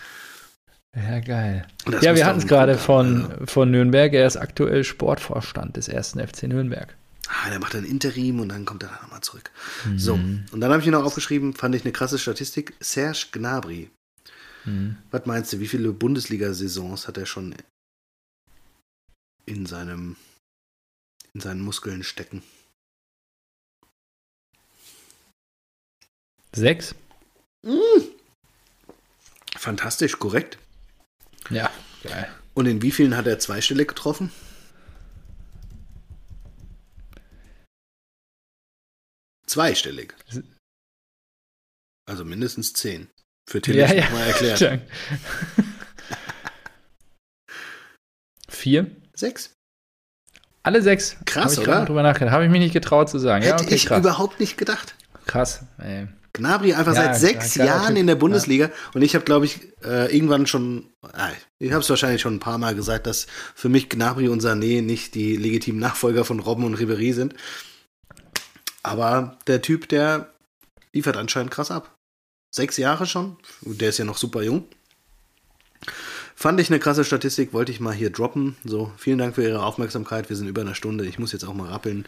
Ja, 0.96 1.20
geil. 1.20 1.68
Das 1.86 2.04
Ja, 2.04 2.16
wir 2.16 2.26
hatten 2.26 2.40
es 2.40 2.48
gerade 2.48 2.78
von, 2.78 3.48
von 3.48 3.70
Nürnberg. 3.70 4.14
Er 4.14 4.26
ist 4.26 4.38
aktuell 4.38 4.84
Sportvorstand 4.84 5.78
des 5.78 5.88
ersten 5.88 6.20
FC 6.26 6.44
Nürnberg. 6.44 6.96
Ah, 7.28 7.50
der 7.50 7.60
macht 7.60 7.76
dann 7.76 7.86
Interim 7.86 8.40
und 8.40 8.50
dann 8.50 8.66
kommt 8.66 8.82
er 8.82 8.92
nochmal 9.04 9.22
zurück. 9.22 9.52
So, 9.96 10.16
und 10.16 10.50
dann 10.52 10.72
habe 10.72 10.80
ich 10.80 10.84
hier 10.84 10.92
noch 10.92 11.04
aufgeschrieben, 11.04 11.54
fand 11.54 11.76
ich 11.76 11.84
eine 11.84 11.92
krasse 11.92 12.18
Statistik. 12.18 12.74
Serge 12.80 13.28
Gnabry. 13.32 13.92
Mhm. 14.66 14.98
Was 15.12 15.28
meinst 15.28 15.54
du, 15.54 15.60
wie 15.60 15.68
viele 15.68 15.92
Bundesliga-Saisons 15.92 17.08
hat 17.08 17.18
er 17.18 17.28
schon 17.28 17.54
in 19.46 19.68
seinem 19.68 20.16
in 21.34 21.42
seinen 21.42 21.62
Muskeln 21.62 22.04
stecken? 22.04 22.42
Sechs? 26.52 26.96
Fantastisch, 29.56 30.18
korrekt. 30.18 30.58
Ja, 31.50 31.70
geil. 32.04 32.28
Und 32.54 32.66
in 32.66 32.82
wie 32.82 32.92
vielen 32.92 33.16
hat 33.16 33.28
er 33.28 33.40
zweistellig 33.40 33.88
getroffen? 33.88 34.32
Zweistellig. 39.46 40.14
Also 42.06 42.26
mindestens 42.26 42.74
zehn. 42.74 43.10
Für 43.50 43.62
Tillich 43.62 43.90
Ja, 43.90 43.96
ja. 43.96 44.10
mal 44.12 44.28
erklärt. 44.28 44.82
Vier? 48.48 48.96
Sechs. 49.16 49.54
Alle 50.64 50.82
sechs. 50.82 51.16
Krass, 51.26 51.56
Hab 51.58 51.64
ich 51.64 51.68
oder? 51.70 51.86
drüber 51.86 52.04
nachgedacht. 52.04 52.34
Habe 52.34 52.46
ich 52.46 52.52
mich 52.52 52.60
nicht 52.60 52.74
getraut 52.74 53.10
zu 53.10 53.18
sagen. 53.18 53.44
Hätte 53.44 53.62
ja, 53.64 53.66
okay, 53.66 53.76
ich 53.76 53.86
krass. 53.86 54.00
überhaupt 54.00 54.40
nicht 54.40 54.58
gedacht. 54.58 54.94
krass. 55.26 55.64
Ey. 55.78 56.08
Gnabry 56.34 56.74
einfach 56.74 56.94
Ja, 56.96 57.04
seit 57.14 57.18
sechs 57.20 57.56
geiler 57.56 57.70
Jahren 57.70 57.88
Typ. 57.90 57.98
in 57.98 58.08
der 58.08 58.16
Bundesliga 58.16 58.70
und 58.94 59.02
ich 59.02 59.16
habe, 59.16 59.26
glaube 59.26 59.46
ich, 59.46 59.60
äh, 59.84 60.16
irgendwann 60.16 60.46
schon, 60.48 60.88
ah, 61.02 61.30
ich 61.58 61.72
habe 61.72 61.82
es 61.82 61.90
wahrscheinlich 61.90 62.22
schon 62.22 62.36
ein 62.36 62.40
paar 62.40 62.58
Mal 62.58 62.76
gesagt, 62.76 63.08
dass 63.08 63.28
für 63.56 63.70
mich 63.70 63.90
Gnabry 63.90 64.28
und 64.30 64.42
Sané 64.42 64.82
nicht 64.82 65.16
die 65.16 65.36
legitimen 65.38 65.80
Nachfolger 65.80 66.26
von 66.26 66.40
Robben 66.40 66.64
und 66.66 66.76
Ribéry 66.78 67.14
sind. 67.14 67.34
Aber 68.84 69.38
der 69.48 69.62
Typ, 69.62 69.90
der 69.90 70.30
liefert 70.94 71.18
anscheinend 71.18 71.52
krass 71.52 71.72
ab. 71.72 71.96
Sechs 72.52 72.78
Jahre 72.78 73.06
schon, 73.06 73.38
der 73.62 73.90
ist 73.90 73.98
ja 73.98 74.06
noch 74.06 74.18
super 74.18 74.42
jung. 74.42 74.66
Fand 76.36 76.60
ich 76.60 76.70
eine 76.70 76.80
krasse 76.80 77.04
Statistik, 77.04 77.52
wollte 77.54 77.72
ich 77.72 77.80
mal 77.80 77.94
hier 77.94 78.10
droppen. 78.12 78.56
So, 78.64 78.92
vielen 78.98 79.18
Dank 79.18 79.36
für 79.36 79.44
Ihre 79.44 79.62
Aufmerksamkeit. 79.64 80.30
Wir 80.30 80.36
sind 80.38 80.48
über 80.48 80.62
einer 80.62 80.74
Stunde. 80.76 81.06
Ich 81.06 81.20
muss 81.20 81.34
jetzt 81.34 81.44
auch 81.44 81.54
mal 81.54 81.70
rappeln. 81.70 82.06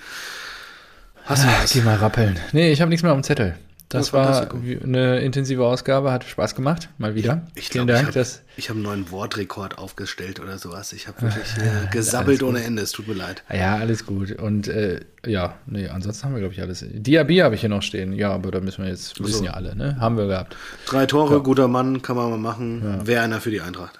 Hast 1.26 1.44
du 1.44 1.48
Ah, 1.50 1.60
was? 1.62 1.74
Geh 1.74 1.82
mal 1.82 1.98
rappeln. 1.98 2.40
Nee, 2.54 2.72
ich 2.72 2.80
habe 2.82 2.90
nichts 2.90 3.04
mehr 3.04 3.12
auf 3.12 3.20
dem 3.20 3.24
Zettel. 3.24 3.58
Das 3.92 4.14
war 4.14 4.50
eine 4.84 5.20
intensive 5.20 5.66
Ausgabe, 5.66 6.12
hat 6.12 6.24
Spaß 6.24 6.56
gemacht, 6.56 6.90
mal 6.98 7.14
wieder. 7.16 7.46
Ich 7.56 7.70
Vielen 7.70 7.88
glaube, 7.88 8.00
ich 8.00 8.08
habe 8.08 8.14
dass, 8.18 8.42
hab 8.58 8.70
einen 8.72 8.82
neuen 8.84 9.12
Wortrekord 9.12 9.78
aufgestellt 9.78 10.40
oder 10.40 10.58
sowas. 10.58 10.94
Ich 10.94 11.08
habe 11.08 11.22
wirklich 11.22 11.48
äh, 11.58 11.88
gesabbelt 11.92 12.42
ohne 12.42 12.64
Ende. 12.64 12.82
Es 12.82 12.92
tut 12.94 13.08
mir 13.08 13.14
leid. 13.16 13.44
ja, 13.54 13.76
alles 13.76 14.06
gut. 14.06 14.32
Und 14.40 14.68
äh, 14.70 15.02
ja, 15.26 15.56
nee, 15.66 15.88
ansonsten 15.88 16.24
haben 16.26 16.34
wir, 16.34 16.40
glaube 16.40 16.54
ich, 16.54 16.62
alles. 16.62 16.86
Diaby 16.90 17.38
habe 17.38 17.56
ich 17.56 17.62
hier 17.62 17.70
noch 17.70 17.82
stehen. 17.82 18.14
Ja, 18.14 18.32
aber 18.32 18.52
da 18.52 18.62
müssen 18.62 18.84
wir 18.84 18.90
jetzt, 18.90 19.20
wissen 19.22 19.40
so. 19.40 19.46
ja 19.46 19.52
alle, 19.52 19.76
ne? 19.76 19.98
Haben 20.00 20.18
wir 20.18 20.28
gehabt. 20.28 20.56
Drei 20.86 21.06
Tore, 21.06 21.34
Ja. 21.36 21.40
guter 21.40 21.68
Mann, 21.68 22.02
kann 22.02 22.16
man 22.16 22.30
mal 22.30 22.38
machen. 22.38 22.82
Ja. 22.84 23.08
Wäre 23.08 23.24
einer 23.24 23.42
für 23.42 23.52
die 23.52 23.62
Eintracht. 23.62 24.00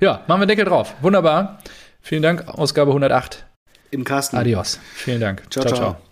Ja, 0.00 0.22
machen 0.26 0.40
wir 0.40 0.46
Deckel 0.46 0.64
drauf. 0.64 0.94
Wunderbar. 1.00 1.58
Vielen 2.02 2.22
Dank, 2.22 2.46
Ausgabe 2.48 2.90
108. 2.90 3.46
Im 3.90 4.04
Kasten. 4.04 4.36
Adios. 4.36 4.78
Vielen 4.94 5.20
Dank. 5.20 5.42
Ciao, 5.50 5.64
ciao. 5.64 6.03